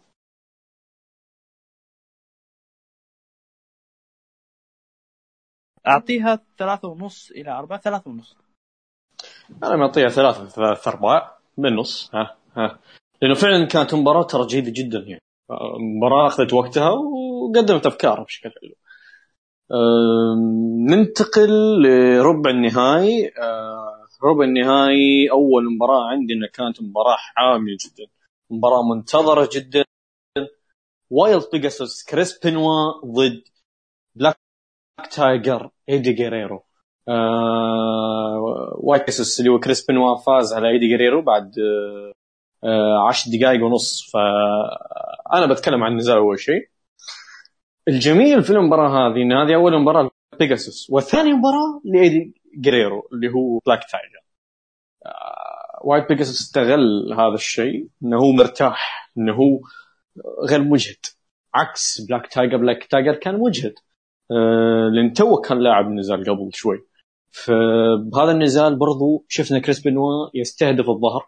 أعطيها 5.88 6.40
ثلاثة 6.58 6.88
ونص 6.88 7.32
إلى 7.32 7.52
أربعة 7.52 7.80
ثلاثة 7.80 8.12
ونص. 8.12 8.38
أنا 9.64 9.76
معطيها 9.76 10.10
ثلاثة 10.10 10.46
ثلاثة 10.46 10.92
ارباع 10.92 11.38
بالنص 11.58 12.16
ها 12.16 12.36
ها. 12.58 12.80
لأنه 13.22 13.34
فعلا 13.34 13.68
كانت 13.68 13.94
مباراة 13.94 14.24
ترى 14.24 14.48
جيدة 14.48 14.72
جدا 14.76 15.00
يعني. 15.00 15.22
مباراة 15.80 16.28
أخذت 16.28 16.54
وقتها 16.54 16.90
وقدمت 16.90 17.86
افكارها 17.86 18.24
بشكل 18.24 18.50
حلو. 18.62 18.76
ننتقل 20.90 21.82
لربع 21.84 22.50
النهائي. 22.50 23.28
أه، 23.28 24.08
ربع 24.24 24.44
النهائي 24.44 25.32
أول 25.32 25.76
مباراة 25.76 26.10
عندنا 26.10 26.48
كانت 26.54 26.82
مباراة 26.82 27.16
حامية 27.18 27.78
جدا. 27.86 28.12
مباراة 28.50 28.84
منتظرة 28.84 29.50
جدا. 29.54 29.84
وايلد 31.10 31.44
بيجاسوس 31.52 32.04
كريس 32.04 32.40
بينوا 32.40 32.92
ضد 33.06 33.44
تايجر 35.06 35.70
ايدي 35.90 36.14
جيريرو. 36.14 36.64
آه 37.08 38.74
وايلد 38.78 39.40
اللي 39.40 39.52
هو 39.52 39.60
كريس 39.60 39.86
بنوا 39.86 40.18
فاز 40.18 40.54
على 40.54 40.70
ايدي 40.70 40.88
جيريرو 40.88 41.22
بعد 41.22 41.52
آه 42.64 43.08
10 43.08 43.32
دقائق 43.32 43.64
ونص. 43.64 44.12
فانا 44.14 45.46
بتكلم 45.46 45.84
عن 45.84 45.92
النزال 45.92 46.18
أول 46.18 46.40
شيء. 46.40 46.70
الجميل 47.88 48.44
في 48.44 48.50
المباراة 48.50 48.90
هذه 48.90 49.22
إن 49.22 49.34
هذه 49.34 49.56
أول 49.56 49.82
مباراة 49.82 50.10
بيجاسوس 50.40 50.90
والثاني 50.90 51.34
مباراة 51.34 51.82
لإيدي 51.86 52.34
جريرو 52.58 53.10
اللي 53.14 53.30
هو 53.30 53.60
بلاك 53.66 53.80
تايجر. 53.92 54.24
آه 55.06 55.80
وايلد 55.84 56.10
بيجاسوس 56.10 56.42
استغل 56.42 57.14
هذا 57.14 57.36
الشيء 57.36 57.88
إنه 58.04 58.18
هو 58.18 58.32
مرتاح 58.32 59.12
إنه 59.18 59.34
هو 59.34 59.60
غير 60.50 60.62
مجهد. 60.64 61.06
عكس 61.54 62.02
بلاك 62.02 62.28
تايجر 62.28 62.58
بلاك 62.58 62.84
تايجر 62.84 63.16
كان 63.16 63.40
مجهد. 63.40 63.74
آه 63.74 63.93
لأن 64.96 65.14
تو 65.14 65.42
كان 65.42 65.60
لاعب 65.60 65.88
النزال 65.88 66.24
قبل 66.24 66.50
شوي. 66.54 66.86
فبهذا 67.32 68.32
النزال 68.32 68.76
برضو 68.76 69.26
شفنا 69.30 69.60
كريس 69.60 69.82
بنوا 69.82 70.30
يستهدف 70.34 70.90
الظهر. 70.90 71.28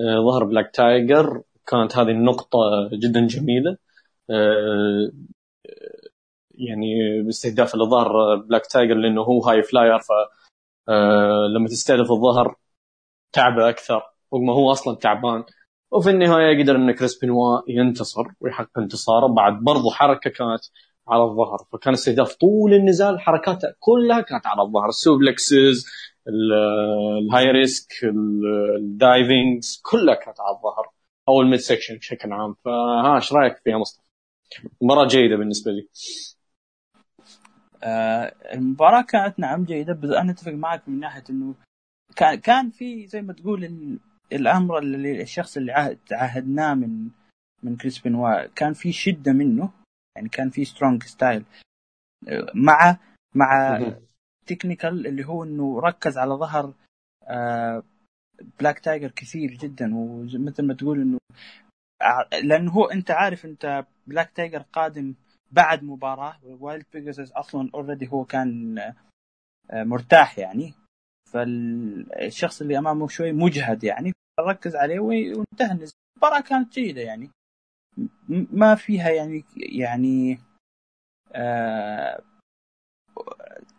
آه 0.00 0.20
ظهر 0.20 0.44
بلاك 0.44 0.70
تايجر. 0.74 1.42
كانت 1.66 1.96
هذه 1.96 2.10
النقطة 2.10 2.58
جدا 2.92 3.26
جميلة. 3.26 3.76
آه 4.30 5.10
يعني 6.54 7.22
باستهداف 7.22 7.74
الظهر 7.74 8.36
بلاك 8.36 8.66
تايجر 8.66 8.94
لأنه 8.94 9.22
هو 9.22 9.40
high 9.42 9.62
flyer 9.62 9.98
ف 9.98 10.08
آه، 10.88 11.46
لما 11.56 11.68
تستهدف 11.68 12.12
الظهر 12.12 12.56
تعبه 13.32 13.68
أكثر 13.68 14.02
رغم 14.34 14.50
هو 14.50 14.72
أصلا 14.72 14.96
تعبان. 14.96 15.44
وفي 15.90 16.10
النهاية 16.10 16.62
قدر 16.62 16.76
إن 16.76 16.92
كريس 16.92 17.18
بنوا 17.24 17.60
ينتصر 17.68 18.24
ويحقق 18.40 18.78
انتصاره. 18.78 19.26
بعد 19.26 19.64
برضو 19.64 19.90
حركة 19.90 20.30
كانت 20.30 20.60
على 21.08 21.22
الظهر. 21.22 21.58
فكان 21.72 21.92
استهداف 21.92 22.34
طول 22.34 22.74
النزال 22.74 23.20
حركاته 23.20 23.74
كلها 23.80 24.20
كانت 24.20 24.46
على 24.46 24.62
الظهر. 24.62 24.88
ال 24.88 24.99
suplexes 24.99 25.86
ال 26.28 27.50
high 27.50 27.71
risk 27.71 27.92
ال 28.78 28.91
divings 28.91 29.82
كلها 29.90 30.14
كانت 30.14 30.40
على 30.40 30.56
الظهر. 30.56 30.90
أو 31.28 31.40
ال 31.40 31.45
mid 31.45 31.60
section 31.60 31.96
بشكل 31.96 32.32
عام. 32.32 32.54
فها 32.64 33.14
إيش 33.16 33.32
رأيك 33.32 33.56
فيها 33.64 33.78
مصطفى؟ 33.78 34.04
مباراة 34.82 35.06
جيدة 35.06 35.36
بالنسبة 35.36 35.72
لي. 35.72 35.88
آه 37.82 38.34
المباراة 38.54 39.02
كانت 39.02 39.38
نعم 39.38 39.64
جيدة 39.64 39.92
بس 39.92 40.10
أنا 40.10 40.32
أتفق 40.32 40.52
معك 40.52 40.88
من 40.88 41.00
ناحية 41.00 41.24
إنه 41.30 41.54
كان 42.16 42.34
كان 42.34 42.70
في 42.70 43.06
زي 43.06 43.22
ما 43.22 43.32
تقول 43.32 43.70
الأمر 44.32 44.78
اللي 44.78 45.22
الشخص 45.22 45.56
اللي 45.56 45.72
عهد 45.72 45.98
عاهدناه 46.12 46.74
من 46.74 47.08
من 47.62 47.76
كريس 47.76 47.98
بنوا 47.98 48.46
كان 48.46 48.72
في 48.72 48.92
شدة 48.92 49.32
منه. 49.32 49.70
يعني 50.16 50.28
كان 50.28 50.50
في 50.50 50.64
strong 50.64 51.02
style 51.02 51.44
مع 52.54 52.96
مع 53.34 53.80
technical 54.46 55.06
اللي 55.06 55.24
هو 55.24 55.44
إنه 55.44 55.80
ركز 55.80 56.18
على 56.18 56.34
ظهر 56.34 56.74
آه 57.24 57.82
بلاك 58.60 58.78
تايجر 58.78 59.10
كثير 59.10 59.50
جدا. 59.50 59.90
ومثل 59.94 60.66
ما 60.66 60.74
تقول 60.74 61.00
إنه 61.00 61.18
لأنه 62.42 62.72
هو 62.72 62.84
أنت 62.84 63.10
عارف 63.10 63.44
أنت 63.44 63.86
بلاك 64.06 64.30
تايجر 64.30 64.62
قادم 64.72 65.14
بعد 65.52 65.84
مباراة. 65.84 66.38
وايلد 66.44 66.84
بيجاسس 66.92 67.32
أصلا 67.32 67.70
already 67.74 68.08
هو 68.08 68.24
كان 68.24 68.78
آه، 69.70 69.84
مرتاح 69.84 70.38
يعني. 70.38 70.74
فالشخص 71.32 72.60
اللي 72.60 72.78
أمامه 72.78 73.08
شوي 73.08 73.32
مجهد 73.32 73.84
يعني. 73.84 74.12
ركز 74.40 74.76
عليه 74.76 75.00
وانتهى. 75.00 75.88
المباراة 76.16 76.40
كانت 76.40 76.72
جيدة 76.72 77.00
يعني. 77.00 77.30
ما 78.28 78.74
فيها 78.74 79.10
يعني 79.10 79.44
يعني 79.56 80.38
آه 81.32 82.22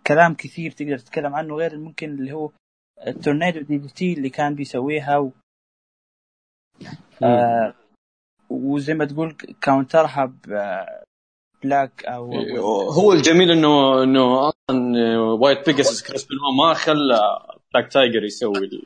كلام 0.07 0.33
كثير 0.33 0.71
تقدر 0.71 0.97
تتكلم 0.97 1.35
عنه 1.35 1.55
غير 1.55 1.77
ممكن 1.77 2.09
اللي 2.09 2.31
هو 2.31 2.51
ال 3.07 3.61
tornado 3.61 3.79
DDT 3.79 4.13
اللي 4.13 4.29
كان 4.29 4.55
بيسويها 4.55 5.17
و 5.17 5.31
آه 7.23 7.73
وزي 8.49 8.93
ما 8.93 9.05
تقول 9.05 9.31
counter 9.61 10.24
ها 10.24 10.33
Black 11.63 12.05
أو 12.05 12.33
هو 12.91 13.13
الجميل 13.13 13.51
انه 13.51 14.03
إنه 14.03 14.49
أصلا 14.49 15.17
Wild 15.41 15.65
Pegasus 15.65 16.03
كريس 16.07 16.27
ما 16.57 16.73
خلى 16.73 17.19
Black 17.73 17.91
Tiger 17.91 18.23
يسوي 18.23 18.57
ال... 18.57 18.81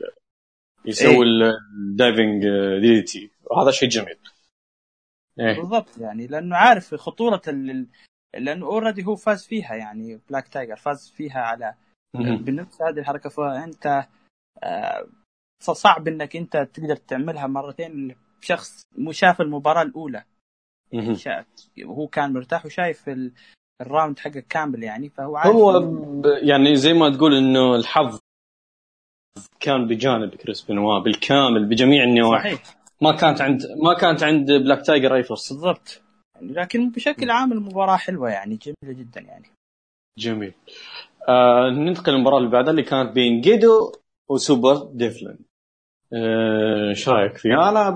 يسوي 0.84 1.26
إيه؟ 1.26 1.58
ال 1.78 2.42
diving 2.80 3.02
DDT. 3.02 3.30
وهذا 3.50 3.70
شيء 3.70 3.88
جميل. 3.88 4.18
إيه؟ 5.38 5.56
بالضبط 5.56 5.98
يعني 5.98 6.26
لأنه 6.26 6.56
عارف 6.56 6.94
خطورة 6.94 7.42
ال... 7.48 7.86
لأنه 8.38 8.66
already 8.66 9.04
هو 9.06 9.16
فاز 9.16 9.46
فيها 9.46 9.74
يعني 9.74 10.20
Black 10.28 10.48
Tiger 10.48 10.76
فاز 10.76 11.10
فيها 11.10 11.40
على 11.40 11.74
بنفس 12.14 12.82
هذه 12.82 12.98
الحركة 12.98 13.30
فأنت 13.30 14.06
آه، 14.62 15.06
صعب 15.60 16.08
إنك 16.08 16.36
أنت 16.36 16.56
تقدر 16.56 16.96
تعملها 16.96 17.46
مرتين 17.46 18.16
شخص 18.40 18.82
شاف 19.10 19.40
المباراة 19.40 19.82
الأولى. 19.82 20.24
وهو 21.84 22.06
كان 22.06 22.32
مرتاح 22.32 22.66
وشايف 22.66 23.10
ال 23.82 23.88
round 23.88 24.18
حقه 24.18 24.40
كامل 24.48 24.82
يعني 24.82 25.08
فهو 25.08 25.36
عارف 25.36 25.56
هو 25.56 25.72
يعني 26.42 26.76
زي 26.76 26.92
ما 26.92 27.10
تقول 27.10 27.34
إنه 27.34 27.76
الحظ 27.76 28.18
كان 29.60 29.86
بجانب 29.86 30.34
كريس 30.34 30.62
بنوا 30.62 30.98
بالكامل 30.98 31.64
بجميع 31.64 32.04
النواحي. 32.04 32.56
صحيح. 32.56 32.79
ما 33.02 33.12
كانت 33.16 33.40
عند 33.40 33.62
ما 33.82 33.94
كانت 33.94 34.22
عند 34.22 34.52
Black 34.52 34.86
Tiger 34.86 35.14
اي 35.14 35.22
فرصه 35.22 35.54
بالضبط. 35.54 36.02
يعني 36.34 36.52
لكن 36.52 36.90
بشكل 36.90 37.30
عام 37.30 37.52
المباراة 37.52 37.96
حلوة 37.96 38.30
يعني 38.30 38.56
جميلة 38.56 38.98
جدا 39.00 39.20
يعني. 39.20 39.46
جميل. 40.18 40.54
آه 41.28 41.70
ننتقل 41.70 42.12
للمباراة 42.12 42.38
اللي 42.38 42.50
بعدها 42.50 42.70
اللي 42.70 42.82
كانت 42.82 43.12
بين 43.12 43.40
جيدو 43.40 43.92
و 44.28 44.36
Super 44.36 44.74
Delfin 44.94 45.38
إيش 46.12 47.08
آه 47.08 47.12
رأيك 47.12 47.36
فيها؟ 47.36 47.68
أنا 47.68 47.88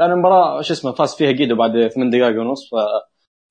أنا 0.00 0.12
المباراه 0.12 0.62
شو 0.62 0.72
اسمه 0.72 0.92
فاز 0.92 1.14
فيها 1.14 1.30
جيدو 1.32 1.56
بعد 1.56 1.88
ثمان 1.88 2.10
دقائق 2.10 2.40
ونص 2.40 2.70
ف 2.70 2.74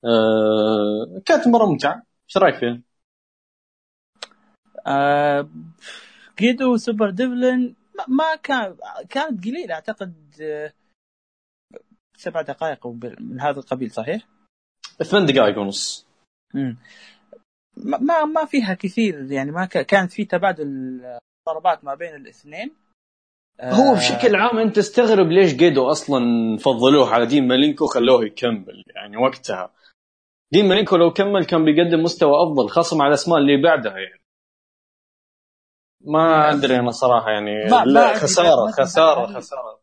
آه 0.06 1.22
كانت 1.26 1.48
مباراة 1.48 1.66
ممتعة. 1.70 2.04
إيش 2.30 2.38
رأيك 2.38 2.56
فيها؟ 2.56 2.82
آه 4.88 5.50
جيدو 6.40 6.74
و 6.74 6.80
Super 6.80 7.10
Delfin 7.10 7.76
ما 8.08 8.36
كان 8.44 8.76
كانت 9.10 9.46
قليلة 9.46 9.74
أعتقد 9.74 10.14
آه، 10.42 10.74
سبع 12.22 12.42
دقائق 12.42 12.88
من 13.20 13.42
هذا 13.42 13.60
القبيل 13.60 13.92
صحيح؟ 13.92 14.28
ثمان 15.04 15.26
دقائق 15.26 15.58
ونص. 15.58 16.08
امم 16.56 16.78
ما 17.78 18.26
ما 18.26 18.46
فيها 18.46 18.74
كثير 18.74 19.32
يعني 19.32 19.52
ما 19.52 19.66
كانت 19.66 20.12
في 20.12 20.26
تبادل 20.26 21.02
ضربات 21.50 21.84
ما 21.84 21.96
بين 21.96 22.16
الاثنين. 22.16 22.76
هو 23.62 23.94
بشكل 23.94 24.36
عام 24.36 24.58
انت 24.60 24.76
تستغرب 24.76 25.28
ليش 25.28 25.54
جيدو 25.54 25.92
أصلا 25.92 26.20
فضلوه 26.58 27.14
على 27.14 27.26
دين 27.26 27.48
مالينكو 27.48 27.86
خلوه 27.86 28.26
يكمل 28.26 28.84
يعني 28.96 29.18
وقتها. 29.18 29.74
دين 30.52 30.68
مالينكو 30.68 30.96
لو 30.96 31.14
كمل 31.14 31.46
كان 31.46 31.66
بيقدم 31.66 32.04
مستوى 32.04 32.44
أفضل 32.44 32.70
خاصة 32.70 32.98
مع 32.98 33.08
الأسماء 33.08 33.38
اللي 33.38 33.62
بعدها 33.62 33.98
يعني. 33.98 34.22
ما 36.02 36.52
أدري 36.52 36.80
أنا 36.80 36.92
صراحة 36.92 37.32
يعني. 37.32 37.70
ما 37.72 37.86
لا 37.86 38.14
خسارة 38.14 38.72
خسارة 38.72 39.40
خسارة. 39.40 39.81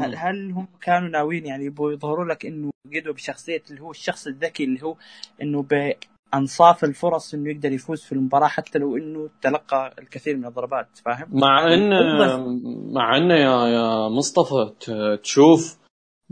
هل 0.00 0.16
هل 0.16 0.50
هم 0.52 0.68
كانوا 0.80 1.08
ناويين 1.08 1.46
يعني 1.46 1.64
يبغوا 1.64 1.92
يظهروا 1.92 2.24
لك 2.24 2.46
إنه 2.46 2.70
جيدو 2.88 3.12
بشخصية 3.12 3.62
اللي 3.70 3.80
هو 3.80 3.90
الشخص 3.90 4.26
الذكي 4.26 4.64
اللي 4.64 4.82
هو 4.82 4.96
إنه 5.42 5.64
انصاف 6.34 6.84
الفرص 6.84 7.34
إنه 7.34 7.50
يقدر 7.50 7.72
يفوز 7.72 8.02
في 8.02 8.12
المباراة 8.12 8.48
حتى 8.48 8.78
لو 8.78 8.96
إنه 8.96 9.30
تلقى 9.42 9.94
الكثير 9.98 10.36
من 10.36 10.46
الضربات 10.46 10.88
فاهم؟ 11.04 11.28
مع 11.32 11.74
ان 11.74 11.90
مع 12.92 13.16
ان 13.16 13.30
يا 13.30 13.66
يا 13.68 14.08
مصطفى 14.08 14.72
تشوف 15.22 15.78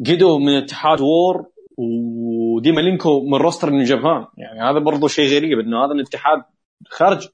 جيدو 0.00 0.38
من 0.38 0.56
اتحاد 0.62 1.00
WAR 1.00 1.46
ودين 1.78 2.80
مالينكو 2.80 3.28
من 3.28 3.34
roster 3.34 3.70
New 3.70 3.84
Japan. 3.84 4.26
يعني 4.36 4.60
هذا 4.60 4.78
برضه 4.78 5.08
شيء 5.08 5.36
غريب 5.36 5.58
إنه 5.58 5.84
هذا 5.84 5.92
الاتحاد 5.92 6.42
خارج 6.88 7.28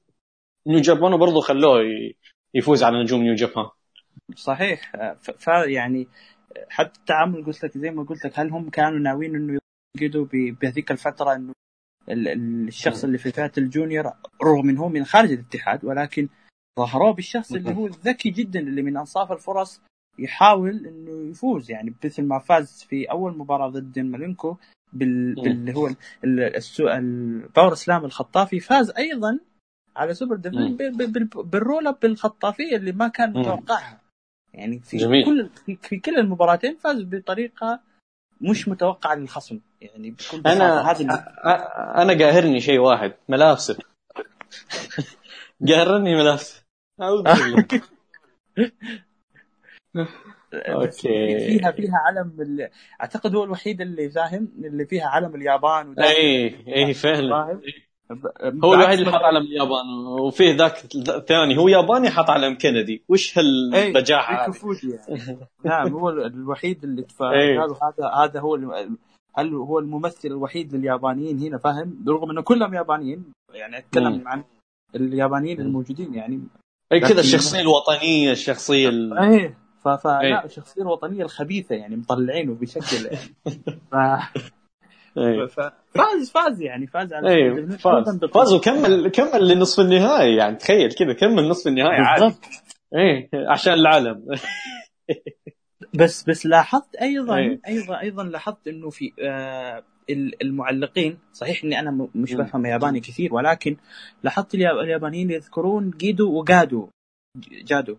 New 0.67 0.79
Japan 0.79 1.13
وبرضه 1.13 1.41
خلوه 1.41 1.81
يفوز 2.53 2.83
على 2.83 3.03
نجوم 3.03 3.21
New 3.21 3.35
Japan. 3.35 3.65
صحيح. 4.35 4.91
فيعني 5.37 6.07
حتى 6.69 6.99
التعامل 6.99 7.45
قلت 7.45 7.65
لك 7.65 7.77
زي 7.77 7.91
ما 7.91 8.03
قلت 8.03 8.25
لك 8.25 8.39
هل 8.39 8.51
هم 8.51 8.69
كانوا 8.69 8.99
ناويين 8.99 9.35
إنه 9.35 9.59
يجدوا 9.97 10.25
بهذيك 10.31 10.91
الفترة 10.91 11.35
إنه 11.35 11.53
الشخص 12.09 13.03
اللي 13.03 13.17
في 13.17 13.31
فئة 13.31 13.51
ال 13.57 13.65
junior 13.65 14.11
رغم 14.43 14.69
انه 14.69 14.81
هو 14.81 14.89
من 14.89 15.05
خارج 15.05 15.31
الاتحاد 15.31 15.85
ولكن 15.85 16.29
ظهروه 16.79 17.13
بالشخص 17.13 17.51
اللي 17.51 17.75
هو 17.75 17.87
ذكي 17.87 18.29
جدا 18.29 18.59
اللي 18.59 18.81
من 18.81 18.97
أنصاف 18.97 19.31
الفرص 19.31 19.81
يحاول 20.19 20.87
إنه 20.87 21.29
يفوز. 21.29 21.71
يعني 21.71 21.93
مثل 22.05 22.23
ما 22.23 22.39
فاز 22.39 22.83
في 22.89 23.05
أول 23.05 23.37
مباراة 23.37 23.69
ضد 23.69 23.99
مالينكو 23.99 24.57
بال... 24.93 25.35
باللي 25.35 25.75
هو. 25.75 25.89
ال 26.23 26.48
power 26.48 27.73
slam 27.73 28.05
الخطافي 28.05 28.59
فاز 28.59 28.91
أيضا 28.97 29.39
على 29.95 30.13
سوبر 30.13 30.35
بال... 30.35 31.27
بال 31.35 31.52
roll 31.52 31.87
up 31.87 31.99
بالخطافيه 31.99 32.75
اللي 32.75 32.91
ما 32.91 33.07
كان 33.07 33.33
متوقعها. 33.33 34.01
يعني 34.55 34.79
في 34.79 34.97
جميل. 34.97 35.25
كل 35.25 35.49
في 35.81 35.97
كل 35.99 36.17
المباراتين 36.17 36.75
فاز 36.75 37.01
بطريقة 37.01 37.79
مش 38.41 38.67
متوقعة 38.67 39.15
للخصم. 39.15 39.59
يعني 39.81 40.11
بكل 40.11 40.41
أنا 40.45 40.91
هذا 40.91 41.05
أنا 42.01 42.25
قاهرني 42.25 42.59
شيء 42.59 42.79
واحد 42.79 43.13
ملابسه. 43.29 43.77
قهرني 45.67 46.15
ملابس 46.15 46.65
اعوذ 47.01 47.23
بالله 47.23 47.65
أوكي. 50.53 51.39
فيها 51.39 51.71
فيها 51.71 51.97
علم 52.05 52.41
ال... 52.41 52.69
أعتقد 53.01 53.35
هو 53.35 53.43
الوحيد 53.43 53.81
اللي 53.81 54.09
فاهم 54.09 54.51
اللي 54.57 54.85
فيها 54.85 55.05
علم 55.07 55.35
اليابان 55.35 55.99
اي 55.99 56.55
اي 56.75 56.93
فعلا. 56.93 57.61
هو 58.63 58.73
الوحيد 58.73 58.99
اللي 58.99 59.11
حط 59.11 59.21
علم 59.21 59.43
اليابان 59.43 60.07
وفيه 60.19 60.55
ذاك 60.55 60.83
الثاني. 60.95 61.57
هو 61.57 61.67
ياباني 61.67 62.09
حط 62.09 62.29
علم 62.29 62.57
كندي. 62.57 63.03
وش 63.09 63.37
هالبجاحة 63.37 64.47
هذه؟ 64.47 64.55
يعني. 64.83 65.39
نعم 65.65 65.93
هو 65.93 66.09
الوحيد 66.09 66.83
اللي 66.83 67.05
قالوا 67.19 67.75
هذا 67.83 68.07
هذا 68.23 68.39
هو 68.39 68.55
هل 69.37 69.53
هو 69.53 69.79
الممثل 69.79 70.27
الوحيد 70.27 70.75
لليابانيين 70.75 71.39
هنا؟ 71.39 71.57
فاهم 71.57 72.05
رغم 72.07 72.31
إنه 72.31 72.41
كلهم 72.41 72.73
يابانيين. 72.73 73.31
يعني 73.53 73.77
أتكلم 73.77 74.27
عن 74.27 74.43
اليابانيين 74.95 75.61
الموجودين 75.61 76.13
يعني. 76.13 76.41
اي 76.91 76.99
كذا 76.99 77.19
الشخصية 77.19 77.61
الوطنية 77.61 78.31
الشخصية 78.31 78.89
ال... 78.89 79.17
إيه 79.17 79.57
فلا 79.85 80.21
إيه. 80.21 80.45
الشخصية 80.45 80.81
الوطنية 80.81 81.23
الخبيثة 81.23 81.75
يعني 81.75 81.95
مطلعينه 81.95 82.53
بشكل 82.53 83.17
ف... 83.91 83.95
إيه. 85.17 85.45
فاز 85.45 86.31
فاز 86.33 86.61
يعني 86.61 86.87
فاز 86.87 87.13
على 87.13 87.29
إيه 87.29 87.65
فاز. 87.65 88.25
فاز 88.33 88.53
وكمل 88.53 89.09
كمل 89.09 89.47
لنصف 89.47 89.79
النهائي 89.79 90.35
يعني 90.35 90.55
تخيل 90.55 90.91
كذا 90.91 91.13
كمل 91.13 91.49
نصف 91.49 91.67
النهائي 91.67 91.97
عادي. 91.97 92.35
إيه 92.95 93.29
عشان 93.33 93.73
العالم. 93.73 94.25
بس 95.99 96.23
بس 96.29 96.45
لاحظت 96.45 96.95
أيضا 96.95 97.37
أيه. 97.37 97.59
أيضا 97.67 97.99
أيضا 97.99 98.23
لاحظت 98.23 98.67
إنه 98.67 98.89
في 98.89 99.11
آه 99.21 99.83
المعلقين 100.41 101.17
صحيح 101.33 101.63
إني 101.63 101.79
أنا 101.79 102.07
مش 102.15 102.33
بفهم 102.33 102.65
ياباني 102.65 102.99
كثير 102.99 103.33
ولكن 103.33 103.77
لاحظت 104.23 104.55
اليابانيين 104.55 105.31
يذكرون 105.31 105.91
جيدو 105.91 106.39
وجادو 106.39 106.89
جادو 107.51 107.97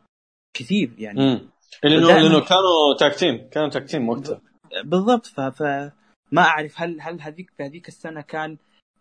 كثير 0.57 0.91
يعني. 0.99 1.49
لأنه 1.85 2.07
لأنه 2.07 2.41
كانوا 2.41 2.97
tag 2.99 3.20
team 3.20 3.49
كانوا 3.51 3.69
tag 3.69 3.86
team 3.86 4.09
وقتها. 4.09 4.41
بالضبط 4.85 5.27
ف, 5.27 5.41
ف 5.41 5.63
ما 6.33 6.43
أعرف 6.43 6.83
هل 6.83 7.01
هل 7.01 7.21
هذيك 7.21 7.51
هذيك 7.61 7.89
السنة 7.89 8.21
كان 8.21 8.57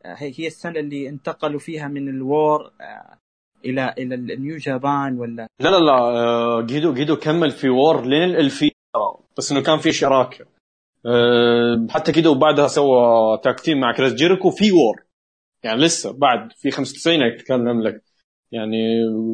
آه، 0.05 0.15
هي 0.17 0.47
السنة 0.47 0.79
اللي 0.79 1.09
انتقلوا 1.09 1.59
فيها 1.59 1.87
من 1.87 2.09
ال 2.09 2.25
WAR 2.25 2.71
آه، 2.81 3.17
إلى 3.65 3.93
إلى 3.97 4.15
ال 4.15 4.26
New 4.26 4.57
Japan 4.57 5.19
ولا؟ 5.19 5.47
لا 5.59 5.69
لا 5.69 5.79
لا 5.79 5.93
آه، 5.93 6.61
جيدو 6.61 6.93
جيدو 6.93 7.15
كمل 7.15 7.51
في 7.51 7.69
WAR 7.69 8.05
لين 8.05 8.23
الالفيه 8.23 8.71
بس 9.37 9.51
إنه 9.51 9.61
كان 9.63 9.77
في 9.77 9.91
شراكة. 9.91 10.45
حتى 11.89 12.11
كده 12.11 12.29
وبعدها 12.29 12.67
سوى 12.67 12.97
tag 13.43 13.59
team 13.59 13.79
مع 13.79 13.93
كريس 13.93 14.13
جيريكو 14.13 14.49
في 14.49 14.71
WAR 14.71 15.03
يعني 15.63 15.81
لسه 15.81 16.11
بعد 16.11 16.51
في 16.51 16.71
95 16.71 17.23
اتكلم 17.23 17.81
لك 17.81 18.03
يعني 18.51 18.77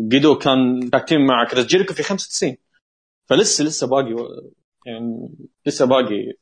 جيدو 0.07 0.35
كان 0.35 0.89
tag 0.91 1.06
team 1.06 1.25
مع 1.25 1.45
كريس 1.45 1.65
جيريكو 1.65 1.93
في 1.93 2.03
95 2.03 2.57
فلسه 3.25 3.63
لسه 3.63 3.87
باقي 3.87 4.15
يعني 4.85 5.29
لسه 5.65 5.85
باقي 5.85 6.33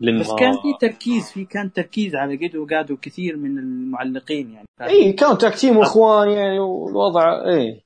لما... 0.00 0.20
بس 0.20 0.32
كان 0.38 0.52
في 0.52 0.74
تركيز 0.80 1.30
في 1.30 1.44
كان 1.44 1.72
تركيز 1.72 2.14
على 2.14 2.36
جيدو 2.36 2.62
وجادو 2.62 2.96
كثير 2.96 3.36
من 3.36 3.58
المعلقين 3.58 4.50
يعني. 4.50 4.66
إي 4.80 5.12
كان 5.12 5.38
tag 5.38 5.54
team 5.54 5.76
واخوان 5.76 6.30
يعني 6.30 6.58
والوضع 6.58 7.44
إي. 7.46 7.84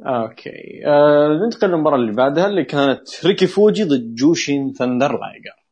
أوكي. 0.00 0.86
آه 0.86 1.28
ننتقل 1.28 1.68
للمباراة 1.68 1.96
اللي 1.96 2.12
بعدها 2.12 2.46
اللي 2.46 2.64
كانت 2.64 3.26
ريكي 3.26 3.46
فوجي 3.46 3.84
ضد 3.84 4.14
جوشين 4.14 4.72
Thunder 4.72 5.18
Liger 5.20 5.64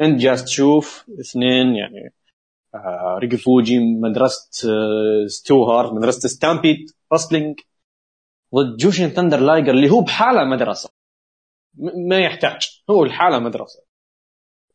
انت 0.00 0.20
جالس 0.20 0.44
تشوف 0.44 1.06
اثنين 1.20 1.74
يعني 1.74 2.12
آه 2.74 3.18
ريكي 3.18 3.36
فوجي 3.36 3.78
مدرسة 3.78 4.70
آه 4.70 5.26
ستو 5.26 5.64
هارت 5.64 5.92
مدرسة 5.92 6.28
Stampede 6.28 6.90
Wrestling 7.12 7.60
ضد 8.54 8.76
جوشين 8.76 9.08
Thunder 9.08 9.40
Liger 9.40 9.70
اللي 9.70 9.90
هو 9.90 10.00
بحالة 10.00 10.44
مدرسة. 10.44 10.97
ما 12.08 12.18
يحتاج. 12.18 12.82
هو 12.90 13.04
الحالة 13.04 13.38
مدرسة. 13.38 13.82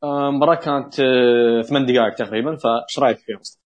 آه، 0.03 0.29
المباراة 0.29 0.55
كانت 0.55 0.99
آه، 0.99 1.61
ثمان 1.61 1.85
دقائق 1.85 2.13
تقريبا 2.13 2.55
فايش 2.55 2.99
رأيك 2.99 3.17
فيها؟ 3.17 3.37
مصطفى؟ 3.37 3.63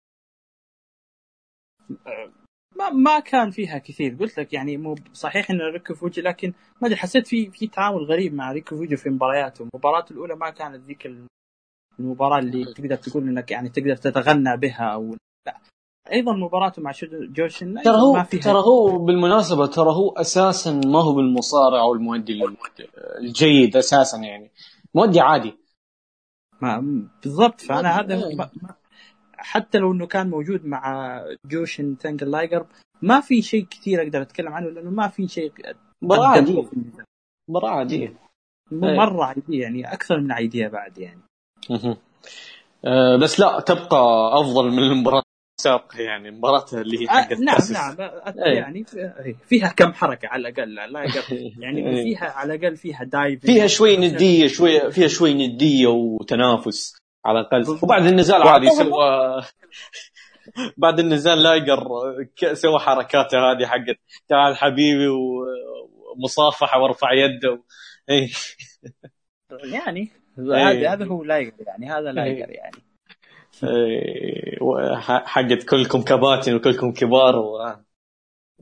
ما 2.76 2.91
ما 2.91 3.20
كان 3.20 3.51
فيها 3.51 3.78
كثير. 3.78 4.16
قلت 4.20 4.39
لك 4.39 4.53
يعني 4.53 4.76
مو 4.76 4.95
صحيح 5.12 5.51
إن 5.51 5.61
ريكي 5.61 5.95
فوجي 5.95 6.20
لكن 6.20 6.53
ما 6.82 6.89
أدري 6.89 6.97
حسيت 6.97 7.26
في 7.26 7.51
في 7.51 7.66
تعامل 7.66 8.05
غريب 8.05 8.35
مع 8.35 8.53
ريكي 8.53 8.77
فوجي 8.76 8.97
في 8.97 9.11
مبارياته. 9.11 9.62
المباراة 9.62 10.05
الأولى 10.11 10.37
ما 10.37 10.51
كانت 10.51 10.85
ذيك 10.85 11.11
المباراة 11.99 12.39
اللي 12.39 12.64
تقدر 12.64 12.97
تقول 12.97 13.22
إنك 13.28 13.51
يعني 13.51 13.68
تقدر 13.68 13.97
تتغنى 13.97 14.57
بها 14.57 14.85
أو 14.95 15.16
لا. 15.47 15.61
أيضا 16.13 16.33
مباراته 16.33 16.83
مع 16.83 16.93
جوشين 17.12 17.83
ترى 17.83 17.97
هو 17.97 18.25
ترى 18.43 18.59
هو 18.59 18.99
بالمناسبة 18.99 19.67
ترى 19.67 19.91
هو 19.91 20.11
أساسا 20.11 20.81
ما 20.85 21.03
هو 21.03 21.15
بالمصارع 21.15 21.81
أو 21.81 21.95
المؤدي 21.95 22.41
الجيد 23.19 23.77
أساسا 23.77 24.19
يعني. 24.19 24.51
مؤدي 24.95 25.21
عادي. 25.21 25.55
ما 26.61 27.07
بالضبط. 27.25 27.61
فأنا 27.61 28.01
هذا 28.01 28.35
ما 28.35 28.51
حتى 29.37 29.79
لو 29.79 29.93
إنه 29.93 30.07
كان 30.07 30.31
موجود 30.31 30.67
مع 30.67 31.21
جوشين 31.47 31.97
Thunder 32.01 32.31
Liger 32.31 32.67
ما 33.03 33.21
في 33.21 33.43
شيء 33.43 33.65
كثير 33.65 34.03
أقدر 34.03 34.23
أتكلم 34.23 34.53
عنه 34.53 34.71
لأنه 34.71 34.91
ما 34.91 35.09
في 35.09 35.29
شيء 35.29 35.53
مباراة 36.03 36.27
عادية. 36.27 36.71
مباراة 37.49 37.71
عادية. 37.71 38.15
مرة 38.73 39.25
عادية 39.25 39.63
يعني 39.63 39.93
أكثر 39.93 40.21
من 40.21 40.33
عادية 40.33 40.69
بعد 40.69 40.99
يعني. 40.99 41.21
أه 42.85 43.17
بس 43.17 43.41
لا 43.41 43.61
تبقى 43.61 44.31
أفضل 44.41 44.71
من 44.71 44.79
المباراة 44.79 45.23
السابقة 45.59 46.01
يعني 46.01 46.31
مباراة 46.31 46.67
اللي 46.73 47.03
هي 47.03 47.09
حقت 47.09 47.39
نعم 47.41 47.59
نعم. 47.71 47.97
يعني 48.37 48.85
فيها 49.47 49.69
كم 49.69 49.93
حركة 49.93 50.29
على 50.29 50.49
الأقل 50.49 50.75
لا 50.75 51.07
يعني 51.63 52.03
فيها 52.03 52.31
على 52.31 52.55
الأقل 52.55 52.77
فيها 52.77 53.05
دايف 53.05 53.41
فيها 53.41 53.67
شوي 53.67 53.97
ندية 53.97 54.47
شوي 54.47 54.93
فيها 54.93 55.09
شوي 55.09 55.35
ندية 55.35 55.87
وتنافس 55.87 56.97
على 57.25 57.41
الأقل. 57.41 57.79
وبعد 57.83 58.07
النزال 58.07 58.43
عادي 58.43 58.71
سوى 58.71 59.43
بعد 60.83 61.01
النزال 61.01 61.43
لايقر 61.43 61.89
سوى 62.53 62.79
حركاته 62.79 63.39
هذه 63.39 63.67
حقت 63.67 63.99
تعال 64.29 64.57
حبيبي 64.57 65.09
ومصافحة 66.17 66.81
وارفع 66.81 67.13
يده 67.13 67.63
اي 68.11 68.31
يعني 69.73 70.11
هذا 70.39 70.93
هذا 70.93 71.05
هو 71.05 71.25
لايقر 71.25 71.65
يعني 71.67 71.91
هذا 71.91 72.13
لايقر 72.13 72.51
يعني. 72.51 72.84
حقت 75.25 75.63
كلكم 75.63 76.03
كباتن 76.03 76.55
وكلكم 76.55 76.93
كبار 76.93 77.37
و... 77.37 77.59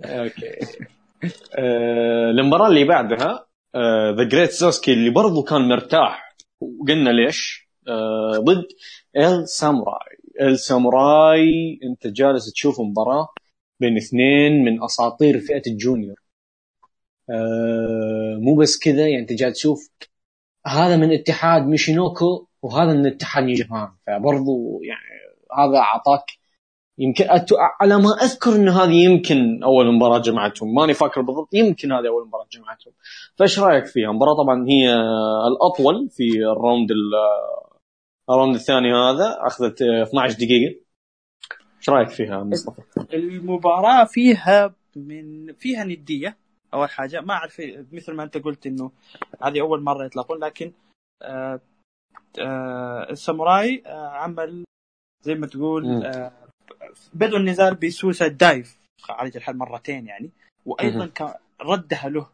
أوكي. 0.04 0.58
آه، 1.58 2.30
المباراة 2.30 2.68
اللي 2.68 2.84
بعدها 2.84 3.46
The 4.16 4.24
Great 4.24 4.50
ساسكي 4.50 4.92
اللي 4.92 5.10
برضو 5.10 5.42
كان 5.42 5.68
مرتاح 5.68 6.36
وقلنا 6.60 7.10
ليش؟ 7.10 7.68
آه، 7.88 8.38
ضد 8.38 8.64
El 9.16 9.48
Samurai 9.48 10.16
El 10.40 10.58
Samurai 10.58 11.78
أنت 11.84 12.06
جالس 12.06 12.52
تشوف 12.52 12.80
مباراة 12.80 13.28
بين 13.80 13.96
اثنين 13.96 14.64
من 14.64 14.84
أساطير 14.84 15.40
فئة 15.40 15.62
ال 15.66 15.73
junior. 15.73 16.16
مو 18.38 18.54
بس 18.54 18.78
كذا 18.78 19.08
يعني 19.08 19.22
أنت 19.22 19.32
جالس 19.32 19.54
تشوف 19.56 19.90
هذا 20.66 20.96
من 20.96 21.12
اتحاد 21.12 21.62
ميشينوكو 21.66 22.46
وهذا 22.62 22.92
من 22.92 23.06
اتحاد 23.06 23.44
New 23.44 23.61
Japan 23.61 23.88
فبرضو 24.06 24.80
يعني 24.82 25.22
هذا 25.58 25.78
أعطاك 25.78 26.24
يمكن. 26.98 27.24
على 27.80 27.98
ما 27.98 28.10
أذكر 28.22 28.56
إن 28.56 28.68
هذه 28.68 29.04
يمكن 29.04 29.62
أول 29.62 29.94
مباراة 29.94 30.18
جمعتهم 30.18 30.74
ماني 30.74 30.94
فاكر 30.94 31.20
بالضبط 31.20 31.54
يمكن 31.54 31.92
هذه 31.92 32.08
أول 32.08 32.26
مباراة 32.26 32.46
جمعتهم 32.52 32.92
فإيش 33.36 33.58
رأيك 33.58 33.86
فيها؟ 33.86 34.10
المباراه 34.10 34.34
طبعا 34.34 34.66
هي 34.68 34.94
الأطول 35.46 36.08
في 36.10 36.28
ال 36.52 36.58
round 36.58 36.88
ال 38.30 38.34
round 38.34 38.54
الثاني 38.54 38.94
هذا 38.94 39.36
أخذت 39.40 39.82
12 39.82 40.34
دقيقة 40.34 40.80
إيش 41.78 41.88
رأيك 41.88 42.08
فيها 42.08 42.44
مصطفى؟ 42.44 42.82
المباراة 43.12 44.04
فيها 44.04 44.74
من 44.96 45.52
فيها 45.52 45.84
ندية 45.84 46.36
أول 46.74 46.90
حاجة 46.90 47.20
ما 47.20 47.34
أعرف 47.34 47.62
مثل 47.92 48.12
ما 48.12 48.22
أنت 48.22 48.38
قلت 48.38 48.66
إنه 48.66 48.90
هذه 49.42 49.60
أول 49.60 49.82
مرة 49.82 50.04
يلتقون 50.04 50.44
لكن 50.44 50.72
آه 51.22 51.60
الساموراي 53.10 53.82
آه 53.86 54.08
عمل 54.08 54.64
زي 55.24 55.34
ما 55.34 55.46
تقول 55.46 56.04
آه 56.04 56.32
بدأوا 57.14 57.38
النزال 57.38 57.74
ب 57.74 57.81
suicide 57.81 58.28
dive 58.28 58.78
خارج 59.00 59.36
الحلبة 59.36 59.56
مرتين 59.56 60.06
يعني 60.06 60.30
وأيضا 60.66 61.34
ردها 61.60 62.08
له 62.08 62.28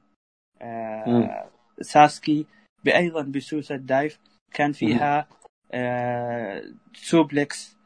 آه 0.63 1.49
ساسكي 1.81 2.47
أيضا 2.85 3.23
ب 3.23 3.30
suicide 3.30 3.77
dive 3.77 4.19
كان 4.55 4.73
فيها 4.73 5.29
آه 5.73 6.65
suplex 6.95 7.77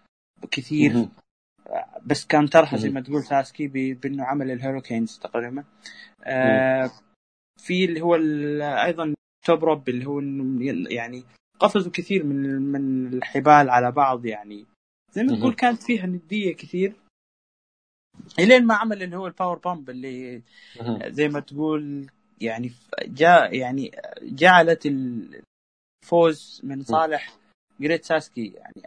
كثير 0.50 1.08
بس 2.06 2.26
counter 2.26 2.50
ها 2.50 2.76
زي 2.76 2.88
ما 2.90 3.00
تقول 3.00 3.22
ساسكي 3.22 3.94
بأنه 3.94 4.24
عمل 4.24 4.50
ال 4.50 4.57
hurricanes 4.57 5.18
تقريبا. 5.18 5.64
آه 6.24 6.90
في 7.60 7.84
اللي 7.84 8.00
هو 8.00 8.14
أيضا 8.84 9.14
top 9.46 9.64
rope 9.64 9.88
اللي 9.88 10.06
هو 10.06 10.20
يعني 10.90 11.24
قفزوا 11.62 11.92
كثير 11.92 12.24
من 12.24 12.62
من 12.62 13.06
الحبال 13.14 13.70
على 13.70 13.92
بعض 13.92 14.26
يعني. 14.26 14.66
زي 15.12 15.22
ما 15.22 15.38
تقول 15.38 15.54
كانت 15.54 15.82
فيها 15.82 16.06
ندية 16.06 16.54
كثير. 16.54 16.92
إلين 18.38 18.66
ما 18.66 18.74
عمل 18.74 19.02
اللي 19.02 19.16
هو 19.16 19.26
ال 19.26 19.32
power 19.32 19.58
bomb 19.58 19.90
اللي 19.90 20.42
زي 21.06 21.28
ما 21.28 21.40
تقول 21.40 22.10
يعني 22.40 22.72
جاء 23.04 23.54
يعني 23.54 23.92
جعلت 24.22 24.86
الفوز 24.86 26.60
من 26.64 26.82
صالح 26.82 27.36
جريت 27.80 28.04
ساسكي 28.04 28.46
يعني. 28.46 28.82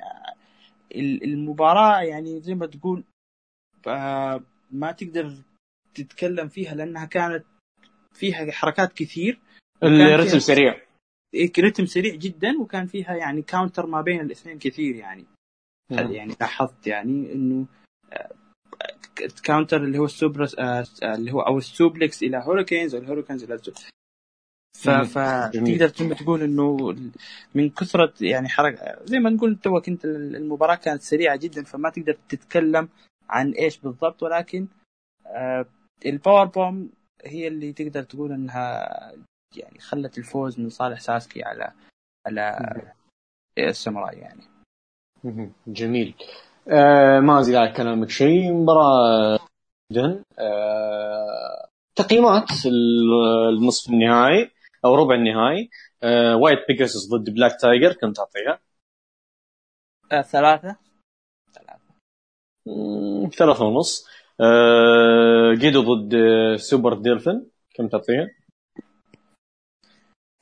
المباراة 1.24 2.02
يعني 2.02 2.40
زي 2.42 2.56
ما 2.56 2.66
تقول 2.66 3.04
آه، 3.88 4.44
ما 4.72 4.92
تقدر 4.92 5.38
تتكلم 5.96 6.48
فيها 6.48 6.76
لأنها 6.76 7.06
كانت 7.06 7.46
فيها 8.14 8.52
حركات 8.52 8.94
كثير. 8.94 9.40
الرتم 9.84 10.40
سريع. 10.40 10.85
رتم 11.60 11.86
سريع 11.86 12.16
جدا 12.16 12.62
وكان 12.62 12.86
فيها 12.86 13.16
يعني 13.16 13.42
counter 13.42 13.86
ما 13.86 14.02
بين 14.02 14.22
الاثنين 14.22 14.60
كثير 14.60 14.96
يعني. 14.96 15.26
نعم. 15.92 16.12
يعني 16.12 16.36
لاحظت 16.42 16.88
يعني 16.88 17.34
إنه 17.34 17.66
counter 19.44 19.84
اللي 19.84 19.98
هو 19.98 20.06
السوبر 20.06 20.48
آه، 20.60 20.86
اللي 21.04 21.32
هو 21.32 21.42
أو 21.42 21.58
ال 21.58 21.67
suplex 21.67 22.24
إلى 22.24 22.38
hurricanes 22.38 22.96
أو 22.96 23.02
ال 23.02 23.06
hurricanes 23.06 23.44
إلى 23.44 23.60
فتقدر 24.76 25.90
تقول 25.90 26.42
إنه 26.42 26.96
من 27.56 27.70
كثرة 27.70 28.14
يعني 28.22 28.50
حركة 28.50 29.06
زي 29.06 29.20
ما 29.20 29.30
نقول 29.30 29.56
توك 29.56 29.90
انت 29.90 30.06
المباراة 30.06 30.76
كانت 30.76 31.02
سريعة 31.02 31.36
جدا 31.36 31.64
فما 31.64 31.90
تقدر 31.90 32.18
تتكلم 32.30 32.90
عن 33.30 33.52
إيش 33.52 33.78
بالضبط 33.78 34.24
ولكن 34.24 34.68
آه، 35.28 35.66
ال 36.06 36.13
power 36.13 36.46
bomb 36.46 36.90
هي 37.26 37.48
اللي 37.48 37.74
تقدر 37.74 38.04
تقول 38.04 38.32
إنها 38.32 38.90
يعني 39.58 39.80
خلت 39.80 40.18
الفوز 40.18 40.60
من 40.60 40.70
صالح 40.70 41.00
ساسكي 41.00 41.44
على 41.44 41.72
على 42.28 42.58
الساموراي 43.58 44.18
يعني. 44.18 44.44
جميل. 45.68 46.16
آه 46.68 47.20
ما 47.20 47.40
أزيد 47.40 47.56
على 47.56 47.72
كلامك 47.72 48.10
شيء. 48.10 48.54
مباراة 48.54 49.40
جدا. 49.92 50.24
آه 50.40 51.68
تقييمات 51.96 52.50
النصف 53.50 53.90
النهائي 53.90 54.52
أو 54.86 54.96
ربع 54.96 55.16
النهائي. 55.16 55.70
آه 56.04 56.36
وايت 56.36 56.60
بيجاسس 56.68 57.10
ضد 57.10 57.30
بلاك 57.30 57.52
تايجر 57.62 57.94
كم 57.94 58.14
تعطيها؟ 58.14 58.60
آه 60.12 60.22
ثلاثة. 60.22 60.76
ثلاثة. 61.54 61.96
ثلاثة 63.38 63.66
ونص. 63.66 64.08
آه 64.42 65.54
جيدو 65.54 65.96
ضد 65.96 66.16
سوبر 66.56 66.94
ديلفن 66.94 67.46
كم 67.76 67.88
تعطيها؟ 67.88 68.28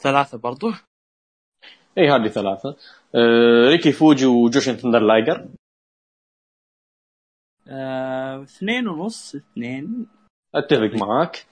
ثلاثة 0.04 0.38
برضو. 0.38 0.68
اي 1.97 2.10
هذه 2.10 2.28
ثلاثة. 2.28 2.78
آه 3.16 3.70
ريكي 3.70 3.91
فوجي 3.91 4.26
وجوشن 4.26 4.74
ثندر 4.74 4.99
لايجر. 4.99 5.49
آه، 7.68 8.43
اثنين 8.43 8.88
ونص 8.88 9.36
اثنين. 9.36 10.08
أتفق 10.56 11.06
معاك. 11.06 11.45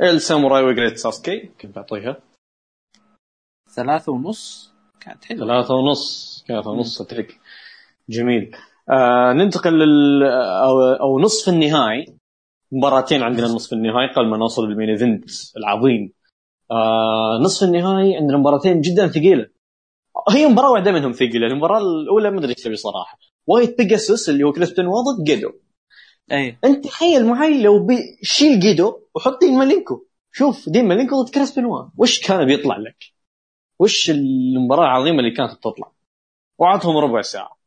الساموراي 0.00 0.62
وجريت 0.62 0.96
ساسكي 0.96 1.46
كم 1.58 1.72
تعطيها؟ 1.72 2.16
ثلاثة 3.68 4.12
ونص. 4.12 4.72
كانت 5.00 5.24
حلوة. 5.24 5.46
ثلاثة 5.46 5.74
ونص 5.74 6.44
ثلاثة 6.48 6.70
ونص 6.70 7.00
أتفق. 7.00 7.28
جميل. 8.08 8.56
آه 8.90 9.32
ننتقل 9.32 9.72
لل 9.72 10.22
أو, 10.64 10.80
أو 10.80 11.18
نصف 11.20 11.48
النهائي. 11.48 12.16
مباراتين 12.72 13.22
عندنا 13.22 13.46
نصف 13.46 13.72
النهائي 13.72 14.14
قبل 14.14 14.28
ما 14.28 14.36
نوصل 14.36 14.62
لل 14.62 14.71
main 14.71 14.88
event 14.88 15.24
العظيم. 15.56 16.12
آه 16.70 17.38
نصف 17.42 17.62
النهائي 17.68 18.16
عندنا 18.16 18.38
مباراتين 18.38 18.80
جدا 18.80 19.08
ثقيلة. 19.08 19.50
هي 20.30 20.46
مباراة 20.46 20.70
واحدة 20.70 20.92
منهم 20.92 21.12
ثقيلة 21.12 21.46
المباراة 21.46 21.78
الأولى 21.78 22.30
ما 22.30 22.38
أدري 22.38 22.50
إيش 22.50 22.62
تبي 22.64 22.76
صراحة. 22.76 23.18
وايت 23.46 23.78
بيجاسوس 23.78 24.28
اللي 24.28 24.44
هو 24.44 24.52
كريستن 24.52 24.86
واضح 24.86 25.24
جيدو 25.24 25.52
أي. 26.32 26.58
أنت 26.64 26.84
تخيل 26.84 27.26
معي 27.26 27.62
لو 27.62 27.86
شيل 28.22 28.60
جيدو 28.60 29.00
وحط 29.14 29.40
دين 29.40 29.58
مالينكو 29.58 30.04
شوف 30.32 30.68
دين 30.68 30.88
مالينكو 30.88 31.22
ضد 31.22 31.30
كريس 31.30 31.58
بنوا 31.58 31.88
وش 31.96 32.20
كان 32.26 32.46
بيطلع 32.46 32.76
لك؟ 32.76 33.04
وش 33.78 34.10
المباراة 34.10 34.84
العظيمة 34.84 35.18
اللي 35.18 35.30
كانت 35.30 35.52
تطلع؟ 35.52 35.92
وعطهم 36.58 36.96
ربع 36.96 37.20
ساعة. 37.22 37.60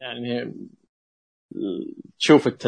يعني 0.00 0.54
شوف 2.18 2.46
انت 2.48 2.66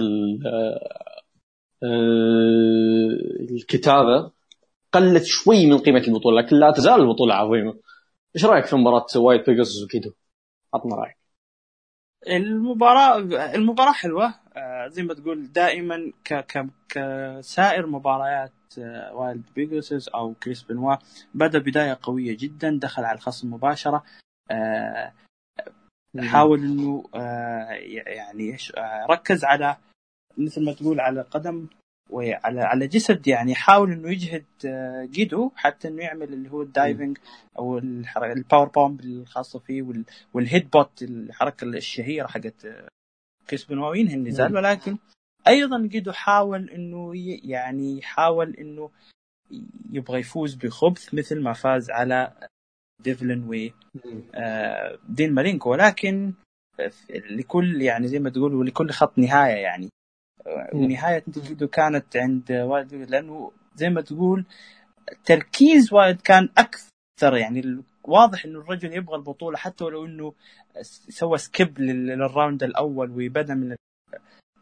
الكتابة. 3.50 4.37
قلت 4.92 5.24
شوي 5.24 5.66
من 5.66 5.78
قيمة 5.78 6.00
البطولة 6.08 6.40
لكن 6.40 6.56
لا 6.56 6.70
تزال 6.70 7.00
البطولة 7.00 7.34
عظيمة. 7.34 7.80
إيش 8.36 8.44
رأيك 8.44 8.66
في 8.66 8.76
مباراة 8.76 9.06
وايت 9.16 9.46
بيجاسوس 9.50 9.84
وجيدو؟ 9.84 10.12
عطنا 10.74 10.96
رأيك. 10.96 11.18
المباراة 12.28 13.18
المباراة 13.54 13.92
حلوة. 13.92 14.34
آه، 14.56 14.88
زي 14.88 15.02
ما 15.02 15.14
تقول 15.14 15.52
دائما 15.52 16.12
ك 16.24 16.34
ك 16.34 16.66
كسائر 16.88 17.86
مباريات 17.86 18.52
آه، 18.78 19.14
وايت 19.14 19.42
بيجاسوس 19.56 20.08
أو 20.08 20.34
كريس 20.34 20.62
بنوا. 20.62 20.96
بدأ 21.34 21.58
بداية 21.58 21.98
قوية 22.02 22.36
جدا 22.36 22.78
دخل 22.82 23.04
على 23.04 23.16
الخصم 23.16 23.54
مباشرة. 23.54 24.04
آه، 24.50 25.12
حاول 26.18 26.58
إنه 26.58 27.04
يعني 28.06 28.56
ركز 29.10 29.44
على 29.44 29.76
مثل 30.38 30.64
ما 30.64 30.72
تقول 30.72 31.00
على 31.00 31.20
قدم 31.20 31.66
وعلى 32.10 32.60
على 32.60 32.86
جسد 32.86 33.26
يعني 33.26 33.54
حاول 33.54 33.92
إنه 33.92 34.10
يجهد 34.10 34.44
جيدو 35.10 35.50
حتى 35.56 35.88
إنه 35.88 36.02
يعمل 36.02 36.32
اللي 36.32 36.50
هو 36.50 36.62
ال 36.62 36.70
diving 36.70 37.18
أو 37.58 37.78
ال 37.78 37.93
power 37.93 38.68
bomb 38.68 39.00
الخاصه 39.00 39.58
فيه 39.58 40.04
وال 40.34 40.70
headbutt 40.70 41.02
الحركة 41.02 41.64
الشهيرة 41.64 42.26
حقت 42.26 42.66
كريس 43.50 43.64
بنوا 43.64 43.94
ينهي 43.94 44.14
النزال 44.14 44.56
ولكن 44.56 44.98
أيضا 45.48 45.86
جيدو 45.86 46.12
حاول 46.12 46.70
إنه 46.70 47.12
يعني 47.44 47.98
يحاول 47.98 48.54
إنه 48.54 48.90
يبغى 49.90 50.20
يفوز 50.20 50.54
بخبث 50.54 51.14
مثل 51.14 51.40
ما 51.40 51.52
فاز 51.52 51.90
على 51.90 52.48
ديفلن 53.00 53.48
و 53.48 53.54
دين 55.08 55.34
مالينكو 55.34 55.70
ولكن 55.70 56.32
لكل 57.30 57.82
يعني 57.82 58.08
زي 58.08 58.18
ما 58.18 58.30
تقول 58.30 58.54
ولكل 58.54 58.90
خط 58.90 59.18
نهاية 59.18 59.56
يعني. 59.56 59.88
ونهاية 60.74 61.24
جيدو 61.28 61.68
كانت 61.68 62.16
عند 62.16 62.52
وايت 62.52 62.94
لأنه 62.94 63.52
زي 63.74 63.88
ما 63.88 64.00
تقول 64.00 64.44
تركيز 65.24 65.92
وايت 65.92 66.20
كان 66.20 66.48
أكثر 66.58 67.36
يعني 67.36 67.82
واضح 68.04 68.44
إنه 68.44 68.58
الرجل 68.58 68.92
يبغى 68.92 69.16
البطولة 69.16 69.56
حتى 69.56 69.84
ولو 69.84 70.04
إنه 70.04 70.34
سوى 71.08 71.38
skip 71.38 71.78
لل 71.80 72.04
round 72.04 72.62
الأول 72.62 73.10
وبدا 73.10 73.54
من 73.54 73.76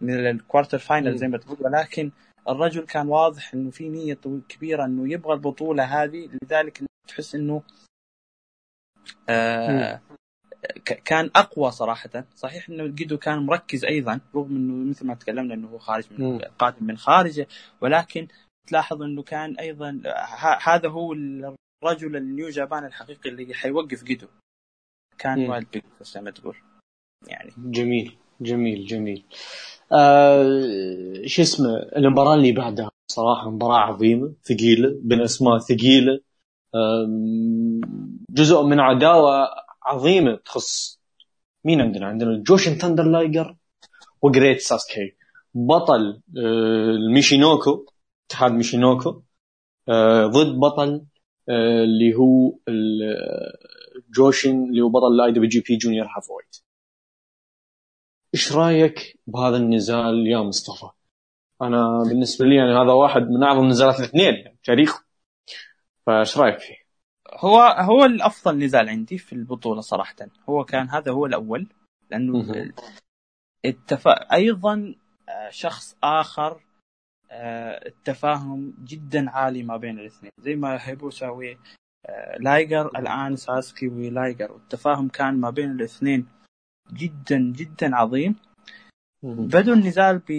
من 0.00 0.26
ال 0.30 0.36
quarter 0.36 0.78
final 0.78 1.16
زي 1.16 1.28
ما 1.28 1.38
تقول. 1.38 1.56
ولكن 1.60 2.10
الرجل 2.48 2.86
كان 2.86 3.08
واضح 3.08 3.54
إنه 3.54 3.70
في 3.70 3.88
نية 3.88 4.18
كبيرة 4.48 4.84
إنه 4.84 5.12
يبغى 5.12 5.34
البطولة 5.34 5.84
هذه 5.84 6.28
لذلك 6.42 6.82
تحس 7.08 7.34
إنه 7.34 7.62
آه 9.28 10.00
كان 11.04 11.30
أقوى 11.36 11.70
صراحة. 11.70 12.24
صحيح 12.34 12.68
إنه 12.68 12.86
جيدو 12.86 13.18
كان 13.18 13.38
مركز 13.38 13.84
أيضا 13.84 14.20
رغم 14.34 14.56
إنه 14.56 14.90
مثل 14.90 15.06
ما 15.06 15.14
تكلمنا 15.14 15.54
إنه 15.54 15.68
هو 15.68 15.78
خارج 15.78 16.04
من 16.10 16.38
قادم 16.38 16.86
من 16.86 16.96
خارجه 16.96 17.48
ولكن 17.80 18.28
تلاحظ 18.68 19.02
إنه 19.02 19.22
كان 19.22 19.56
أيضا 19.56 20.02
هذا 20.62 20.88
هو 20.88 21.12
الرجل 21.12 22.16
النيو 22.16 22.48
جابان 22.48 22.84
الحقيقي 22.84 23.30
اللي 23.30 23.54
حيوقف 23.54 24.04
جيدو. 24.04 24.26
كان 25.18 25.50
وايت 25.50 25.66
بيج 25.72 25.82
زي 26.00 26.20
ما 26.20 26.30
تقول. 26.30 26.56
يعني. 27.28 27.52
جميل 27.58 28.16
جميل 28.40 28.86
جميل. 28.86 29.24
آه 29.92 31.22
شو 31.26 31.42
اسمه 31.42 31.68
المباراة 31.96 32.34
اللي 32.34 32.52
بعدها 32.52 32.90
صراحة 33.12 33.50
مباراة 33.50 33.78
عظيمة 33.78 34.32
ثقيلة 34.42 35.00
بين 35.02 35.20
أسماء 35.20 35.58
ثقيلة. 35.58 36.20
آه 36.74 37.06
جزء 38.30 38.62
من 38.62 38.80
عداوة 38.80 39.48
عظيمة 39.86 40.36
تخص 40.36 41.00
مين 41.64 41.80
عندنا؟ 41.80 42.06
عندنا 42.06 42.42
جوشن 42.42 42.74
ثاندر 42.74 43.04
لايجر 43.04 43.56
وجريت 44.22 44.60
ساسكي 44.60 45.16
بطل 45.54 46.22
آه 46.38 46.90
الميشينوكو 46.90 47.86
اتحاد 48.26 48.52
ميشينوكو 48.52 49.22
آه 49.88 50.26
ضد 50.26 50.58
بطل 50.58 51.06
آه 51.48 51.84
اللي 51.84 52.14
هو 52.14 52.58
جوشن 54.10 54.64
اللي 54.64 54.80
هو 54.82 54.88
بطل 54.88 55.14
ال 55.14 55.30
IWGP 55.32 55.48
Junior 55.48 56.06
Heavyweight 56.06 56.56
إيش 58.34 58.52
رأيك 58.52 59.18
بهذا 59.26 59.56
النزال 59.56 60.26
يا 60.26 60.38
مصطفى؟ 60.38 60.90
أنا 61.62 62.02
بالنسبة 62.08 62.46
لي 62.46 62.56
يعني 62.56 62.70
هذا 62.70 62.92
واحد 62.92 63.22
من 63.22 63.42
أعظم 63.42 63.66
نزالات 63.66 64.00
الاثنين 64.00 64.34
يعني 64.34 64.58
تاريخ 64.64 65.02
فإيش 66.06 66.38
رأيك 66.38 66.58
فيه؟ 66.58 66.85
هو 67.36 67.60
هو 67.60 68.04
الأفضل 68.04 68.58
نزال 68.58 68.88
عندي 68.88 69.18
في 69.18 69.32
البطولة 69.32 69.80
صراحة. 69.80 70.16
هو 70.48 70.64
كان 70.64 70.88
هذا 70.90 71.12
هو 71.12 71.26
الأول 71.26 71.66
لأنه 72.10 72.72
التفا... 73.64 74.32
أيضا 74.32 74.94
آه، 75.28 75.50
شخص 75.50 75.96
آخر 76.02 76.60
آه، 77.30 77.86
التفاهم 77.86 78.74
جدا 78.84 79.30
عالي 79.30 79.62
ما 79.62 79.76
بين 79.76 79.98
الاثنين. 79.98 80.32
زي 80.40 80.56
ما 80.56 80.78
هيبوسا 80.80 81.56
آه، 82.06 82.36
لايجر 82.38 82.86
الآن 82.86 83.36
ساسكي 83.36 83.88
ولايجر. 83.88 84.52
والتفاهم 84.52 85.08
كان 85.08 85.40
ما 85.40 85.50
بين 85.50 85.70
الاثنين 85.70 86.26
جدا 86.92 87.38
جدا 87.38 87.96
عظيم. 87.96 88.36
بدوا 89.22 89.74
النزال 89.74 90.18
ب 90.18 90.32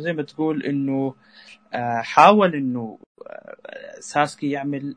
زي 0.00 0.12
ما 0.12 0.22
تقول 0.22 0.62
إنه 0.62 1.14
حاول 2.02 2.54
إنه 2.54 2.98
آه، 3.26 4.00
ساسكي 4.00 4.50
يعمل 4.50 4.96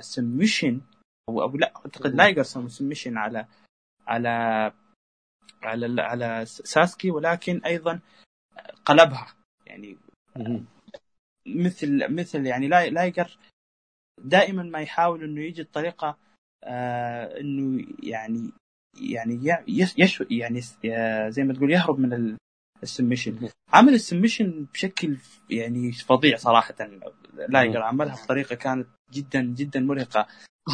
submission 0.00 0.80
أو 1.28 1.42
أو 1.42 1.56
لا 1.56 1.76
أعتقد 1.76 2.14
لايجر 2.14 2.42
submission 2.42 3.16
على 3.16 3.46
على 4.06 4.28
على 5.62 6.02
على 6.02 6.44
ساسكي 6.46 7.10
ولكن 7.10 7.60
أيضا 7.64 8.00
قلبها. 8.84 9.34
يعني 9.66 9.96
مثل 11.46 12.14
مثل 12.14 12.46
يعني 12.46 12.68
لايجر 12.68 13.38
دائما 14.24 14.62
ما 14.62 14.80
يحاول 14.80 15.24
إنه 15.24 15.40
يجي 15.40 15.62
الطريقة 15.62 16.18
آه 16.64 17.40
إنه 17.40 17.86
يعني 18.02 18.52
يعني 19.00 19.62
يش 19.68 20.22
يعني 20.30 20.60
زي 21.30 21.44
ما 21.44 21.54
تقول 21.54 21.70
يهرب 21.72 21.98
من 21.98 22.36
ال 22.82 22.88
submission 22.88 23.48
عمل 23.72 23.94
ال 23.94 24.00
submission 24.00 24.66
بشكل 24.74 25.16
يعني 25.50 25.92
فظيع 25.92 26.36
صراحة. 26.36 26.74
لايجر 27.48 27.82
عملها 27.82 28.24
بطريقة 28.24 28.54
كانت 28.54 28.86
جدا 29.12 29.40
جدا 29.40 29.80
مرهقة. 29.80 30.26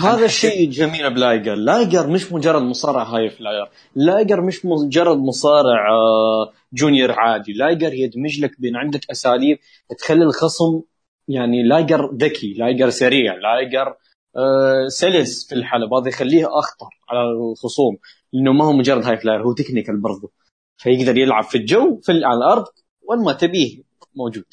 هذا 0.02 0.24
الشيء 0.24 0.70
جميل 0.70 1.14
بلايجر. 1.14 1.54
لايجر 1.54 2.06
مش 2.06 2.32
مجرد 2.32 2.62
مصارع 2.62 3.02
high 3.02 3.30
flyer. 3.30 3.68
لايجر 3.94 4.40
مش 4.40 4.64
مجرد 4.64 5.16
مصارع 5.16 5.90
آه، 5.90 6.52
جونيور 6.72 7.12
عادي. 7.12 7.52
لايجر 7.52 7.94
يدمج 7.94 8.40
لك 8.40 8.60
بين 8.60 8.76
عده 8.76 9.00
أساليب 9.10 9.58
تخلي 9.98 10.24
الخصم 10.24 10.80
يعني 11.28 11.62
لايجر 11.62 12.14
ذكي 12.14 12.54
لايجر 12.54 12.90
سريع 12.90 13.34
لايجر 13.34 13.96
آه، 14.36 14.88
سلس 14.88 15.48
في 15.48 15.54
الحلبة. 15.54 15.94
هذا 15.94 16.08
يخليه 16.08 16.46
أخطر 16.58 16.88
على 17.08 17.30
الخصوم 17.30 17.98
لأنه 18.32 18.52
ما 18.52 18.64
هو 18.64 18.72
مجرد 18.72 19.04
high 19.04 19.16
flyer 19.16 19.42
هو 19.42 19.52
technical 19.52 20.00
برضه 20.00 20.32
فيقدر 20.78 21.16
يلعب 21.16 21.44
في 21.44 21.58
الجو 21.58 22.00
في 22.00 22.12
على 22.12 22.38
الأرض 22.38 22.64
وين 23.02 23.24
ما 23.24 23.32
تبيه 23.32 23.82
موجود. 24.14 24.46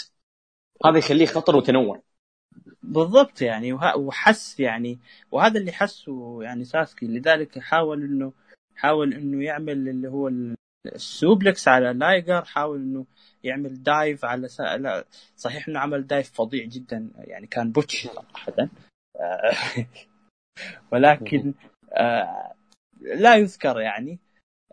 هذا 0.85 0.97
يخليه 0.97 1.25
خطر 1.25 1.55
وتنوع. 1.55 2.01
بالضبط 2.83 3.41
يعني. 3.41 3.73
وحس 3.73 4.59
يعني 4.59 4.99
وهذا 5.31 5.59
اللي 5.59 5.71
حسه 5.71 6.43
يعني 6.43 6.63
ساسكي. 6.63 7.05
لذلك 7.05 7.59
حاول 7.59 8.03
إنه 8.03 8.33
حاول 8.75 9.13
إنه 9.13 9.43
يعمل 9.43 9.89
اللي 9.89 10.07
هو 10.07 10.31
ال 10.85 10.97
suplex 10.97 11.67
على 11.67 11.93
لايجر 11.93 12.45
حاول 12.45 12.81
إنه 12.81 13.05
يعمل 13.43 13.83
dive 13.83 14.25
على 14.25 14.47
سا... 14.47 14.77
لا 14.77 15.05
صحيح 15.35 15.67
إنه 15.67 15.79
عمل 15.79 16.07
dive 16.07 16.31
فظيع 16.33 16.65
جدا 16.65 17.09
يعني 17.17 17.47
كان 17.47 17.71
botch 17.71 18.07
صراحة. 18.07 18.69
ولكن 20.91 21.53
آه 21.93 22.53
لا 23.01 23.35
يذكر 23.35 23.79
يعني. 23.79 24.19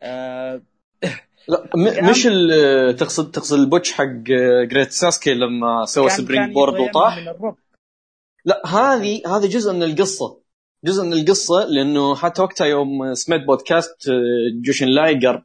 آه 0.00 0.62
لا 1.48 1.70
م- 1.74 2.10
مش 2.10 2.22
تقصد 2.98 3.30
تقصد 3.30 3.58
ال 3.58 3.64
botch 3.64 3.92
حق 3.92 4.04
جريت 4.70 4.90
ساسكي 4.92 5.34
لما 5.34 5.84
سوى 5.84 6.04
springboard 6.10 6.74
وطاح؟ 6.88 7.18
لا 8.44 8.62
هذه 8.66 9.22
هذه 9.26 9.46
جزء 9.46 9.72
من 9.72 9.82
القصة. 9.82 10.40
جزء 10.84 11.02
من 11.04 11.12
القصة 11.12 11.64
لأنه 11.64 12.14
حتى 12.14 12.42
وقتها 12.42 12.66
يوم 12.66 13.14
سمعت 13.14 13.40
بودكاست 13.46 14.08
آه، 14.08 14.12
جوشن 14.64 14.86
لايجر 14.88 15.42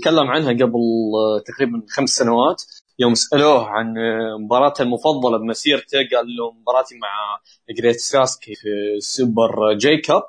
تكلم 0.00 0.26
عنها 0.30 0.52
قبل 0.52 0.74
أه 1.14 1.42
تقريبا 1.46 1.82
خمس 1.88 2.10
سنوات 2.10 2.62
يوم 2.98 3.14
سألوه 3.14 3.66
عن 3.66 3.98
آه، 3.98 4.36
مباراته 4.38 4.82
المفضلة 4.82 5.38
بمسيرته 5.38 5.98
قال 5.98 6.36
له 6.36 6.50
مباراتي 6.52 6.94
مع 6.98 7.40
جريت 7.78 7.96
ساسكي 7.96 8.54
في 8.54 8.68
Super 9.00 9.72
J-Cup 9.76 10.22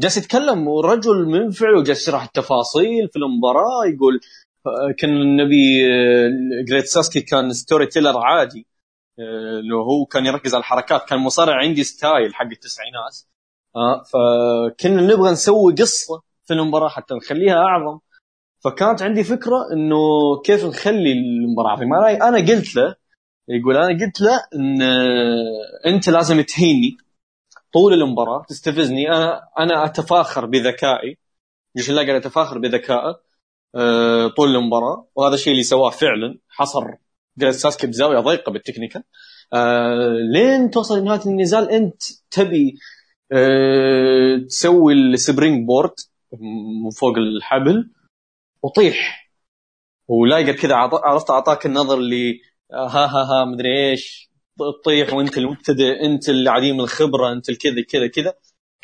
جالس 0.00 0.16
يتكلم 0.16 0.68
والرجل 0.68 1.26
منفعل 1.26 1.74
وجالس 1.74 2.02
يشرح 2.02 2.22
التفاصيل 2.22 3.08
في 3.08 3.16
المباراة 3.16 3.86
يقول 3.94 4.20
آه، 4.66 4.92
كنا 4.98 5.10
نبي 5.10 5.80
جريت 6.68 6.84
ساسكي 6.84 7.20
كان 7.20 7.52
storyteller 7.52 8.18
عادي 8.18 8.66
لو 9.70 9.82
هو 9.82 10.04
كان 10.06 10.26
يركز 10.26 10.54
على 10.54 10.60
الحركات 10.60 11.08
كان 11.08 11.18
مصارع 11.18 11.54
عندي 11.56 11.84
style 11.84 12.34
حق 12.34 12.46
التسعينات. 12.46 13.18
آه 13.76 14.02
فكنا 14.02 15.02
نبغى 15.02 15.30
نسوي 15.32 15.74
قصة 15.74 16.22
في 16.44 16.54
المباراة 16.54 16.88
حتى 16.88 17.14
نخليها 17.14 17.54
أعظم. 17.54 17.98
فكانت 18.64 19.02
عندي 19.02 19.24
فكرة 19.24 19.72
إنه 19.72 19.96
كيف 20.44 20.64
نخلي 20.64 21.12
المباراة 21.12 21.70
عظيمه 21.70 22.10
أنا 22.28 22.38
قلت 22.38 22.76
له 22.76 22.94
يقول 23.48 23.76
أنا 23.76 24.04
قلت 24.04 24.20
له 24.20 24.36
إن 24.54 24.82
أنت 25.86 26.08
لازم 26.08 26.40
تهيني. 26.40 26.96
طول 27.72 27.92
المباراة 27.94 28.44
تستفزني. 28.48 29.08
أنا 29.10 29.48
أنا 29.58 29.84
أتفاخر 29.84 30.46
بذكائي. 30.46 31.18
مش 31.76 31.90
لاقي 31.90 32.16
أتفاخر 32.16 32.58
بذكائه 32.58 33.20
آه، 33.74 34.28
طول 34.28 34.56
المباراة. 34.56 35.08
وهذا 35.14 35.34
الشيء 35.34 35.52
اللي 35.52 35.62
سواه 35.62 35.90
فعلا 35.90 36.38
حصر 36.48 36.84
جالس 37.38 37.62
ساسكي 37.62 37.86
بزاويه 37.86 38.18
ضيقة 38.20 38.52
بال 38.52 38.61
technical 38.61 39.04
آه 39.52 40.16
لين 40.32 40.70
توصل 40.70 40.98
لنهاية 40.98 41.20
النزال 41.26 41.70
أنت 41.70 42.02
تبي 42.30 42.78
آه 43.32 44.36
تسوي 44.48 44.92
ال 44.94 45.66
springboard 45.66 45.94
من 46.84 46.90
فوق 46.90 47.16
الحبل 47.16 47.90
وطيح. 48.62 49.30
ولايجر 50.08 50.52
كذا 50.52 50.74
عرفت 50.74 51.30
أعطاك 51.30 51.66
النظر 51.66 51.98
اللي 51.98 52.40
ها 52.72 53.06
ها 53.06 53.22
ها 53.22 53.44
مدري 53.44 53.90
إيش. 53.90 54.27
تطيح 54.58 55.14
وانت 55.14 55.38
المبتدئ 55.38 56.04
انت 56.04 56.28
اللي 56.28 56.50
عديم 56.50 56.80
الخبرة 56.80 57.32
انت 57.32 57.48
الكذا 57.48 57.82
كذا 57.88 58.06
كذا. 58.06 58.34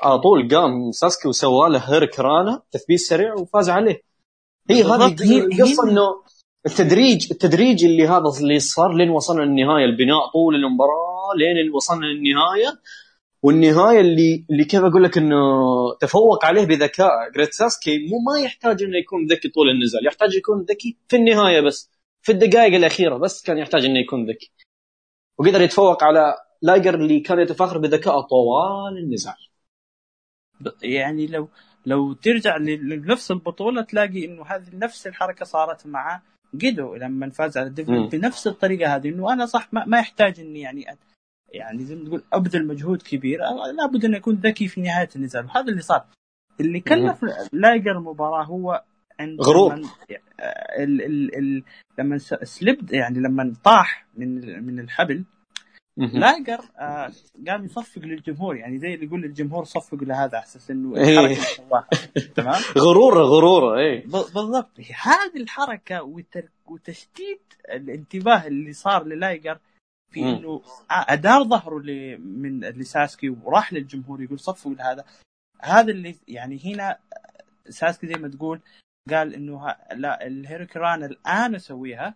على 0.03 0.19
طول 0.19 0.49
قام 0.49 0.93
ساسكي 0.93 1.29
وسوى 1.29 1.71
له 1.71 1.79
هيرك 1.79 2.21
رانا 2.21 2.63
تثبيت 2.71 2.99
سريع 2.99 3.35
وفاز 3.35 3.71
عليه. 3.71 4.03
هي 4.71 4.83
هذه 4.83 5.39
القصة 5.39 5.91
إنه 5.91 6.23
التدريج 6.67 7.27
التدريج 7.31 7.85
اللي 7.85 8.09
هذا 8.09 8.25
اللي 8.41 8.59
صار 8.59 8.93
لين 8.93 9.11
وصلنا 9.11 9.43
للنهاية 9.43 9.85
البناء 9.85 10.33
طول 10.33 10.55
المباراة 10.55 11.35
لين 11.37 11.75
وصلنا 11.75 12.07
للنهاية. 12.07 12.81
والنهاية 13.43 14.01
اللي 14.01 14.45
اللي 14.51 14.65
كيف 14.65 14.81
أقول 14.81 15.05
لك 15.05 15.19
إنه 15.19 15.37
تفوق 16.01 16.45
عليه 16.45 16.65
بذكاء. 16.65 17.11
جريت 17.35 17.53
ساسكي 17.53 17.99
مو 17.99 18.19
ما 18.33 18.41
يحتاج 18.41 18.83
إنه 18.83 18.99
يكون 18.99 19.27
ذكي 19.27 19.49
طول 19.49 19.71
النزال 19.71 20.07
يحتاج 20.07 20.35
يكون 20.35 20.63
ذكي 20.63 20.97
في 21.09 21.17
النهاية 21.17 21.61
بس 21.61 21.91
في 22.23 22.33
الدقائق 22.33 22.75
الأخيرة 22.75 23.17
بس 23.17 23.43
كان 23.43 23.59
يحتاج 23.59 23.85
إنه 23.85 23.99
يكون 23.99 24.31
ذكي. 24.31 24.53
وقدر 25.39 25.61
يتفوق 25.61 26.05
على 26.05 26.35
لايجر 26.63 26.95
اللي 26.95 27.21
كان 27.21 27.39
يتفاخر 27.39 27.79
بذكاء 27.79 28.21
طوال 28.21 28.99
النزال 28.99 29.35
يعني 30.83 31.27
لو 31.27 31.49
لو 31.87 32.13
ترجع 32.13 32.57
لنفس 32.57 33.31
البطولة 33.31 33.83
تلاقي 33.83 34.25
إنه 34.25 34.47
هذه 34.47 34.69
نفس 34.73 35.07
الحركة 35.07 35.45
صارت 35.45 35.87
معه 35.87 36.23
جدو 36.55 36.95
لما 36.95 37.31
فاز 37.31 37.59
على 37.59 37.71
دلفين 37.71 38.09
بنفس 38.09 38.47
الطريقة 38.47 38.97
هذه. 38.97 39.09
إنه 39.09 39.33
أنا 39.33 39.47
صح 39.47 39.69
ما, 39.73 39.85
ما 39.85 39.99
يحتاج 39.99 40.41
إني 40.41 40.61
يعني 40.61 40.87
يعني 41.49 41.85
زي 41.85 41.95
ما 41.95 42.05
تقول 42.05 42.23
أبذل 42.33 42.67
مجهود 42.67 43.03
كبير. 43.03 43.41
لابد 43.77 44.05
إنه 44.05 44.17
يكون 44.17 44.35
ذكي 44.35 44.69
في 44.69 44.81
نهاية 44.81 45.09
النزال 45.17 45.45
وهذا 45.45 45.69
اللي 45.69 45.83
صار. 45.83 46.05
اللي 46.61 46.81
كلف 46.81 47.25
لايجر 47.53 47.99
المباراة 47.99 48.45
هو 48.45 48.83
عند 49.21 49.41
غرور 49.41 49.75
ال 49.75 51.03
ال 51.03 51.37
ال 51.39 51.63
لما 51.99 52.19
slipped 52.43 52.93
يعني 52.93 53.19
لما 53.19 53.55
طاح 53.65 54.07
من 54.17 54.63
من 54.67 54.81
الحبل 54.81 55.25
لايجر 55.97 56.61
آه 56.79 57.13
قام 57.49 57.65
يصفق 57.65 58.03
للجمهور. 58.03 58.57
يعني 58.57 58.79
زي 58.79 58.95
اللي 58.95 59.07
يقول 59.07 59.23
للجمهور 59.23 59.65
صفقوا 59.65 59.99
لهذا 59.99 60.37
على 60.37 60.45
أساس 60.45 60.71
إنه 60.71 60.97
إيه. 60.97 61.37
تمام؟ 62.37 62.63
غرورة 62.79 63.23
غرورة 63.23 63.79
اي 63.79 64.01
بالضبط. 64.01 64.81
هذه 64.81 65.37
الحركة 65.37 66.23
وتشتيت 66.67 67.55
الانتباه 67.69 68.47
اللي 68.47 68.73
صار 68.73 69.05
للايجر 69.05 69.59
في 70.13 70.21
إنه 70.21 70.63
أدار 70.91 71.45
ظهره 71.45 71.83
من 72.19 72.61
لساسكي 72.61 73.29
وراح 73.29 73.73
للجمهور 73.73 74.23
يقول 74.23 74.41
صفقوا 74.41 74.75
لهذا. 74.75 75.05
هذا 75.61 75.91
اللي 75.91 76.17
يعني 76.29 76.61
هنا 76.65 76.99
ساسكي 77.69 78.07
زي 78.07 78.15
ما 78.15 78.29
تقول 78.29 78.61
قال 79.11 79.35
إنه 79.35 79.77
لا 79.95 80.27
ال 80.27 81.05
hurricanrana 81.05 81.55
أسويها 81.55 82.15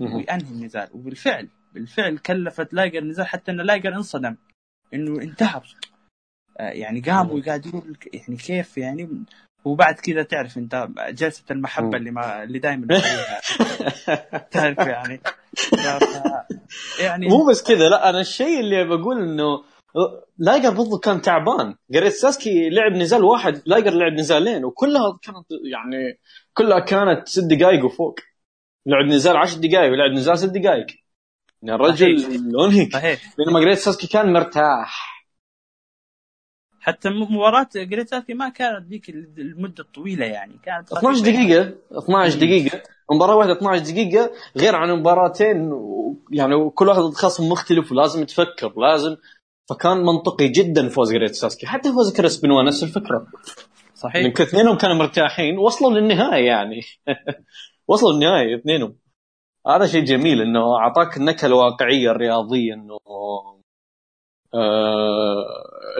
وينهي 0.00 0.50
النزال. 0.50 0.88
وبالفعل 0.92 1.48
بالفعل 1.74 2.18
كلفت 2.18 2.74
لايجر 2.74 2.98
النزال 2.98 3.26
حتى 3.26 3.50
إن 3.50 3.60
لايجر 3.60 3.94
انصدم. 3.94 4.36
إنه 4.94 5.22
انتهى. 5.22 5.60
آه، 6.58 6.70
يعني 6.70 7.00
قام 7.00 7.30
وقاعد 7.30 7.66
يقول 7.66 7.96
يعني 8.12 8.36
كيف 8.36 8.78
يعني؟ 8.78 9.24
وبعد 9.64 9.94
كذا 9.94 10.22
تعرف 10.22 10.58
أنت 10.58 10.88
جلسة 11.08 11.44
المحبة 11.50 11.96
اللي 11.98 12.10
ما 12.10 12.42
اللي 12.42 12.58
دائما 12.58 12.86
تعرف 14.52 14.78
يعني؟ 14.78 15.20
يعني 17.00 17.28
مو 17.28 17.46
بس 17.46 17.62
كذا 17.62 17.88
لا 17.88 18.10
أنا 18.10 18.20
الشيء 18.20 18.60
اللي 18.60 18.84
بقول 18.84 19.22
إنه 19.22 19.64
لايجر 20.38 20.70
برضو 20.70 20.98
كان 20.98 21.22
تعبان. 21.22 21.74
جريت 21.90 22.12
ساسكي 22.12 22.70
لعب 22.70 22.92
نزال 22.92 23.24
واحد 23.24 23.62
لايجر 23.66 23.90
لعب 23.90 24.12
نزالين 24.12 24.64
وكلها 24.64 25.18
كانت 25.22 25.46
يعني 25.72 26.18
كلها 26.54 26.78
كانت 26.78 27.28
ست 27.28 27.44
دقائق 27.44 27.84
وفوق. 27.84 28.18
لعب 28.86 29.04
نزال 29.04 29.36
10 29.36 29.60
دقائق 29.60 29.92
ولعب 29.92 30.10
نزال 30.10 30.38
ست 30.38 30.48
دقائق 30.48 30.86
يعني 31.62 31.74
الرجل 31.74 32.24
انهك 32.64 33.20
بينما 33.38 33.60
جريت 33.60 33.78
ساسكي 33.78 34.06
كان 34.06 34.32
مرتاح. 34.32 35.16
حتى 36.80 37.08
مباراة 37.08 37.68
جريت 37.74 38.08
ساسكي 38.08 38.34
ما 38.34 38.48
كانت 38.48 38.86
ذيك 38.86 39.08
المدة 39.38 39.84
الطويلة 39.84 40.26
يعني 40.26 40.58
كانت 40.64 40.92
12 40.92 41.20
دقيقة 41.20 41.74
12 41.92 42.38
دقيقة. 42.38 42.82
مباراة 43.12 43.36
واحدة 43.36 43.52
12 43.52 43.84
دقيقة 43.84 44.30
غير 44.56 44.76
عن 44.76 44.92
مباراتين 44.92 45.72
يعني 46.30 46.70
كل 46.70 46.88
واحد 46.88 47.00
خصم 47.00 47.48
مختلف 47.48 47.92
ولازم 47.92 48.24
تفكر 48.24 48.72
لازم 48.76 49.16
فكان 49.68 49.96
منطقي 49.96 50.48
جدا 50.48 50.88
فوز 50.88 51.12
جريت 51.12 51.34
ساسكي. 51.34 51.66
حتى 51.66 51.92
فوز 51.92 52.16
كريس 52.16 52.40
بنوا 52.40 52.62
نفس 52.62 52.82
الفكرة. 52.82 53.26
صحيح. 53.94 54.24
يمكن 54.24 54.44
اثنينهم 54.44 54.76
كانوا 54.76 54.96
مرتاحين 54.96 55.58
وصلوا 55.58 55.98
للنهاية 55.98 56.46
يعني. 56.46 56.80
وصلوا 57.88 58.12
للنهاية 58.12 58.56
اثنينهم. 58.56 58.96
هذا 59.66 59.86
شيء 59.86 60.04
جميل 60.04 60.40
إنه 60.40 60.76
أعطاك 60.76 61.16
النكهه 61.16 61.46
الواقعيه 61.46 62.10
الرياضية 62.10 62.74
إنه 62.74 62.98
آه 64.54 65.44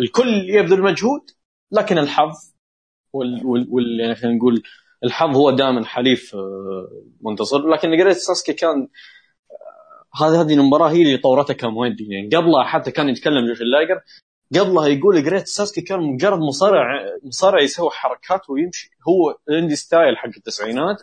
الكل 0.00 0.50
يبذل 0.50 0.82
مجهود 0.82 1.20
لكن 1.72 1.98
الحظ 1.98 2.54
وال, 3.12 3.46
وال, 3.46 3.66
وال 3.70 4.00
يعني 4.00 4.14
خلينا 4.14 4.36
نقول 4.36 4.62
الحظ 5.04 5.36
هو 5.36 5.50
دائما 5.50 5.84
حليف 5.84 6.34
آه 6.34 6.88
منتصر. 7.20 7.68
لكن 7.68 7.96
Great 7.96 8.16
Sasuke 8.16 8.52
كان 8.52 8.88
هذه 10.20 10.40
هذه 10.40 10.54
المباراة 10.54 10.88
هي 10.88 11.02
اللي 11.02 11.16
طورته 11.16 11.54
كمؤدي 11.54 12.06
يعني 12.10 12.36
قبلها 12.36 12.64
حتى 12.64 12.90
كان 12.90 13.08
يتكلم 13.08 13.46
Jushin 13.46 13.61
Liger 13.61 14.00
قبلها 14.54 14.86
يقول 14.86 15.24
Great 15.24 15.46
Sasuke 15.46 15.80
كان 15.80 16.00
مجرد 16.00 16.38
مصارع 16.38 16.84
مصارع 17.24 17.60
يسوي 17.60 17.90
حركات 17.90 18.50
ويمشي. 18.50 18.90
هو 19.08 19.36
ال 19.48 19.53
indie 19.53 19.76
style 19.76 20.16
حق 20.16 20.30
التسعينات 20.36 21.02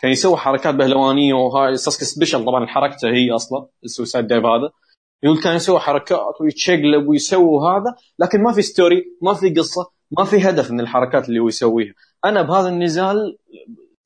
كان 0.00 0.10
يسوي 0.10 0.36
حركات 0.36 0.74
بهلوانية 0.74 1.34
وهاي. 1.34 1.76
Sasuke 1.76 2.04
Special 2.04 2.44
طبعا 2.44 2.66
حركته 2.66 3.08
هي 3.08 3.30
أصلا 3.30 3.66
ال 3.84 3.89
suicide 3.89 4.26
dive 4.26 4.44
هذا. 4.44 4.70
يقول 5.22 5.42
كان 5.42 5.56
يسوي 5.56 5.78
حركات 5.78 6.40
ويتشقلب 6.40 7.08
ويسوي 7.08 7.60
هذا 7.60 7.94
لكن 8.18 8.42
ما 8.42 8.52
في 8.52 8.62
story 8.62 9.04
ما 9.22 9.34
في 9.34 9.50
قصة 9.50 9.90
ما 10.18 10.24
في 10.24 10.48
هدف 10.48 10.70
من 10.70 10.80
الحركات 10.80 11.28
اللي 11.28 11.40
هو 11.40 11.48
يسويها. 11.48 11.94
أنا 12.24 12.42
بهذا 12.42 12.68
النزال 12.68 13.38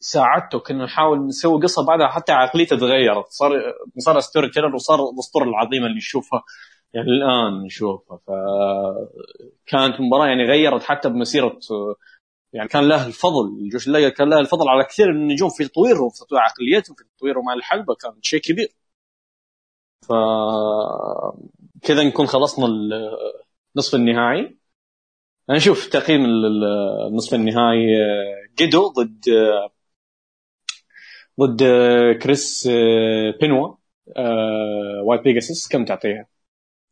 ساعدته 0.03 0.59
كنا 0.59 0.85
نحاول 0.85 1.27
نسوي 1.27 1.63
قصة 1.63 1.87
بعدها 1.87 2.09
حتى 2.09 2.33
عقليته 2.33 2.77
تغيرت. 2.77 3.27
صار 3.29 3.53
صار 3.99 4.21
ستوري 4.21 4.51
تيلر 4.51 4.75
وصار 4.75 5.01
الأسطورة 5.11 5.45
العظيمة 5.45 5.87
اللي 5.87 5.97
نشوفها 5.97 6.43
يعني 6.95 7.07
الآن 7.09 7.65
نشوفها. 7.65 8.21
فكانت 8.27 10.01
مباراة 10.01 10.27
يعني 10.27 10.45
غيرت 10.45 10.83
حتى 10.83 11.09
بمسيرة 11.09 11.59
يعني 12.53 12.69
كان 12.69 12.89
له 12.89 13.07
الفضل 13.07 13.49
الجيش 13.61 13.87
الليل 13.87 14.09
كان 14.09 14.31
له 14.31 14.39
الفضل 14.39 14.69
على 14.69 14.85
كثير 14.85 15.13
من 15.13 15.21
النجوم 15.23 15.51
في 15.51 15.69
تطويرهم 15.69 16.09
في 16.11 16.25
تطوير 16.25 16.41
عقليتهم 16.43 16.97
في 16.97 17.05
تطويرهم 17.17 17.45
مع 17.45 17.55
الحلبة 17.55 17.95
كان 17.95 18.13
شيء 18.23 18.41
كبير. 18.41 18.69
ف 20.09 20.13
كذا 21.83 22.03
نكون 22.03 22.27
خلصنا 22.27 22.67
النصف 23.77 23.95
النهائي. 23.95 24.59
نشوف 25.51 25.87
تقييم 25.87 26.25
النصف 26.25 27.35
النهائي 27.35 27.87
جيدو 28.59 28.89
ضد 28.89 29.25
ضد 31.41 31.63
كريس 32.23 32.69
بينوا 33.41 33.75
Wild 35.05 35.21
Pegasus. 35.21 35.69
كم 35.69 35.85
تعطيها؟ 35.85 36.27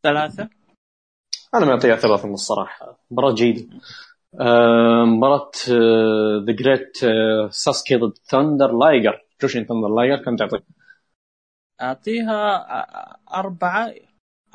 ثلاثة. 0.03 0.49
أنا 1.53 1.65
معطيها 1.65 1.95
ثلاثة 1.95 2.27
من 2.27 2.33
الصراحة. 2.33 2.99
مباراة 3.11 3.33
جيدة. 3.33 3.65
مباراة 5.05 5.51
The 6.47 6.53
Great 6.53 6.97
Sasuke 7.49 7.95
ضد 7.95 8.17
Thunder 8.17 8.77
Liger 8.77 9.25
Jushin 9.41 9.65
Thunder 9.65 9.89
Liger 9.95 10.23
كم 10.23 10.35
تعطي؟ 10.35 10.59
أعطيها 11.81 12.65
أربعة. 13.33 13.93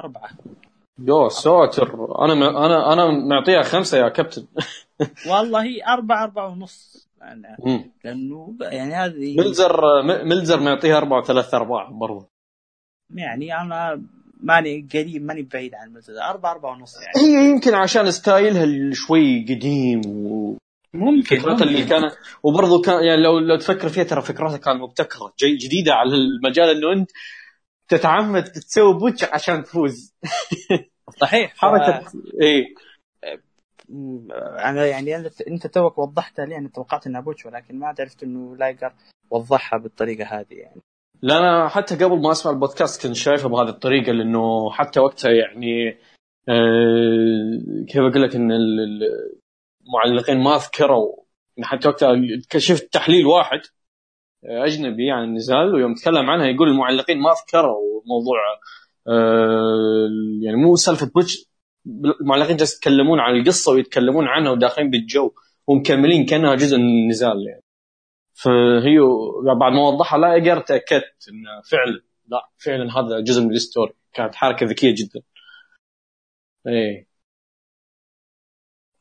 أربعة. 0.00 0.30
يا 0.98 1.28
ساتر. 1.28 2.18
أنا 2.24 2.66
أنا 2.66 2.92
أنا 2.92 3.10
معطيها 3.10 3.62
خمسة 3.62 3.98
يا 3.98 4.08
كابتن. 4.08 4.46
والله 5.30 5.62
هي 5.62 5.84
أربعة 5.86 6.24
أربعة 6.24 6.48
ونص. 6.48 7.05
لأنه 8.04 8.56
يعني 8.60 8.94
هذه 8.94 9.36
ملزر 9.36 9.80
ملزر 10.24 10.60
معطيها 10.60 10.96
أربعة 10.96 11.18
وثلاثة 11.18 11.56
أرباع 11.56 11.90
برضه 11.90 12.28
يعني 13.14 13.60
أنا 13.60 14.02
ماني 14.40 14.88
قريب 14.92 15.24
ماني 15.24 15.42
بعيد 15.42 15.74
عن 15.74 15.92
ملزر. 15.92 16.12
أربعة 16.22 16.52
أربعة 16.52 16.72
ونص 16.72 16.94
يعني. 17.00 17.28
هي 17.28 17.50
يمكن 17.50 17.74
عشان 17.74 18.10
ستايلها 18.10 18.90
شوي 18.92 19.44
قديم 19.48 20.00
و 20.06 20.56
ممكن, 20.94 21.36
ممكن. 21.36 21.62
اللي 21.62 21.84
كان 21.84 22.10
وبرضه 22.42 22.82
كان 22.82 23.04
يعني 23.04 23.22
لو 23.22 23.38
لو 23.38 23.56
تفكر 23.56 23.88
فيها 23.88 24.04
ترى 24.04 24.22
فكرتها 24.22 24.56
كانت 24.56 24.80
مبتكرة. 24.80 25.32
جديدة 25.42 25.94
على 25.94 26.10
المجال 26.14 26.68
إنه 26.68 26.92
أنت 26.92 27.10
تتعمد 27.88 28.44
تسوي 28.44 28.94
botch 28.94 29.24
عشان 29.24 29.62
تفوز. 29.64 30.14
صحيح. 31.20 31.54
حركه 31.56 32.00
ف... 32.00 32.14
اي 32.42 32.74
أنا 34.64 34.86
يعني 34.86 35.16
أنت 35.48 35.66
توك 35.66 35.98
وضحتها 35.98 36.46
لي 36.46 36.56
أنا 36.56 36.68
توقعت 36.68 37.06
انها 37.06 37.20
botch 37.20 37.46
ولكن 37.46 37.78
ما 37.78 37.86
عرفت 37.86 38.22
إنه 38.22 38.56
Liger 38.56 38.92
وضحها 39.30 39.78
بالطريقة 39.78 40.24
هذه 40.24 40.54
يعني. 40.54 40.82
لا 41.22 41.38
أنا 41.38 41.68
حتى 41.68 42.04
قبل 42.04 42.22
ما 42.22 42.30
أسمع 42.30 42.52
البودكاست 42.52 43.06
كنت 43.06 43.16
شايفها 43.16 43.48
بهذه 43.48 43.68
الطريقة 43.68 44.12
لأنه 44.12 44.70
حتى 44.70 45.00
وقتها 45.00 45.30
يعني 45.30 45.98
آه 46.48 47.84
كيف 47.88 47.96
أقول 47.96 48.22
لك 48.22 48.36
إن 48.36 48.52
المعلقين 49.86 50.38
ما 50.38 50.56
ذكروا 50.56 51.16
حتى 51.62 51.88
وقتها 51.88 52.14
شفت 52.58 52.92
تحليل 52.92 53.26
واحد 53.26 53.60
أجنبي 54.44 55.10
عن 55.10 55.24
النزال 55.24 55.74
ويوم 55.74 55.94
تكلم 55.94 56.30
عنها 56.30 56.46
يقول 56.46 56.68
المعلقين 56.68 57.18
ما 57.18 57.30
ذكروا 57.30 58.02
موضوع 58.06 58.38
آه 59.08 60.08
يعني 60.42 60.56
مو 60.56 60.76
سالفة 60.76 61.10
botch 61.14 61.46
المعلقين 62.20 62.56
جالس 62.56 62.76
يتكلمون 62.76 63.20
عن 63.20 63.36
القصة 63.36 63.72
ويتكلمون 63.72 64.24
عنها 64.26 64.50
وداخلين 64.52 64.90
بالجو. 64.90 65.32
ومكملين 65.66 66.26
كانها 66.26 66.54
جزء 66.54 66.76
من 66.76 66.84
النزال 66.84 67.46
يعني. 67.48 67.62
فهي 68.34 68.98
بعد 69.58 69.72
ما 69.72 69.88
وضحها 69.88 70.18
لايجر 70.18 70.60
تاكدت 70.60 71.28
انه 71.28 71.62
فعلا 71.70 72.00
لا 72.26 72.50
فعلا 72.58 72.98
هذا 72.98 73.20
جزء 73.20 73.42
من 73.42 73.50
ال 73.50 73.56
story. 73.56 73.92
كانت 74.12 74.34
حركة 74.34 74.66
ذكية 74.66 74.94
جدا. 74.98 75.20
إيه. 76.66 77.06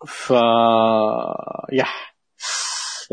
ف 0.08 0.34
يح. 1.74 2.16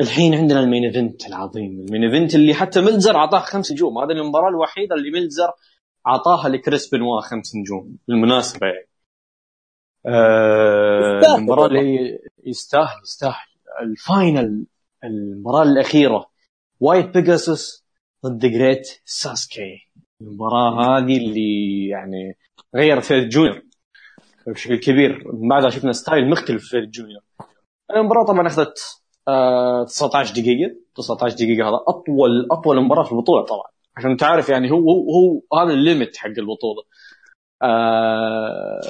الحين 0.01 0.35
عندنا 0.35 0.61
ال 0.61 0.66
main 0.66 0.85
event 0.85 1.27
العظيم. 1.27 1.81
ال 1.81 1.86
main 1.86 2.05
event 2.05 2.35
اللي 2.35 2.55
حتى 2.55 2.81
ملزر 2.81 3.17
أعطاه 3.17 3.39
خمس 3.41 3.73
نجوم. 3.73 3.99
هذه 3.99 4.11
المباراة 4.11 4.49
الوحيدة 4.49 4.95
اللي 4.95 5.11
ملزر 5.11 5.53
أعطاها 6.07 6.49
لكريس 6.49 6.95
بنوا 6.95 7.21
خمس 7.21 7.57
نجوم. 7.57 7.99
بالمناسبة 8.09 8.67
يعني. 8.67 8.92
آه 10.07 11.21
المباراه 11.39 11.67
اللي 11.67 12.19
يستاهل 12.45 13.03
يستاهل. 13.03 13.47
ال 13.81 13.95
final 13.95 14.67
المباراه 15.05 15.63
الأخيرة. 15.63 16.27
Wild 16.81 17.07
Pegasus 17.15 17.85
ضد 18.27 18.47
Great 18.47 19.01
Sasuke. 19.05 19.89
المباراة 20.21 20.99
هذه 20.99 21.17
اللي 21.17 21.89
يعني 21.89 22.37
غيرت 22.77 23.05
فيها 23.05 23.29
junior 23.29 23.63
بشكل 24.47 24.77
كبير. 24.79 25.33
من 25.33 25.49
بعدها 25.49 25.71
شفنا 25.71 25.93
style 25.93 26.31
مختلف 26.31 26.65
في 26.69 26.79
ال 26.79 26.85
junior 26.85 27.21
المباراة 27.97 28.25
طبعا 28.27 28.47
أخذت 28.47 28.79
آه 29.29 29.85
19 29.85 30.35
دقيقة. 30.35 30.77
19 30.97 31.37
دقيقة 31.37 31.69
هذا 31.69 31.81
أطول 31.89 32.49
أطول 32.51 32.85
مباراة 32.85 33.05
في 33.05 33.13
البطولة 33.13 33.45
طبعا. 33.45 33.67
عشان 33.97 34.17
تعرف 34.17 34.49
يعني 34.49 34.71
هو 34.71 34.77
هو, 34.77 35.41
هو 35.51 35.59
هذا 35.61 35.73
ال 35.73 35.80
limit 35.80 36.17
حق 36.17 36.27
البطولة. 36.29 36.83
آه 37.63 38.81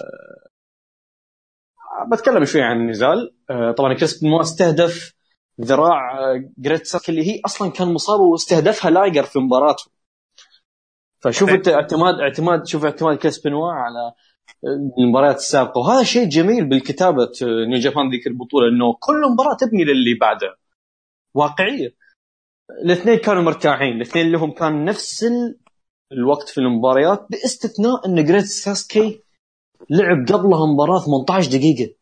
بتكلم 2.12 2.45
شوي 2.45 2.62
عن 2.62 2.76
النزال 2.76 3.34
آه 3.51 3.72
طبعا 3.72 3.95
كريس 3.95 4.22
ما 4.22 4.40
استهدف 4.40 5.14
ذراع 5.61 6.12
Great 6.59 6.86
Sasuke 6.86 7.09
اللي 7.09 7.26
هي 7.26 7.40
أصلا 7.45 7.70
كان 7.70 7.88
مصاب 7.88 8.20
واستهدفها 8.20 8.90
Liger 8.90 9.22
في 9.22 9.38
مباراته. 9.38 9.84
فشوف 11.20 11.51
انت 11.51 11.68
اعتماد 11.68 12.14
اعتماد 12.20 12.66
شوف 12.66 12.84
اعتماد 12.84 13.16
كريس 13.16 13.38
بنوا 13.38 13.72
على 13.72 14.12
المباريات 14.99 15.36
السابقة. 15.36 15.78
وهذا 15.78 16.03
شيء 16.03 16.28
جميل 16.28 16.64
بالكتابة 16.68 17.30
New 17.43 17.78
Japan 17.78 18.11
ذيك 18.11 18.26
البطولة 18.26 18.68
إنه 18.68 18.97
كل 19.01 19.20
مباراة 19.32 19.57
تبني 19.57 19.84
للي 19.84 20.14
بعدها 20.20 20.57
واقعية. 21.34 21.95
الاثنين 22.84 23.18
كانوا 23.18 23.43
مرتاحين. 23.43 23.97
الاثنين 23.97 24.32
لهم 24.32 24.51
كان 24.53 24.84
نفس 24.84 25.26
الوقت 26.12 26.49
في 26.49 26.59
المباريات 26.59 27.26
باستثناء 27.30 28.07
إن 28.07 28.24
Great 28.24 28.45
Sasuke 28.45 29.20
لعب 29.91 30.26
قبلها 30.28 30.66
مباراة 30.66 31.01
18 31.01 31.51
دقيقة 31.51 31.95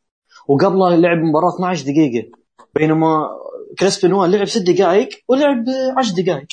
وقبلها 0.48 0.96
لعب 0.96 1.18
مباراة 1.18 1.54
12 1.54 1.84
دقيقة. 1.84 2.28
بينما 2.74 3.28
كريس 3.78 4.04
بنوا 4.04 4.26
لعب 4.26 4.44
6 4.44 4.72
دقائق 4.72 5.08
ولعب 5.28 5.64
10 5.96 6.22
دقائق. 6.22 6.46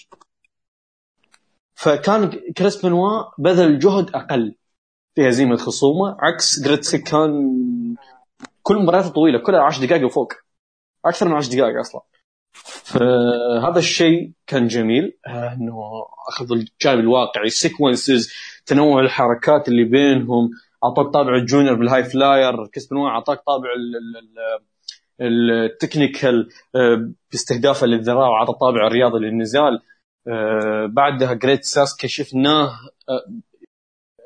فكان 1.75 2.29
كريس 2.57 2.85
بنوا 2.85 3.23
بذل 3.37 3.79
جهد 3.79 4.09
أقل 4.15 4.55
في 5.15 5.29
هزيمة 5.29 5.55
خصومه 5.55 6.17
عكس 6.19 6.59
Great 6.59 6.76
Sasuke 6.76 6.97
كان 6.97 7.51
كل 8.63 8.75
مبارياته 8.75 9.09
طويلة 9.09 9.39
كلها 9.39 9.61
10 9.61 9.85
دقائق 9.85 10.05
وفوق. 10.05 10.33
أكثر 11.05 11.27
من 11.27 11.33
10 11.33 11.55
دقائق 11.55 11.79
أصلا. 11.79 12.01
فهذا 12.83 13.79
الشيء 13.79 14.31
كان 14.47 14.67
جميل 14.67 15.17
إنه 15.27 15.79
أخذ 16.29 16.51
الجانب 16.51 16.99
الواقعي 16.99 17.49
sequences 17.49 18.31
تنوع 18.65 19.01
الحركات 19.01 19.67
اللي 19.67 19.83
بينهم 19.83 20.49
أعطاك 20.83 21.13
طابع 21.13 21.35
ال 21.35 21.41
junior 21.41 21.75
بال 21.75 22.03
high 22.03 22.32
flyer 22.32 22.67
كريس 22.67 22.87
بنوا 22.87 23.15
أعطاك 23.15 23.43
طابع 23.47 23.69
ال 25.21 25.34
technical 25.34 26.49
باستهدافه 27.31 27.87
للذراع 27.87 28.29
وعطى 28.29 28.53
طابع 28.53 28.87
الرياضي 28.87 29.19
للنزال. 29.19 29.81
آه 30.27 30.85
بعدها 30.85 31.33
Great 31.33 31.63
Sasuke 31.63 32.07
شفناه 32.07 32.65
آه 33.09 33.25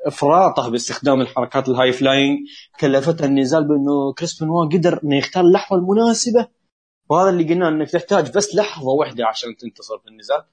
إفراطه 0.06 0.70
باستخدام 0.70 1.20
الحركات 1.20 1.68
ال 1.68 1.92
high 1.92 2.09
flying. 2.09 2.38
كلفتها 2.80 3.26
النزال 3.26 3.68
بأنه 3.68 4.12
كريس 4.18 4.42
بنوا 4.42 4.66
قدر 4.66 5.00
إنه 5.04 5.16
يختار 5.16 5.44
اللحظة 5.44 5.76
المناسبة 5.76 6.48
وهذا 7.08 7.30
اللي 7.30 7.44
قلنا 7.44 7.68
إنك 7.68 7.90
تحتاج 7.90 8.36
بس 8.36 8.54
لحظة 8.54 8.88
واحدة 8.88 9.26
عشان 9.26 9.56
تنتصر 9.56 9.98
في 9.98 10.08
النزال. 10.08 10.44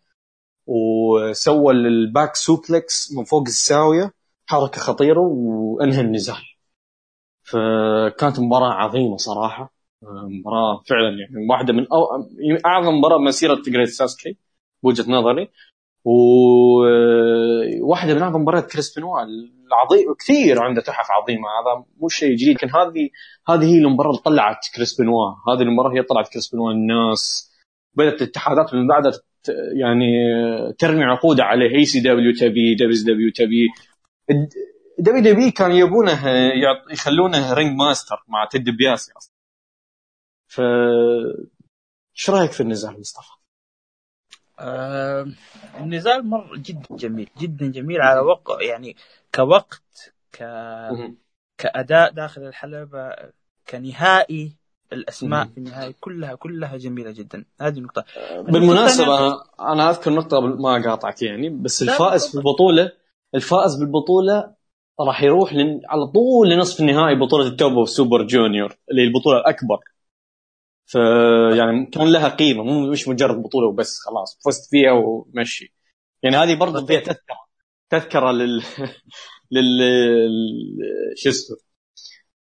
وسوى 0.67 1.73
ال 1.73 1.86
back 1.86 2.35
suplex 2.35 3.11
من 3.17 3.23
فوق 3.23 3.43
الزاوية. 3.47 4.13
حركة 4.49 4.79
خطيرة 4.79 5.19
وانهى 5.19 6.01
النزال 6.01 6.35
فكانت 7.43 8.39
مباراة 8.39 8.73
عظيمة 8.73 9.17
صراحة. 9.17 9.73
مباراة 10.03 10.81
فعلا 10.89 11.09
يعني 11.09 11.47
واحدة 11.49 11.73
من 11.73 11.87
أو... 11.91 12.07
أعظم 12.65 12.97
مباراة 12.97 13.17
مسيره 13.17 13.61
Great 13.67 13.89
Sasuke 13.89 14.37
بوجهة 14.83 15.11
نظري. 15.11 15.49
وواحدة 16.05 18.13
من 18.13 18.21
أعظم 18.21 18.41
مباريات 18.41 18.71
كريس 18.71 18.99
بنوا 18.99 19.23
العظيم 19.67 20.13
كثير 20.19 20.61
عنده 20.61 20.81
تحف 20.81 21.07
عظيمة. 21.11 21.47
هذا 21.47 21.85
مو 22.01 22.07
شيء 22.07 22.35
جديد. 22.35 22.55
لكن 22.55 22.69
هذه 22.69 23.09
هذه 23.49 23.73
هي 23.73 23.77
المباراة 23.77 24.09
اللي 24.09 24.21
طلعت 24.21 24.57
كريس 24.75 25.01
بنوا 25.01 25.31
هذه 25.47 25.61
المباراة 25.61 25.93
هي 25.93 26.03
طلعت 26.03 26.27
كريس 26.33 26.53
بنوا 26.53 26.71
الناس 26.71 27.51
بدأت 27.93 28.21
الاتحادات 28.21 28.73
من 28.73 28.87
بعدها 28.87 29.11
يعني 29.81 30.05
ترمي 30.79 31.03
عقودها 31.03 31.45
عليه. 31.45 31.75
اي 31.75 31.85
سي 31.85 31.99
دبليو 31.99 32.33
تبي 32.33 32.75
دبليو 32.75 33.31
تبي. 33.35 33.67
WW 34.99 35.51
كانوا 35.51 35.77
يبونه 35.77 36.27
يخلونه 36.91 37.53
ring 37.53 37.77
master 37.77 38.23
مع 38.27 38.45
Ted 38.45 38.69
DiBiase 38.69 39.11
أصلا. 39.17 39.33
ف 40.47 40.61
إيش 42.15 42.29
رأيك 42.29 42.51
في 42.51 42.61
النزال 42.61 42.99
مصطفى؟ 42.99 43.31
آه 44.59 45.27
النزال 45.79 46.29
مر 46.29 46.55
جدا 46.55 46.87
جميل 46.91 47.29
جدا 47.37 47.67
جميل 47.67 48.01
على 48.01 48.19
وقت 48.19 48.61
يعني 48.61 48.95
كوقت 49.35 50.13
ك 50.31 50.43
كأداء 51.57 52.11
داخل 52.11 52.41
الحلبة 52.41 53.15
كنهائي 53.69 54.55
الأسماء 54.93 55.45
في 55.45 55.57
النهايه 55.57 55.95
كلها 55.99 56.35
كلها 56.35 56.77
جميلة 56.77 57.11
جدا. 57.11 57.45
هذه 57.61 57.77
النقطة. 57.77 58.05
بالمناسبة 58.41 59.17
أنا 59.17 59.43
أنا 59.59 59.89
أذكر 59.89 60.11
نقطة 60.13 60.41
ما 60.41 60.77
اقاطعك 60.77 61.21
يعني 61.21 61.49
بس 61.49 61.81
الفائز 61.81 62.27
في 62.31 62.35
البطوله 62.35 62.91
الفائز 63.35 63.75
بالبطولة 63.75 64.53
راح 64.99 65.23
يروح 65.23 65.53
لن... 65.53 65.81
على 65.89 66.07
طول 66.07 66.49
لنصف 66.49 66.79
النهائي 66.79 67.15
بطولة 67.15 67.47
ال 67.47 67.54
Top 67.54 67.73
of 67.73 67.89
Super 67.89 68.23
Junior 68.27 68.77
اللي 68.91 69.01
هي 69.01 69.05
البطولة 69.07 69.37
الأكبر. 69.39 69.79
ف 70.85 70.95
يعني 71.57 71.85
كان 71.85 72.11
لها 72.11 72.29
قيمة 72.29 72.63
مو 72.63 72.91
مش 72.91 73.07
مجرد 73.07 73.43
بطولة 73.43 73.67
وبس 73.67 73.99
خلاص 73.99 74.39
فزت 74.45 74.69
فيها 74.69 74.91
ومشي. 74.91 75.73
يعني 76.23 76.37
هذه 76.37 76.55
برضه 76.59 76.85
فيها 76.85 76.99
تذكرة 76.99 77.37
تذكرة 77.89 78.31
لل 78.31 78.63
لل 79.51 79.79
شو 81.17 81.29
اسمه 81.29 81.57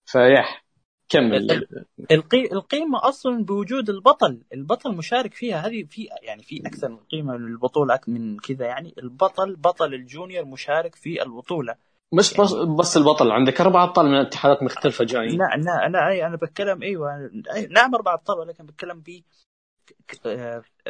فيح. 0.07 0.66
كمل. 1.09 1.67
القي... 2.11 2.53
القيمة 2.53 3.09
أصلا 3.09 3.45
بوجود 3.45 3.91
البطل. 3.91 4.41
البطل 4.53 4.97
مشارك 4.97 5.35
فيها. 5.35 5.67
هذه 5.67 5.85
في 5.85 6.09
يعني 6.23 6.43
في 6.43 6.63
أكثر 6.67 6.89
من 6.89 6.97
قيمة 6.97 7.37
للبطوله 7.37 8.01
من 8.09 8.37
كذا 8.39 8.67
يعني. 8.67 8.95
البطل 8.99 9.57
بطل 9.57 9.95
الجونيور 9.95 10.45
مشارك 10.45 10.95
في 10.95 11.23
البطولة. 11.23 11.75
مش 12.13 12.35
بس, 12.41 12.53
بس 12.79 12.97
البطل. 12.97 13.31
عندك 13.31 13.61
أربع 13.61 13.85
أبطال 13.85 14.07
من 14.07 14.15
اتحادات 14.15 14.63
مختلفة 14.63 15.05
جايين. 15.05 15.39
لا 15.39 15.57
لا 15.57 15.89
لا 15.89 16.27
أنا 16.27 16.37
بتكلم 16.37 16.83
أيوه. 16.83 17.31
نعم 17.71 17.95
أربع 17.95 18.15
أبطال 18.15 18.39
ولكن 18.39 18.67
بتكلم 18.67 19.01
في 19.01 19.23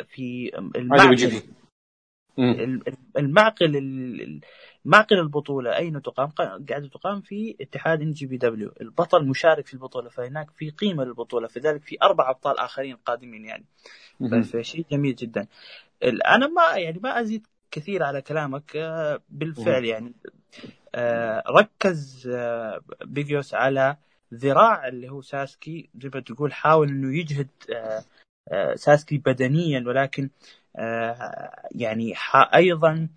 في 0.09 0.51
المعقل. 0.77 1.43
المعقل 3.19 4.41
معقل 4.87 5.19
البطولة 5.19 5.77
أين 5.77 6.03
تقام؟ 6.03 6.29
قاعدة 6.69 6.89
تقام 6.89 7.21
في 7.21 7.57
اتحاد 7.61 8.01
NJPW، 8.03 8.73
البطل 8.81 9.25
مشارك 9.27 9.67
في 9.67 9.75
البطولة 9.75 10.09
فهناك 10.09 10.51
في 10.51 10.71
قيمة 10.71 11.05
للبطولة 11.05 11.49
فذلك 11.49 11.83
في 11.83 11.97
أربع 12.03 12.31
أبطال 12.31 12.59
آخرين 12.59 12.97
قادمين 12.97 13.45
يعني. 13.45 13.65
فشيء 14.43 14.87
جميل 14.91 15.15
جدا. 15.15 15.47
أنا 16.03 16.47
ما 16.47 16.77
يعني 16.77 17.01
ما 17.03 17.21
أزيد 17.21 17.47
كثير 17.71 18.03
على 18.03 18.23
كلامك 18.23 18.77
بالفعل 19.31 19.85
يعني 19.85 20.15
آه، 20.95 21.43
ركز 21.49 22.29
آه، 22.35 22.81
بيجاسوس 23.05 23.55
على 23.55 23.97
ذراع 24.35 24.89
اللي 24.89 25.09
هو 25.09 25.23
ساسكي 25.23 25.89
زي 26.03 26.11
ما 26.15 26.21
تقول 26.21 26.53
حاول 26.53 26.89
إنه 26.89 27.19
يجهد 27.19 27.49
آه، 28.53 28.75
ساسكي 28.75 29.19
بدنيا 29.19 29.85
ولكن 29.87 30.31
يعني 31.75 32.15
أيضا 32.55 33.09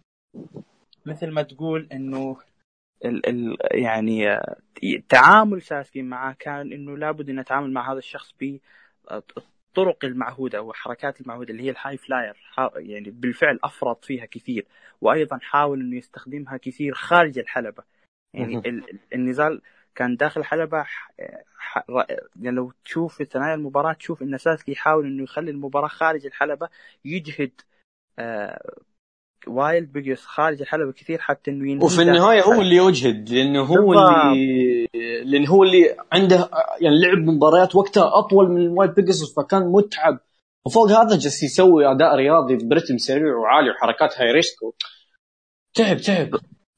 مثل 1.09 1.31
ما 1.31 1.41
تقول 1.41 1.87
إنه 1.91 2.37
ال 3.05 3.29
ال 3.29 3.57
يعني 3.71 4.39
تعامل 5.09 5.61
ساسكي 5.61 6.01
معه 6.01 6.35
كان 6.39 6.73
إنه 6.73 6.97
لابد 6.97 7.29
ان 7.29 7.39
اتعامل 7.39 7.73
مع 7.73 7.91
هذا 7.91 7.97
الشخص 7.97 8.33
الطرق 9.11 10.05
المعهودة 10.05 10.61
والحركات 10.61 11.21
المعهودة 11.21 11.51
اللي 11.51 11.63
هي 11.63 11.69
ال 11.69 11.97
high 11.97 12.15
flyer 12.15 12.37
يعني 12.75 13.09
بالفعل 13.09 13.59
أفرط 13.63 14.05
فيها 14.05 14.25
كثير 14.25 14.65
وأيضا 15.01 15.37
حاول 15.41 15.79
إنه 15.79 15.97
يستخدمها 15.97 16.57
كثير 16.57 16.93
خارج 16.93 17.39
الحلبة. 17.39 17.83
يعني 18.33 18.83
النزال 19.13 19.61
كان 19.95 20.15
داخل 20.15 20.41
الحلبة 20.41 20.85
يعني 22.35 22.55
لو 22.55 22.73
تشوف 22.85 23.17
في 23.17 23.25
ثنايا 23.25 23.55
المباراة 23.55 23.93
تشوف 23.93 24.21
إن 24.21 24.37
ساسكي 24.37 24.71
يحاول 24.71 25.05
إنه 25.05 25.23
يخلي 25.23 25.51
المباراة 25.51 25.87
خارج 25.87 26.25
الحلبة 26.25 26.69
يجهد 27.05 27.61
آه 28.19 28.79
وايلد 29.47 29.91
بيجاسوس 29.91 30.25
خارج 30.25 30.61
الحلبة 30.61 30.91
كثير 30.91 31.19
حتى 31.19 31.51
إنه 31.51 31.71
ينهي 31.71 31.85
وفي 31.85 32.01
النهاية 32.01 32.41
هو 32.43 32.61
اللي 32.61 32.75
يجهد 32.75 33.29
لأنه 33.29 33.63
هو 33.63 33.93
اللي 33.93 34.87
لأنه 35.25 35.49
هو 35.49 35.63
اللي 35.63 35.95
عنده 36.11 36.49
يعني 36.81 36.95
لعب 36.99 37.35
مباريات 37.35 37.75
وقتها 37.75 38.19
أطول 38.19 38.49
من 38.49 38.67
وايلد 38.67 38.95
بيجاسوس 38.95 39.35
فكان 39.35 39.71
متعب. 39.71 40.19
وفوق 40.65 40.91
هذا 40.91 41.17
جالس 41.17 41.43
يسوي 41.43 41.91
أداء 41.91 42.15
رياضي 42.15 42.55
برتم 42.55 42.97
سريع 42.97 43.35
وعالي 43.35 43.69
وحركات 43.69 44.21
high 44.21 44.31
risk 44.31 44.57
تعب 45.73 45.97
تعب. 45.97 46.29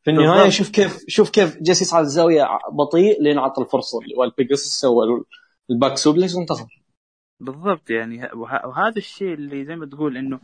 في 0.03 0.11
النهاية 0.11 0.49
شوف 0.49 0.69
كيف 0.69 0.97
شوف 1.07 1.29
كيف 1.29 1.57
جالس 1.61 1.81
يصعد 1.81 2.03
الزاوية 2.03 2.47
بطيء 2.71 3.21
لين 3.21 3.37
عطى 3.37 3.61
الفرصة 3.61 3.99
وايلد 4.17 4.33
بيجاسوس 4.37 4.59
سوى 4.59 5.05
ال 5.69 5.75
back 5.75 5.97
suplex 5.97 6.35
وانتصر 6.35 6.80
بالضبط 7.41 7.89
يعني. 7.89 8.29
وهذا 8.33 8.97
الشيء 8.97 9.33
اللي 9.33 9.65
زي 9.65 9.75
ما 9.75 9.85
تقول 9.85 10.17
إنه 10.17 10.39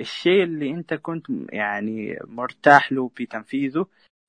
الشيء 0.00 0.42
اللي 0.42 0.70
أنت 0.70 0.94
كنت 0.94 1.26
يعني 1.52 2.18
مرتاح 2.24 2.92
له 2.92 3.08
في 3.08 3.26
تنفيذه 3.26 3.86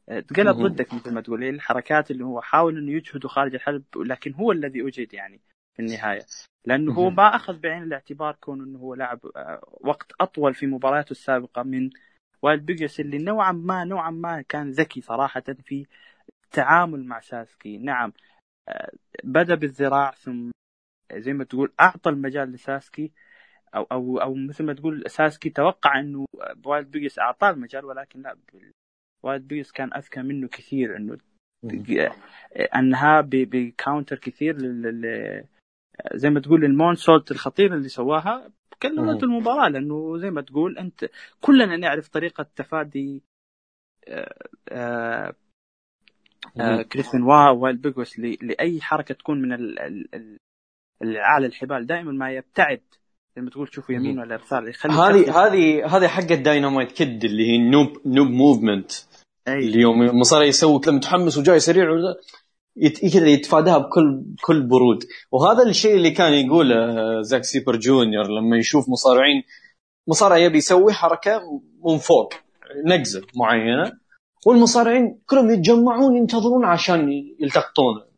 آه، 0.09 0.19
تقلب 0.19 0.55
ضدك 0.55 0.93
مثل 0.93 1.13
ما 1.13 1.21
تقول. 1.21 1.43
الحركات 1.43 2.11
اللي 2.11 2.25
هو 2.25 2.41
حاول 2.41 2.77
إنه 2.77 2.91
يجهده 2.91 3.29
خارج 3.29 3.53
الحلب 3.53 3.83
لكن 3.95 4.33
هو 4.33 4.51
الذي 4.51 4.87
أجهد 4.87 5.13
يعني 5.13 5.41
في 5.75 5.81
النهاية. 5.81 6.21
لأنه 6.65 6.93
هو 6.93 7.09
ما 7.09 7.35
أخذ 7.35 7.59
بعين 7.59 7.83
الاعتبار 7.83 8.35
كون 8.41 8.61
إنه 8.63 8.79
هو 8.79 8.93
لعب 8.93 9.19
آه، 9.35 9.77
وقت 9.81 10.11
أطول 10.21 10.53
في 10.53 10.67
مبارياته 10.67 11.11
السابقة 11.11 11.63
من 11.63 11.89
وايلد 12.41 12.65
بيجاسوس 12.65 12.99
اللي 12.99 13.17
نوعا 13.17 13.51
ما 13.51 13.83
نوعا 13.83 14.11
ما 14.11 14.41
كان 14.41 14.71
ذكي 14.71 15.01
صراحة 15.01 15.43
في 15.63 15.85
التعامل 16.43 17.05
مع 17.05 17.19
ساسكي. 17.19 17.77
نعم 17.77 18.13
آه، 18.69 18.91
بدأ 19.23 19.55
بالذراع 19.55 20.11
ثم 20.11 20.51
زي 21.15 21.33
ما 21.33 21.43
تقول 21.43 21.73
أعطى 21.79 22.09
المجال 22.09 22.51
لساسكي 22.51 23.11
أو 23.75 23.83
أو 23.83 24.17
أو 24.17 24.33
مثل 24.33 24.63
ما 24.63 24.73
تقول 24.73 25.03
ساسكي 25.09 25.49
توقع 25.49 25.99
إنه 25.99 26.25
وايلد 26.65 26.91
بيجاسوس 26.91 27.19
أعطاه 27.19 27.49
المجال 27.49 27.85
ولكن 27.85 28.21
لا 28.21 28.37
وايلد 29.23 29.47
بيجاسوس 29.47 29.71
كان 29.71 29.93
أذكى 29.93 30.21
منه 30.21 30.47
كثير 30.47 30.97
إنه 30.97 31.17
أنها 32.75 33.21
بكاونتر 33.31 34.15
كثير 34.15 34.57
لل 34.57 35.43
زي 36.13 36.29
ما 36.29 36.39
تقول 36.39 36.65
المون 36.65 36.95
سولت 36.95 37.31
الخطيره 37.31 37.75
اللي 37.75 37.89
سواها 37.89 38.51
كلمت 38.81 39.23
المباراة 39.23 39.69
لأنه 39.69 40.17
زي 40.17 40.29
ما 40.31 40.41
تقول 40.41 40.77
أنت 40.77 41.09
كلنا 41.41 41.77
نعرف 41.77 42.07
طريقة 42.07 42.45
تفادي 42.55 43.23
آه، 44.07 45.33
آه، 46.59 46.81
كريستين 46.81 47.23
وايلد 47.23 47.81
بيجوس 47.81 48.19
لأي 48.19 48.81
حركة 48.81 49.15
تكون 49.15 49.41
من 49.41 49.53
أعلى 51.03 51.45
الحبال 51.45 51.87
دائما 51.87 52.11
ما 52.11 52.31
يبتعد. 52.31 52.81
لما 53.37 53.49
تقول 53.49 53.67
تشوفه 53.67 53.93
يمين 53.93 54.19
ولا 54.19 54.35
يسار 54.35 54.67
يخلي 54.67 54.93
هذه 54.93 55.45
هذه 55.45 55.85
هذه 55.97 56.07
حقه 56.07 56.35
داينامايت 56.35 56.91
كيد 56.91 57.23
اللي 57.23 57.47
هي 57.47 57.55
النوب 57.55 57.87
نوب 58.05 58.27
موفمنت 58.27 58.91
اللي 59.47 59.81
يوم 59.81 60.19
مصارع 60.19 60.47
يسوي 60.47 60.79
كذا 60.79 60.93
متحمس 60.93 61.37
وجاي 61.37 61.59
سريع 61.59 61.85
كذا 63.13 63.27
يتفاداها 63.27 63.77
بكل 63.77 64.23
بكل 64.23 64.67
برود. 64.67 65.03
وهذا 65.31 65.63
الشيء 65.63 65.95
اللي 65.95 66.11
كان 66.11 66.33
يقوله 66.33 67.21
زاك 67.21 67.43
سيبر 67.43 67.75
جونيور 67.75 68.27
لما 68.27 68.57
يشوف 68.57 68.89
مصارعين 68.89 69.43
مصارع 70.07 70.37
يبي 70.37 70.57
يسوي 70.57 70.93
حركة 70.93 71.41
من 71.85 71.97
فوق 71.97 72.33
نقزة 72.85 73.21
معينة 73.35 73.91
والمصارعين 74.45 75.19
كلهم 75.25 75.51
يتجمعون 75.51 76.17
ينتظرون 76.17 76.65
عشان 76.65 77.11
يلتقطونه. 77.39 78.10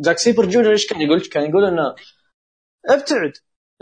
زاك 0.00 0.18
سيبر 0.18 0.46
جونيور 0.46 0.72
إيش 0.72 0.86
كان 0.86 1.00
يقول؟ 1.00 1.20
كان 1.20 1.50
يقول 1.50 1.64
إنه 1.64 1.94
ابتعد. 2.88 3.32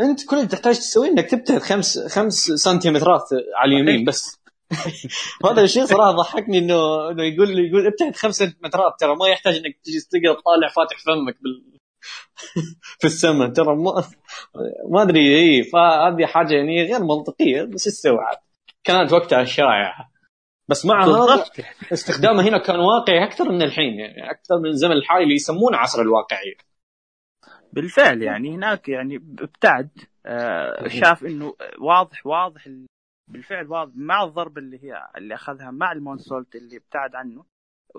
أنت 0.01 0.27
كل 0.27 0.37
اللي 0.37 0.49
تحتاج 0.49 0.79
تسويه 0.79 1.11
إنك 1.11 1.31
تبتعد 1.31 1.59
خمس 1.59 1.99
خمس 1.99 2.35
سنتيمترات 2.35 3.23
على 3.57 3.75
اليمين 3.75 4.05
بس. 4.05 4.39
هذا 5.51 5.63
الشيء 5.63 5.85
صراحة 5.85 6.11
ضحكني 6.11 6.59
انه 6.59 7.11
إنه 7.11 7.23
يقول 7.23 7.59
يقول 7.59 7.87
ابتعد 7.87 8.17
خمس 8.17 8.37
سنتيمترات. 8.37 8.93
ترى 9.01 9.17
ما 9.17 9.29
يحتاج 9.29 9.55
إنك 9.55 9.79
تجي 9.85 10.01
تقعد 10.01 10.37
طالع 10.43 10.69
فاتح 10.69 10.99
فمك 10.99 11.37
بال 11.43 11.79
في 13.01 13.05
السماء 13.05 13.49
ترى 13.49 13.77
ما 13.77 14.05
ما 14.91 15.03
أدري 15.03 15.39
اي 15.39 15.63
فهذه 15.65 16.27
حاجة 16.27 16.55
يعني 16.55 16.85
غير 16.85 17.03
منطقية 17.03 17.63
بس 17.63 17.87
إيش 17.87 18.15
كانت 18.85 19.13
وقتها 19.13 19.45
شائعة. 19.45 20.18
بس 20.69 20.87
مع 20.87 21.05
هذا 21.05 21.45
استخدامه 21.93 22.43
هنا 22.49 22.59
كان 22.59 22.77
واقعي 22.81 23.25
أكثر 23.25 23.53
من 23.53 23.63
الحين 23.63 23.99
يعني 23.99 24.31
أكثر 24.31 24.59
من 24.59 24.67
الزمن 24.67 24.93
الحالي 24.93 25.23
اللي 25.23 25.35
يسمونه 25.35 25.77
عصر 25.77 26.03
الواقعية. 26.03 26.55
بالفعل 27.73 28.23
يعني 28.23 28.55
هناك 28.55 28.89
يعني 28.89 29.17
ابتعد 29.17 29.91
آه 30.27 30.89
شاف 30.89 31.25
إنه 31.25 31.55
واضح 31.79 32.27
واضح 32.27 32.69
بالفعل 33.31 33.67
واضح 33.67 33.93
مع 33.97 34.25
الضربه 34.25 34.61
اللي 34.61 34.85
هي 34.85 35.09
اللي 35.17 35.35
أخذها 35.35 35.71
مع 35.71 35.93
ال 35.93 35.99
moonsault 35.99 36.57
اللي 36.57 36.77
ابتعد 36.77 37.15
عنه 37.15 37.45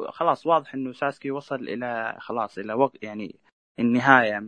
خلاص 0.09 0.47
واضح 0.47 0.73
إنه 0.73 0.91
ساسكي 0.91 1.31
وصل 1.31 1.55
إلى 1.55 2.15
خلاص 2.19 2.57
إلى 2.57 2.73
وقت 2.73 3.03
يعني 3.03 3.35
النهاية 3.79 4.47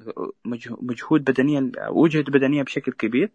مجهد 0.81 1.23
بدنيا 1.23 1.71
وجهد 1.89 2.29
بدنيا 2.29 2.63
بشكل 2.63 2.91
كبير. 2.91 3.31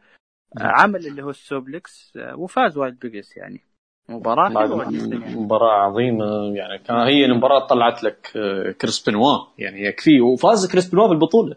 عمل 0.60 1.06
اللي 1.06 1.22
هو 1.22 1.30
ال 1.30 1.42
suplex 1.42 2.12
وفاز 2.34 2.78
وايلد 2.78 2.98
بيجاسوس 2.98 3.36
يعني. 3.36 3.60
مباراة 4.08 4.48
مباراة 5.36 5.72
عظيمة 5.72 6.56
يعني 6.56 6.78
كان 6.78 6.96
هي 6.96 7.24
المباراة 7.24 7.66
طلعت 7.66 8.02
لك 8.02 8.36
آه، 8.36 8.70
كريس 8.70 9.08
بنوا 9.08 9.38
يعني 9.58 9.80
يكفي 9.80 10.20
وفاز 10.20 10.72
كريس 10.72 10.90
بنوا 10.90 11.08
بالبطولة. 11.08 11.56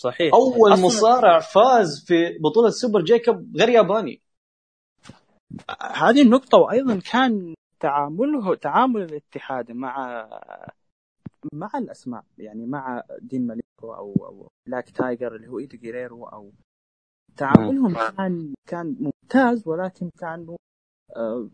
صحيح. 0.00 0.34
أول 0.34 0.70
مصارع 0.70 1.38
فاز 1.38 2.04
في 2.06 2.38
بطولة 2.38 2.70
Super 2.70 3.00
J-Cup 3.00 3.56
غير 3.56 3.68
ياباني. 3.68 4.22
هذه 5.80 6.22
النقطة 6.22 6.58
وأيضا 6.58 7.00
كان 7.12 7.54
تعامله 7.80 8.54
تعامل 8.54 9.02
الاتحاد 9.02 9.72
مع 9.72 10.26
مع 11.52 11.70
الأسماء 11.74 12.24
يعني 12.38 12.66
مع 12.66 13.02
دين 13.20 13.46
مالينكو 13.46 13.94
أو 13.94 14.12
أو 14.26 14.48
بلاك 14.66 14.90
تايجر 14.90 15.36
اللي 15.36 15.48
هو 15.48 15.58
إيدي 15.58 15.76
جيريرو 15.76 16.24
أو 16.24 16.52
تعاملهم 17.36 17.94
كان 17.94 18.54
كان 18.68 18.96
ممتاز 19.00 19.68
ولكن 19.68 20.10
كانوا 20.18 20.56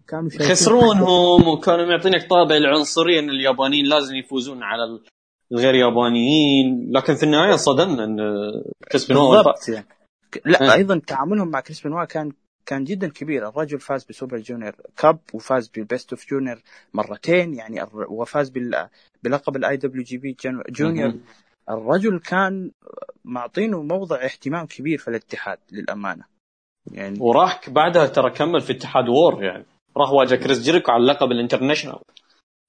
كانوا 0.09 0.31
يخسرونهم 0.35 1.49
وكانوا 1.49 1.87
معطينك 1.87 2.31
طابع 2.31 2.57
العنصرية 2.57 3.19
إن 3.19 3.31
اليابانيين 3.31 3.87
لازم 3.87 4.15
يفوزون 4.15 4.63
على 4.63 5.01
الغير 5.53 5.75
يابانيين. 5.75 6.93
لكن 6.93 7.15
في 7.15 7.23
النهاية 7.23 7.57
صدمنا 7.57 8.05
إن 8.05 8.19
كريس 8.93 9.09
بنوا 9.09 9.43
يعني. 9.69 9.87
لا 10.45 10.75
أيضا 10.75 11.01
تعاملهم 11.07 11.49
مع 11.49 11.61
كريس 11.61 11.81
بنوا 11.81 12.05
كان 12.05 12.33
كان 12.67 12.85
جدا 12.85 13.09
كبير. 13.09 13.49
الرجل 13.49 13.81
فاز 13.81 14.05
ب 14.05 14.10
Super 14.10 14.39
Junior 14.39 14.73
Cup 14.97 15.19
وفاز 15.35 15.69
بال 15.69 15.83
Best 15.83 16.13
of 16.13 16.29
Junior 16.31 16.63
مرتين 16.95 17.55
يعني 17.55 17.87
وفاز 17.93 18.53
بلقب 19.23 19.57
ال 19.57 19.77
IWGP 19.77 20.03
Junior. 20.03 21.15
الرجل 21.71 22.19
كان 22.19 22.71
معطينه 23.25 23.83
موضع 23.83 24.25
اهتمام 24.25 24.67
كبير 24.67 24.99
في 24.99 25.09
الاتحاد 25.09 25.59
للأمانة. 25.73 26.38
يعني 26.93 27.19
وراح 27.21 27.71
بعدها 27.71 28.07
ترى 28.07 28.31
كمل 28.31 28.61
في 28.61 28.73
اتحاد 28.73 29.09
وور 29.09 29.45
يعني. 29.45 29.65
راح 29.97 30.11
واجه 30.11 30.35
كريس 30.35 30.63
جيريكو 30.63 30.93
على 30.93 31.01
اللقب 31.01 31.33
ال 31.33 31.37
international. 31.37 31.99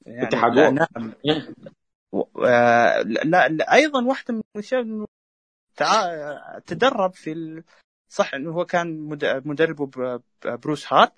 يعني 0.06 0.28
اتحاد 0.28 0.58
وور. 0.58 0.72
نعم 0.72 1.14
آه، 2.46 3.02
لا, 3.02 3.48
لا 3.48 3.74
أيضا 3.74 4.06
واحدة 4.06 4.34
من 4.34 4.42
الأشياء 4.56 4.82
إنه 4.82 5.06
تدرب 6.66 7.14
في 7.14 7.64
صح 8.12 8.34
إنه 8.34 8.52
هو 8.52 8.66
كان 8.66 9.18
مدربه 9.46 10.20
بروس 10.46 10.94
هارت. 10.94 11.14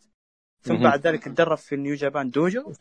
ثم 0.61 0.83
بعد 0.83 1.07
ذلك 1.07 1.23
تدرب 1.23 1.57
في 1.57 1.75
New 1.75 1.95
Japan 1.95 2.29
Dojo. 2.29 2.73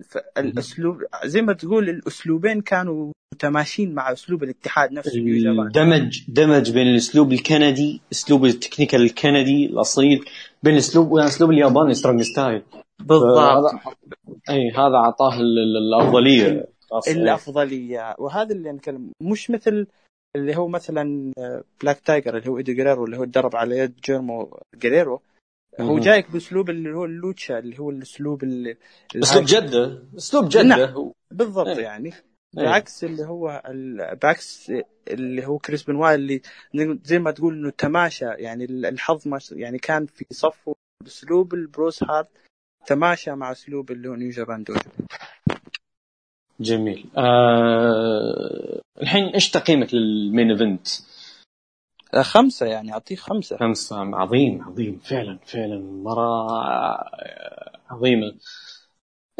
فالاسلوب 0.00 1.02
زي 1.24 1.42
ما 1.42 1.52
تقول 1.52 1.88
الأسلوبين 1.88 2.60
كانوا 2.60 3.12
متماشين 3.34 3.94
مع 3.94 4.12
أسلوب 4.12 4.42
الاتحاد 4.42 4.92
نفسه 4.92 5.20
دمج 5.74 6.24
دمج 6.28 6.70
بين 6.70 6.86
الأسلوب 6.86 7.32
الكندي 7.32 8.00
أسلوب 8.12 8.44
ال 8.44 8.50
technical 8.50 9.02
الكندي 9.02 9.66
الأصيل 9.66 10.24
بين 10.62 10.72
الاسلوب 10.72 11.12
والاسلوب 11.12 11.50
الياباني 11.50 11.94
strong 11.94 12.22
style 12.22 12.62
بالضبط. 13.00 13.72
إي 14.50 14.70
هذا 14.70 14.96
أعطاه 14.96 15.40
الأفضلية. 15.40 16.66
الأفضلية. 17.08 18.14
وهذا 18.18 18.54
اللي 18.54 18.72
نتكلم 18.72 19.10
مش 19.20 19.50
مثل 19.50 19.86
اللي 20.36 20.56
هو 20.56 20.68
مثلا 20.68 21.32
بلاك 21.82 22.00
تايجر 22.00 22.36
اللي 22.36 22.50
هو 22.50 22.58
ايدي 22.58 22.74
جريرو 22.74 23.04
اللي 23.04 23.16
هو 23.16 23.24
تدرب 23.24 23.56
على 23.56 23.78
يد 23.78 23.94
جوري 24.04 24.58
جريرو 24.74 25.20
هو 25.80 25.98
جايك 25.98 26.30
بأسلوب 26.30 26.70
اللي 26.70 26.92
هو 26.92 27.04
ال 27.04 27.13
lucha 27.13 27.58
اللي 27.58 27.78
هو 27.78 27.90
الأسلوب 27.90 28.42
اللي 28.42 28.76
أسلوب 29.16 29.44
جده 29.44 30.02
أسلوب 30.16 30.48
جده 30.48 30.62
نعم. 30.62 31.12
بالضبط 31.30 31.66
إيه. 31.66 31.84
يعني 31.84 32.12
إيه. 32.58 32.64
بعكس 32.64 33.04
اللي 33.04 33.24
هو 33.24 33.62
بعكس 34.22 34.72
اللي 35.08 35.46
هو 35.46 35.58
كريس 35.58 35.82
بنوا 35.82 36.14
اللي 36.14 36.42
زي 37.04 37.18
ما 37.18 37.30
تقول 37.30 37.54
إنه 37.54 37.70
تماشى 37.70 38.24
يعني 38.24 38.64
الحظ 38.64 39.22
يعني 39.52 39.78
كان 39.78 40.06
في 40.06 40.26
صفه 40.30 40.74
بأسلوب 41.04 41.54
البروس 41.54 42.02
هارت 42.02 42.28
تماشى 42.86 43.34
مع 43.34 43.52
أسلوب 43.52 43.90
اللي 43.90 44.08
هو 44.08 44.14
New 44.14 44.30
Japan 44.30 44.64
Dojo 44.64 44.80
جميل 46.60 47.04
آه 47.18 48.80
الحين 49.02 49.24
إيش 49.24 49.50
تقييمك 49.50 49.94
لل 49.94 50.13
main 50.13 50.50
event؟ 50.50 50.88
آه، 52.14 52.22
خمسة 52.22 52.66
يعني 52.66 52.92
أعطيه 52.92 53.16
خمسة. 53.16 53.56
خمسة 53.56 53.96
عظيم 53.96 54.62
عظيم 54.62 54.98
فعلا 55.04 55.38
فعلا 55.46 55.78
مرة 55.78 56.48
عظيمة 57.90 58.34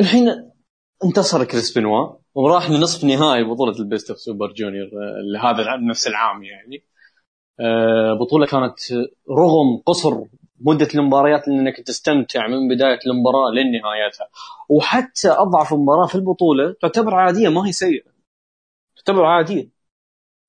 الحين 0.00 0.50
انتصر 1.04 1.44
كريس 1.44 1.78
بنوا 1.78 2.12
وراح 2.34 2.70
لنصف 2.70 3.04
نهائي 3.04 3.44
بطولة 3.44 3.78
ال 3.78 3.85
Best 3.85 4.10
of 4.10 4.18
Super 4.18 4.52
Junior 4.52 4.88
لهذا 5.32 5.76
نفس 5.76 6.06
العام 6.06 6.42
يعني. 6.42 6.84
آه، 7.60 8.18
بطولة 8.20 8.46
كانت 8.46 8.78
رغم 9.30 9.82
قصر 9.86 10.24
مدة 10.60 10.88
المباريات 10.94 11.48
انك 11.48 11.80
تستمتع 11.80 12.46
من 12.46 12.68
بداية 12.74 12.98
المباراة 13.06 13.50
لنهايتها 13.50 14.28
وحتى 14.68 15.30
أضعف 15.30 15.72
مباراه 15.72 16.06
في 16.06 16.14
البطولة 16.14 16.74
تعتبر 16.82 17.14
عادية 17.14 17.48
ما 17.48 17.66
هي 17.66 17.72
سيئة 17.72 18.12
تعتبر 18.96 19.24
عادية. 19.24 19.81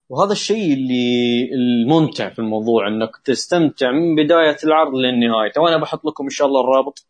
وهذا 0.09 0.31
الشيء 0.31 0.73
اللي 0.73 1.49
الممتع 1.53 2.29
في 2.29 2.39
الموضوع 2.39 2.87
إنك 2.87 3.09
تستمتع 3.25 3.91
من 3.91 4.15
بداية 4.15 4.57
العرض 4.63 4.93
للنهاية. 4.93 5.51
وأنا 5.57 5.77
بحط 5.77 6.05
لكم 6.05 6.23
إن 6.23 6.29
شاء 6.29 6.47
الله 6.47 6.61
الرابط 6.61 7.07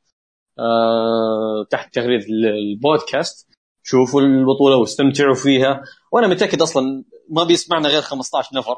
آه 0.60 1.66
تحت 1.70 1.94
تغريده 1.94 2.26
البودكاست. 2.30 3.50
شوفوا 3.84 4.22
البطولة 4.22 4.78
واستمتعوا 4.78 5.36
فيها. 5.36 5.82
وأنا 6.12 6.28
متأكد 6.28 6.62
أصلا 6.62 7.04
ما 7.30 7.44
بيسمعنا 7.44 7.90
غير 7.90 8.02
15 8.02 8.50
نفر. 8.56 8.78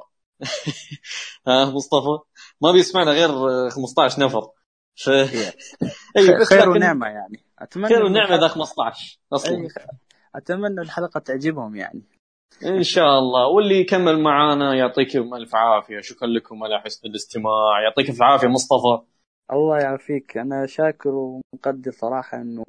ها 1.48 1.66
مصطفى؟ 1.66 2.20
ما 2.62 2.72
بيسمعنا 2.72 3.12
غير 3.12 3.30
15 3.70 4.22
نفر. 4.26 4.50
ف... 4.96 5.10
أي 6.18 6.46
خير 6.46 6.70
ونعمة 6.70 7.08
يعني. 7.08 7.46
أتمنى 7.60 7.88
خير 7.88 8.04
ونعمة 8.06 8.36
ذا 8.36 8.48
15 8.48 9.20
أصلا. 9.34 9.68
أتمنى 10.36 10.82
الحلقة 10.82 11.20
تعجبهم 11.20 11.76
يعني. 11.76 12.15
إن 12.66 12.84
شاء 12.84 13.20
الله. 13.20 13.48
واللي 13.48 13.80
يكمل 13.80 14.20
معانا 14.20 14.76
يعطيكم 14.76 15.34
ألف 15.34 15.56
عافية. 15.56 16.00
شكرا 16.02 16.28
لكم 16.28 16.64
على 16.64 16.80
حسن 16.80 17.10
الاستماع. 17.10 17.82
يعطيك 17.84 18.10
ألف 18.10 18.22
عافية 18.22 18.48
مصطفى. 18.48 19.06
الله 19.54 19.78
يعافيك. 19.78 20.38
أنا 20.38 20.66
شاكر 20.66 21.10
ومقدر 21.10 21.92
صراحة 21.92 22.38
إنه 22.38 22.64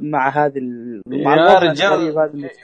مع 0.00 0.28
هذه 0.28 0.60
مع 1.06 1.36
يا 1.36 1.58
رجال 1.58 2.14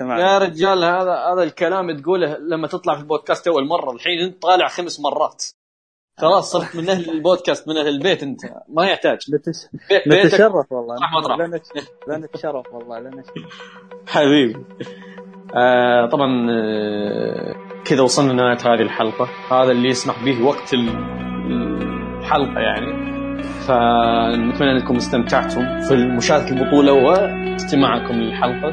يا 0.01 0.39
رجال 0.39 0.85
هذا 0.85 1.15
هذا 1.33 1.43
الكلام 1.43 2.01
تقوله 2.01 2.39
لما 2.39 2.67
تطلع 2.67 2.95
في 2.95 3.01
البودكاست 3.01 3.49
أول 3.49 3.67
مرة. 3.67 3.93
الحين 3.93 4.19
أنت 4.21 4.43
طالع 4.43 4.69
خمس 4.69 5.01
مرات. 5.01 5.45
خلاص 6.19 6.53
صرت 6.53 6.77
من 6.77 6.89
أهل 6.89 7.11
البودكاست 7.11 7.69
من 7.69 7.77
أهل 7.77 7.89
البيت 7.89 8.23
أنت. 8.23 8.41
ما 8.69 8.87
يحتاج. 8.87 9.19
بتش... 9.33 9.67
نتشرف 10.07 10.73
والله. 10.73 10.97
لا 12.09 12.19
نتشرف 12.19 12.75
والله 12.75 12.99
لا 12.99 13.23
حبيبي. 14.07 14.65
آه 15.57 16.07
طبعا 16.07 16.47
آه 16.51 17.55
كذا 17.85 18.03
وصلنا 18.03 18.33
لنهاية 18.33 18.59
هذه 18.67 18.83
الحلقة. 18.83 19.29
هذا 19.51 19.71
اللي 19.71 19.89
يسمح 19.89 20.25
به 20.25 20.43
وقت 20.43 20.75
الحلقة 20.75 22.61
يعني. 22.61 23.11
فنتمنى 23.67 24.73
أنكم 24.73 24.97
استمتعتم 24.97 25.81
في 25.81 25.95
مشاهدة 25.97 26.51
البطولة 26.51 26.93
واستماعكم 26.93 28.15
للحلقة. 28.15 28.71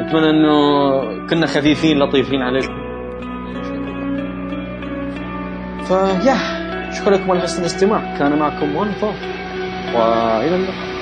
نتمنى 0.00 0.30
أنه 0.30 1.26
كنا 1.26 1.46
خفيفين 1.46 1.98
لطيفين 1.98 2.42
عليكم. 2.42 2.80
فيا 5.84 6.34
شكرا 6.92 7.16
لكم 7.16 7.30
على 7.30 7.40
حسن 7.40 7.60
الاستماع. 7.60 8.18
كان 8.18 8.38
معكم 8.38 8.76
ون 8.76 8.92
وإلى 9.94 10.56
اللقاء. 10.56 10.99